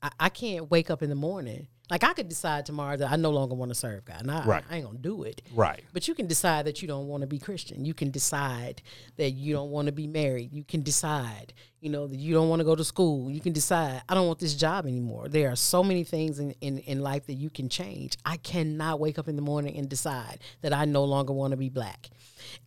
I, 0.02 0.10
I 0.20 0.30
can't 0.30 0.70
wake 0.70 0.90
up 0.90 1.02
in 1.02 1.10
the 1.10 1.16
morning. 1.16 1.68
Like 1.90 2.04
I 2.04 2.14
could 2.14 2.28
decide 2.28 2.66
tomorrow 2.66 2.98
that 2.98 3.12
I 3.12 3.16
no 3.16 3.30
longer 3.30 3.54
want 3.56 3.70
to 3.70 3.76
serve 3.76 4.06
God, 4.06 4.22
and 4.22 4.32
I, 4.32 4.46
Right. 4.46 4.64
I 4.70 4.78
ain't 4.78 4.86
gonna 4.86 4.98
do 4.98 5.24
it. 5.24 5.42
Right. 5.54 5.84
But 5.94 6.08
you 6.08 6.16
can 6.16 6.28
decide 6.28 6.66
that 6.66 6.82
you 6.82 6.88
don't 6.88 7.08
want 7.08 7.22
to 7.22 7.28
be 7.28 7.38
Christian. 7.38 7.86
You 7.86 7.94
can 7.94 8.10
decide 8.12 8.82
that 9.18 9.32
you 9.32 9.54
don't 9.54 9.70
want 9.70 9.86
to 9.88 9.92
be 9.92 10.08
married. 10.08 10.52
You 10.52 10.64
can 10.64 10.82
decide, 10.82 11.54
you 11.82 11.90
know, 11.90 12.08
that 12.08 12.16
you 12.18 12.34
don't 12.34 12.50
want 12.50 12.60
to 12.60 12.64
go 12.64 12.76
to 12.76 12.84
school. 12.84 13.30
You 13.30 13.40
can 13.40 13.54
decide, 13.54 14.02
I 14.10 14.16
don't 14.16 14.26
want 14.26 14.40
this 14.40 14.56
job 14.56 14.88
anymore. 14.88 15.28
There 15.28 15.52
are 15.52 15.56
so 15.56 15.84
many 15.84 16.04
things 16.04 16.40
in, 16.40 16.52
in, 16.62 16.80
in 16.80 17.02
life 17.02 17.28
that 17.28 17.36
you 17.36 17.50
can 17.52 17.70
change. 17.70 18.18
I 18.26 18.38
cannot 18.38 19.00
wake 19.00 19.20
up 19.20 19.28
in 19.28 19.36
the 19.36 19.42
morning 19.44 19.78
and 19.78 19.88
decide 19.88 20.40
that 20.62 20.74
I 20.74 20.86
no 20.86 21.04
longer 21.04 21.34
want 21.34 21.52
to 21.52 21.58
be 21.58 21.70
black. 21.70 22.10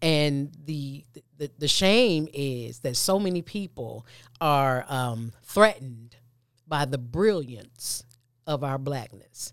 And 0.02 0.52
the, 0.64 1.04
the 1.36 1.50
the 1.58 1.68
shame 1.68 2.28
is 2.32 2.80
that 2.80 2.96
so 2.96 3.18
many 3.18 3.42
people 3.42 4.06
are 4.40 4.84
um, 4.88 5.32
threatened 5.42 6.16
by 6.66 6.84
the 6.84 6.98
brilliance 6.98 8.04
of 8.48 8.64
our 8.64 8.78
blackness. 8.78 9.52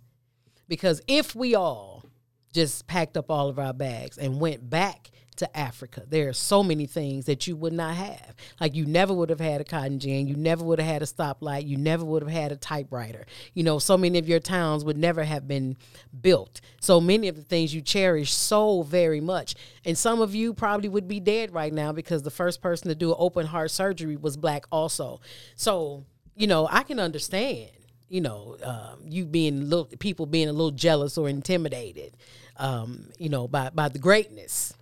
Because 0.68 1.02
if 1.08 1.36
we 1.36 1.54
all 1.54 2.06
just 2.54 2.88
packed 2.88 3.18
up 3.18 3.30
all 3.30 3.50
of 3.50 3.60
our 3.60 3.74
bags 3.74 4.18
and 4.18 4.40
went 4.40 4.68
back 4.68 5.12
to 5.36 5.58
Africa, 5.58 6.04
there 6.08 6.30
are 6.30 6.34
so 6.34 6.64
many 6.64 6.86
things 6.86 7.26
that 7.26 7.46
you 7.46 7.58
would 7.58 7.74
not 7.74 7.94
have. 7.94 8.34
Like 8.62 8.74
you 8.74 8.86
never 8.86 9.14
would 9.14 9.30
have 9.30 9.42
had 9.42 9.60
a 9.60 9.66
cotton 9.66 10.00
gin, 10.00 10.28
you 10.28 10.38
never 10.38 10.64
would 10.64 10.80
have 10.80 10.88
had 10.88 11.02
a 11.02 11.06
stoplight, 11.06 11.68
you 11.68 11.76
never 11.76 12.06
would 12.06 12.24
have 12.24 12.32
had 12.32 12.54
a 12.54 12.56
typewriter. 12.56 13.26
You 13.54 13.64
know, 13.64 13.78
so 13.78 13.98
many 13.98 14.18
of 14.18 14.30
your 14.30 14.40
towns 14.40 14.86
would 14.86 14.98
never 14.98 15.26
have 15.26 15.46
been 15.46 15.76
built. 16.22 16.62
So 16.80 17.02
many 17.02 17.28
of 17.28 17.36
the 17.36 17.42
things 17.42 17.76
you 17.76 17.82
cherish 17.82 18.32
so 18.32 18.84
very 18.84 19.20
much. 19.20 19.56
And 19.84 19.98
some 19.98 20.22
of 20.22 20.34
you 20.34 20.54
probably 20.54 20.88
would 20.88 21.10
be 21.10 21.20
dead 21.20 21.54
right 21.54 21.74
now 21.74 21.92
because 21.92 22.24
the 22.24 22.32
first 22.32 22.62
person 22.62 22.88
to 22.88 22.96
do 22.96 23.14
open 23.14 23.46
heart 23.46 23.72
surgery 23.72 24.16
was 24.16 24.38
black 24.38 24.66
also. 24.72 25.20
So, 25.58 26.06
you 26.34 26.48
know, 26.48 26.70
I 26.72 26.84
can 26.84 27.02
understand 27.02 27.72
you 28.10 28.22
know, 28.22 28.58
um, 28.64 29.00
you 29.08 29.26
being 29.26 29.70
little 29.70 29.86
people 30.00 30.26
being 30.26 30.48
a 30.50 30.54
little 30.54 30.72
jealous 30.72 31.18
or 31.18 31.28
intimidated, 31.30 32.16
um, 32.58 33.10
you 33.18 33.30
know, 33.30 33.48
by 33.48 33.70
by 33.70 33.90
the 33.90 34.00
greatness. 34.00 34.74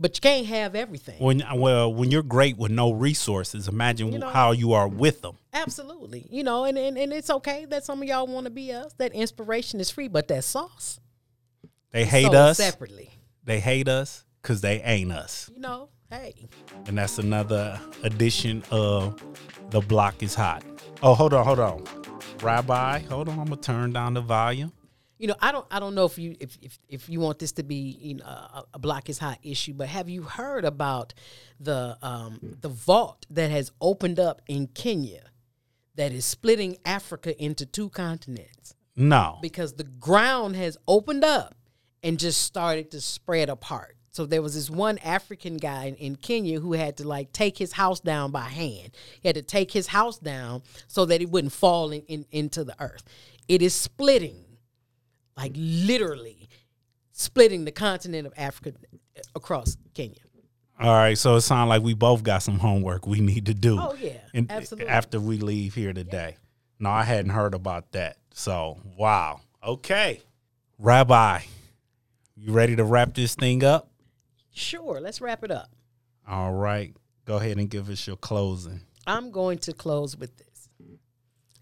But 0.00 0.16
you 0.16 0.20
can't 0.20 0.46
have 0.46 0.76
everything. 0.76 1.20
When 1.20 1.42
well, 1.56 1.92
when 1.92 2.10
you're 2.12 2.22
great 2.22 2.56
with 2.56 2.70
no 2.70 2.92
resources, 2.92 3.66
imagine 3.66 4.12
You 4.12 4.20
know- 4.20 4.28
how 4.28 4.52
you 4.52 4.72
are 4.72 4.86
with 4.86 5.22
them. 5.22 5.36
Absolutely, 5.52 6.26
you 6.30 6.44
know, 6.44 6.64
and, 6.64 6.78
and 6.78 6.96
and 6.96 7.12
it's 7.12 7.30
okay 7.30 7.64
that 7.66 7.84
some 7.84 8.00
of 8.02 8.06
y'all 8.08 8.26
want 8.26 8.44
to 8.44 8.50
be 8.50 8.72
us. 8.72 8.92
That 8.98 9.12
inspiration 9.12 9.80
is 9.80 9.90
free, 9.90 10.06
but 10.08 10.28
that 10.28 10.44
sauce 10.44 11.00
They 11.90 12.04
hate 12.04 12.32
us. 12.32 12.58
separately. 12.58 13.10
They 13.44 13.58
hate 13.60 13.88
us 13.88 14.24
because 14.42 14.60
they 14.60 14.80
ain't 14.82 15.10
us. 15.10 15.50
You 15.52 15.60
know, 15.60 15.88
hey, 16.10 16.48
And 16.86 16.96
that's 16.96 17.18
another 17.18 17.80
edition 18.04 18.62
of 18.70 19.20
The 19.70 19.80
Block 19.80 20.22
is 20.22 20.34
Hot. 20.36 20.62
Oh, 21.02 21.14
hold 21.14 21.32
on, 21.34 21.44
hold 21.44 21.58
on. 21.58 21.82
Rabbi, 22.42 23.00
hold 23.00 23.28
on. 23.28 23.38
I'm 23.38 23.46
gonna 23.46 23.60
turn 23.60 23.92
down 23.92 24.14
the 24.14 24.20
volume. 24.20 24.72
you 25.18 25.26
know, 25.26 25.34
I 25.40 25.50
don't 25.52 25.66
I 25.70 25.80
don't 25.80 25.94
know 25.94 26.04
if 26.04 26.18
you 26.18 26.36
if 26.40 26.56
if, 26.62 26.78
if 26.88 27.08
you 27.08 27.20
want 27.20 27.38
this 27.38 27.52
to 27.52 27.62
be 27.62 27.98
you 28.00 28.14
know 28.16 28.24
a, 28.24 28.64
a 28.74 28.78
block 28.78 29.08
is 29.08 29.18
hot 29.18 29.38
issue, 29.42 29.74
but 29.74 29.88
have 29.88 30.08
you 30.08 30.22
heard 30.22 30.64
about 30.64 31.14
the 31.58 31.98
um, 32.02 32.38
the 32.60 32.68
vault 32.68 33.26
that 33.30 33.50
has 33.50 33.72
opened 33.80 34.20
up 34.20 34.42
in 34.48 34.68
Kenya 34.68 35.24
that 35.96 36.12
is 36.12 36.24
splitting 36.24 36.76
Africa 36.84 37.36
into 37.42 37.66
two 37.66 37.88
continents? 37.90 38.74
No. 39.00 39.38
because 39.40 39.74
the 39.74 39.84
ground 39.84 40.56
has 40.56 40.76
opened 40.88 41.22
up 41.22 41.54
and 42.02 42.18
just 42.18 42.40
started 42.40 42.90
to 42.90 43.00
spread 43.00 43.48
apart. 43.48 43.96
So 44.18 44.26
there 44.26 44.42
was 44.42 44.56
this 44.56 44.68
one 44.68 44.98
African 44.98 45.58
guy 45.58 45.84
in, 45.84 45.94
in 45.94 46.16
Kenya 46.16 46.58
who 46.58 46.72
had 46.72 46.96
to 46.96 47.06
like 47.06 47.30
take 47.30 47.56
his 47.56 47.70
house 47.70 48.00
down 48.00 48.32
by 48.32 48.48
hand. 48.48 48.90
He 49.20 49.28
had 49.28 49.36
to 49.36 49.42
take 49.42 49.70
his 49.70 49.86
house 49.86 50.18
down 50.18 50.64
so 50.88 51.04
that 51.04 51.22
it 51.22 51.30
wouldn't 51.30 51.52
fall 51.52 51.92
in, 51.92 52.02
in, 52.08 52.26
into 52.32 52.64
the 52.64 52.74
earth. 52.80 53.04
It 53.46 53.62
is 53.62 53.74
splitting, 53.74 54.44
like 55.36 55.52
literally 55.54 56.48
splitting 57.12 57.64
the 57.64 57.70
continent 57.70 58.26
of 58.26 58.32
Africa 58.36 58.72
uh, 58.82 59.20
across 59.36 59.76
Kenya. 59.94 60.18
All 60.80 60.92
right, 60.92 61.16
so 61.16 61.36
it 61.36 61.42
sounds 61.42 61.68
like 61.68 61.84
we 61.84 61.94
both 61.94 62.24
got 62.24 62.42
some 62.42 62.58
homework 62.58 63.06
we 63.06 63.20
need 63.20 63.46
to 63.46 63.54
do. 63.54 63.78
Oh, 63.78 63.94
yeah, 64.00 64.18
and 64.34 64.50
absolutely. 64.50 64.88
After 64.88 65.20
we 65.20 65.38
leave 65.38 65.76
here 65.76 65.92
today. 65.92 66.38
No, 66.80 66.90
I 66.90 67.04
hadn't 67.04 67.30
heard 67.30 67.54
about 67.54 67.92
that. 67.92 68.16
So 68.34 68.78
wow. 68.96 69.42
Okay. 69.64 70.22
Rabbi, 70.76 71.42
you 72.34 72.50
ready 72.50 72.74
to 72.74 72.82
wrap 72.82 73.14
this 73.14 73.36
thing 73.36 73.62
up? 73.62 73.92
Sure, 74.58 75.00
let's 75.00 75.20
wrap 75.20 75.44
it 75.44 75.52
up. 75.52 75.70
All 76.26 76.52
right. 76.52 76.92
Go 77.24 77.36
ahead 77.36 77.58
and 77.58 77.70
give 77.70 77.88
us 77.88 78.06
your 78.08 78.16
closing. 78.16 78.80
I'm 79.06 79.30
going 79.30 79.58
to 79.58 79.72
close 79.72 80.16
with 80.16 80.36
this. 80.36 80.68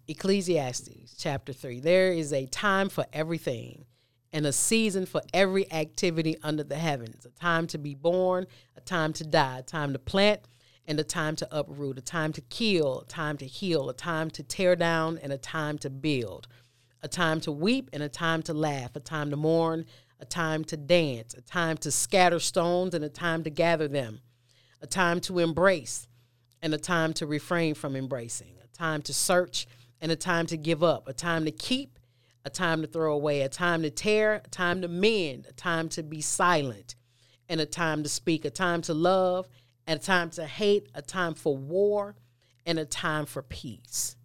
Ecclesiastes 0.08 1.14
chapter 1.18 1.52
3. 1.52 1.80
There 1.80 2.12
is 2.12 2.32
a 2.32 2.46
time 2.46 2.88
for 2.88 3.04
everything 3.12 3.84
and 4.32 4.46
a 4.46 4.52
season 4.52 5.04
for 5.04 5.20
every 5.34 5.70
activity 5.70 6.36
under 6.42 6.64
the 6.64 6.76
heavens. 6.76 7.26
A 7.26 7.30
time 7.30 7.66
to 7.68 7.78
be 7.78 7.94
born, 7.94 8.46
a 8.76 8.80
time 8.80 9.12
to 9.14 9.24
die, 9.24 9.58
a 9.58 9.62
time 9.62 9.92
to 9.92 9.98
plant, 9.98 10.40
and 10.86 10.98
a 10.98 11.04
time 11.04 11.36
to 11.36 11.48
uproot, 11.50 11.98
a 11.98 12.02
time 12.02 12.32
to 12.32 12.40
kill, 12.40 13.00
a 13.00 13.04
time 13.04 13.36
to 13.38 13.46
heal, 13.46 13.90
a 13.90 13.94
time 13.94 14.30
to 14.30 14.42
tear 14.42 14.74
down, 14.74 15.18
and 15.18 15.32
a 15.32 15.38
time 15.38 15.76
to 15.78 15.90
build. 15.90 16.48
A 17.02 17.08
time 17.08 17.40
to 17.42 17.52
weep 17.52 17.90
and 17.92 18.02
a 18.02 18.08
time 18.08 18.42
to 18.44 18.54
laugh, 18.54 18.96
a 18.96 19.00
time 19.00 19.30
to 19.30 19.36
mourn, 19.36 19.84
a 20.20 20.24
time 20.24 20.64
to 20.64 20.76
dance, 20.76 21.34
a 21.34 21.40
time 21.40 21.76
to 21.78 21.90
scatter 21.90 22.38
stones 22.38 22.94
and 22.94 23.04
a 23.04 23.08
time 23.08 23.44
to 23.44 23.50
gather 23.50 23.88
them, 23.88 24.20
a 24.80 24.86
time 24.86 25.20
to 25.20 25.38
embrace 25.38 26.06
and 26.62 26.72
a 26.74 26.78
time 26.78 27.12
to 27.14 27.26
refrain 27.26 27.74
from 27.74 27.96
embracing, 27.96 28.54
a 28.62 28.66
time 28.68 29.02
to 29.02 29.12
search 29.12 29.66
and 30.00 30.10
a 30.10 30.16
time 30.16 30.46
to 30.46 30.56
give 30.56 30.82
up, 30.82 31.08
a 31.08 31.12
time 31.12 31.44
to 31.44 31.50
keep, 31.50 31.98
a 32.44 32.50
time 32.50 32.80
to 32.82 32.86
throw 32.86 33.14
away, 33.14 33.42
a 33.42 33.48
time 33.48 33.82
to 33.82 33.90
tear, 33.90 34.42
a 34.44 34.48
time 34.48 34.82
to 34.82 34.88
mend, 34.88 35.46
a 35.48 35.52
time 35.52 35.88
to 35.88 36.02
be 36.02 36.20
silent, 36.20 36.94
and 37.48 37.60
a 37.60 37.66
time 37.66 38.02
to 38.02 38.08
speak, 38.08 38.44
a 38.44 38.50
time 38.50 38.82
to 38.82 38.94
love, 38.94 39.48
and 39.86 40.00
a 40.00 40.02
time 40.02 40.30
to 40.30 40.44
hate, 40.44 40.88
a 40.94 41.02
time 41.02 41.34
for 41.34 41.56
war, 41.56 42.14
and 42.64 42.78
a 42.78 42.84
time 42.84 43.26
for 43.26 43.42
peace. 43.42 44.16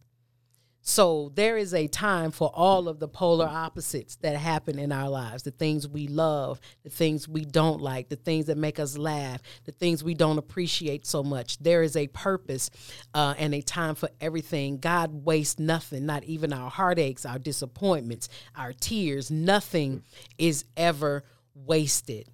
So 0.92 1.32
there 1.36 1.56
is 1.56 1.74
a 1.74 1.88
time 1.88 2.32
for 2.32 2.52
all 2.54 2.90
of 2.90 3.00
the 3.00 3.08
polar 3.08 3.48
opposites 3.48 4.18
that 4.18 4.36
happen 4.36 4.78
in 4.78 4.92
our 4.92 5.08
lives 5.08 5.44
the 5.44 5.52
things 5.52 5.88
we 5.88 6.10
love, 6.10 6.60
the 6.84 6.90
things 6.90 7.30
we 7.30 7.46
don't 7.46 7.80
like, 7.82 8.10
the 8.10 8.18
things 8.18 8.48
that 8.48 8.58
make 8.58 8.78
us 8.78 8.98
laugh, 8.98 9.42
the 9.64 9.72
things 9.72 10.04
we 10.04 10.16
don't 10.16 10.38
appreciate 10.38 11.06
so 11.08 11.24
much. 11.24 11.60
There 11.60 11.82
is 11.82 11.96
a 11.96 12.08
purpose 12.08 12.70
uh, 13.14 13.36
and 13.38 13.56
a 13.56 13.62
time 13.62 13.96
for 13.96 14.10
everything. 14.20 14.80
God 14.80 15.24
wastes 15.24 15.60
nothing, 15.60 16.06
not 16.06 16.26
even 16.26 16.52
our 16.52 16.70
heartaches, 16.70 17.26
our 17.26 17.40
disappointments, 17.40 18.28
our 18.58 18.74
tears. 18.74 19.32
Nothing 19.32 20.04
is 20.38 20.66
ever 20.76 21.24
wasted. 21.56 22.28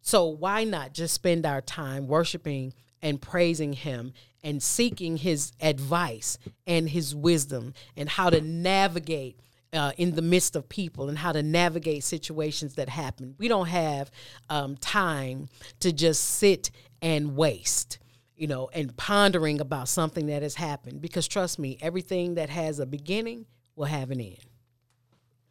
So 0.00 0.28
why 0.28 0.64
not 0.64 0.94
just 0.94 1.12
spend 1.12 1.44
our 1.44 1.60
time 1.60 2.06
worshiping 2.06 2.72
and 3.02 3.20
praising 3.20 3.72
him 3.72 4.12
and 4.42 4.62
seeking 4.62 5.16
his 5.16 5.52
advice 5.60 6.38
and 6.66 6.88
his 6.88 7.14
wisdom 7.14 7.74
and 7.96 8.08
how 8.08 8.30
to 8.30 8.40
navigate 8.40 9.40
uh, 9.72 9.92
in 9.96 10.14
the 10.14 10.22
midst 10.22 10.56
of 10.56 10.68
people 10.68 11.08
and 11.08 11.18
how 11.18 11.32
to 11.32 11.42
navigate 11.42 12.04
situations 12.04 12.74
that 12.74 12.88
happen. 12.88 13.34
We 13.38 13.48
don't 13.48 13.68
have 13.68 14.10
um, 14.48 14.76
time 14.76 15.48
to 15.80 15.92
just 15.92 16.24
sit 16.24 16.70
and 17.02 17.36
waste, 17.36 17.98
you 18.34 18.46
know, 18.46 18.70
and 18.72 18.96
pondering 18.96 19.60
about 19.60 19.88
something 19.88 20.26
that 20.26 20.42
has 20.42 20.54
happened. 20.54 21.00
Because 21.00 21.28
trust 21.28 21.58
me, 21.58 21.76
everything 21.80 22.34
that 22.34 22.48
has 22.48 22.78
a 22.78 22.86
beginning 22.86 23.46
will 23.76 23.86
have 23.86 24.10
an 24.10 24.20
end. 24.20 24.38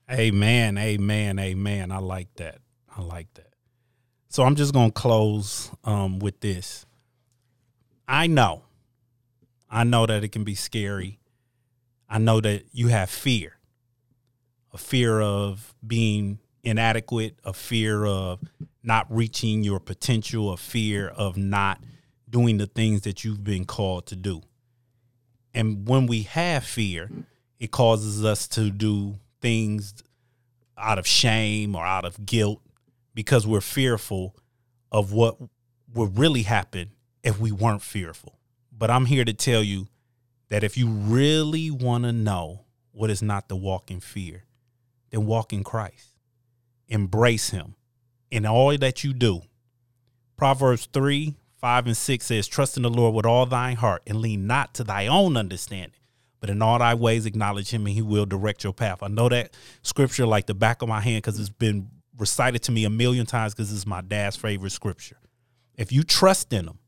Amen. 0.10 0.78
Amen. 0.78 1.38
Amen. 1.38 1.92
I 1.92 2.00
like 2.00 2.34
that. 2.36 2.60
I 2.96 3.02
like 3.02 3.32
that. 3.36 3.54
So 4.30 4.44
I'm 4.44 4.56
just 4.56 4.74
gonna 4.74 4.92
close 4.92 5.72
um, 5.84 6.20
with 6.20 6.40
this. 6.40 6.87
I 8.08 8.28
know, 8.28 8.64
I 9.70 9.84
know 9.84 10.06
that 10.06 10.24
it 10.24 10.32
can 10.32 10.44
be 10.44 10.56
scary. 10.56 11.20
I 12.10 12.20
know 12.20 12.40
that 12.40 12.64
you 12.72 12.88
have 12.88 13.10
fear, 13.10 13.58
a 14.74 14.78
fear 14.78 15.20
of 15.20 15.76
being 15.86 16.40
inadequate, 16.64 17.38
a 17.44 17.52
fear 17.52 18.06
of 18.06 18.40
not 18.82 19.08
reaching 19.10 19.64
your 19.64 19.82
potential, 19.82 20.54
a 20.54 20.58
fear 20.58 21.10
of 21.10 21.36
not 21.36 21.82
doing 22.30 22.58
the 22.58 22.68
things 22.68 23.02
that 23.02 23.26
you've 23.26 23.44
been 23.44 23.66
called 23.66 24.06
to 24.08 24.16
do. 24.16 24.42
And 25.54 25.86
when 25.88 26.08
we 26.08 26.24
have 26.24 26.64
fear, 26.64 27.10
it 27.60 27.72
causes 27.72 28.24
us 28.24 28.48
to 28.50 28.70
do 28.70 29.16
things 29.42 29.96
out 30.78 30.98
of 30.98 31.08
shame 31.08 31.76
or 31.76 31.86
out 31.86 32.06
of 32.06 32.26
guilt 32.26 32.62
because 33.14 33.46
we're 33.46 33.60
fearful 33.60 34.36
of 34.92 35.12
what 35.12 35.38
would 35.94 36.18
really 36.18 36.44
happen 36.44 36.92
if 37.28 37.42
we 37.42 37.52
weren't 37.52 37.82
fearful. 37.82 38.40
But 38.72 38.90
I'm 38.90 39.06
here 39.06 39.26
to 39.26 39.34
tell 39.34 39.62
you 39.62 39.90
that 40.48 40.64
if 40.64 40.78
you 40.78 40.88
really 40.88 41.70
want 41.70 42.06
to 42.06 42.14
know 42.14 42.62
what 42.94 43.10
is 43.10 43.22
not 43.22 43.50
to 43.50 43.56
walk 43.56 43.92
in 43.92 44.00
fear, 44.00 44.46
then 45.10 45.26
walk 45.26 45.52
in 45.52 45.66
Christ. 45.66 46.12
Embrace 46.88 47.50
Him 47.50 47.76
in 48.32 48.46
all 48.46 48.78
that 48.78 49.04
you 49.04 49.12
do. 49.12 49.42
Proverbs 50.38 50.88
3 50.94 51.36
5 51.58 51.88
and 51.88 51.98
6 51.98 52.26
says, 52.26 52.48
Trust 52.48 52.78
in 52.78 52.84
the 52.84 52.90
Lord 52.90 53.14
with 53.14 53.26
all 53.26 53.46
thine 53.46 53.76
heart 53.76 54.04
and 54.08 54.22
lean 54.22 54.48
not 54.48 54.74
to 54.76 54.86
thy 54.86 55.08
own 55.08 55.36
understanding, 55.36 56.00
but 56.40 56.50
in 56.50 56.62
all 56.62 56.80
thy 56.80 56.94
ways 56.94 57.26
acknowledge 57.26 57.72
him 57.72 57.86
and 57.88 57.96
he 57.96 58.02
will 58.02 58.26
direct 58.26 58.64
your 58.64 58.74
path. 58.74 59.04
I 59.04 59.10
know 59.10 59.28
that 59.28 59.54
scripture 59.82 60.26
like 60.26 60.46
the 60.46 60.54
back 60.54 60.82
of 60.82 60.88
my 60.88 61.02
hand 61.02 61.24
because 61.24 61.40
it's 61.42 61.50
been 61.50 61.90
recited 62.18 62.62
to 62.64 62.72
me 62.72 62.86
a 62.86 62.90
million 62.90 63.26
times 63.26 63.54
because 63.54 63.74
it's 63.74 63.86
my 63.86 64.00
dad's 64.00 64.38
favorite 64.38 64.70
scripture. 64.70 65.18
If 65.76 65.92
you 65.92 66.04
trust 66.04 66.54
in 66.54 66.68
him 66.68 66.80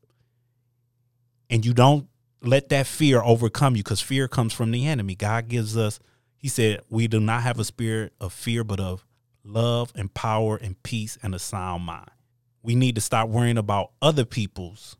and 1.50 1.66
you 1.66 1.74
don't 1.74 2.08
let 2.40 2.70
that 2.70 2.86
fear 2.86 3.20
overcome 3.20 3.76
you, 3.76 3.82
because 3.82 4.00
fear 4.00 4.28
comes 4.28 4.54
from 4.54 4.70
the 4.70 4.86
enemy, 4.86 5.14
God 5.14 5.48
gives 5.48 5.76
us, 5.76 6.00
he 6.36 6.48
said, 6.48 6.80
we 6.88 7.06
do 7.06 7.20
not 7.20 7.42
have 7.42 7.58
a 7.58 7.64
spirit 7.64 8.14
of 8.18 8.32
fear, 8.32 8.64
but 8.64 8.80
of 8.80 9.04
love 9.44 9.92
and 9.94 10.14
power 10.14 10.56
and 10.56 10.82
peace 10.82 11.18
and 11.22 11.34
a 11.34 11.38
sound 11.38 11.84
mind 11.84 12.10
we 12.62 12.74
need 12.74 12.94
to 12.94 13.00
stop 13.00 13.28
worrying 13.28 13.58
about 13.58 13.92
other 14.02 14.24
people's 14.24 14.96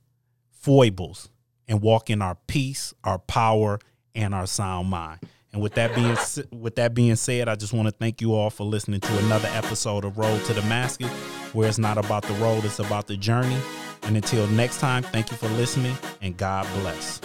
foibles 0.51 1.29
and 1.69 1.83
walk 1.83 2.11
in 2.11 2.23
our 2.23 2.37
peace, 2.47 2.95
our 3.05 3.19
power, 3.19 3.79
and 4.15 4.35
our 4.35 4.47
sound 4.47 4.89
mind. 4.89 5.21
And 5.53 5.61
with 5.61 5.75
that 5.75 5.95
being 5.95 6.17
with 6.53 6.77
that 6.77 6.95
being 6.95 7.17
said, 7.17 7.49
I 7.49 7.57
just 7.57 7.73
want 7.73 7.89
to 7.89 7.93
thank 7.93 8.21
you 8.21 8.35
all 8.35 8.51
for 8.51 8.65
listening 8.65 9.01
to 9.01 9.19
another 9.19 9.49
episode 9.53 10.05
of 10.05 10.17
Road 10.17 10.45
to 10.45 10.55
Damascus, 10.55 11.11
where 11.53 11.69
it's 11.69 11.79
not 11.79 11.99
about 11.99 12.23
the 12.23 12.35
road, 12.35 12.65
it's 12.65 12.79
about 12.79 13.07
the 13.07 13.17
journey. 13.17 13.59
And 14.03 14.17
until 14.17 14.47
next 14.49 14.81
time, 14.81 15.03
thank 15.03 15.31
you 15.31 15.37
for 15.37 15.49
listening 15.49 15.97
and 16.23 16.37
God 16.37 16.67
bless. 16.81 17.21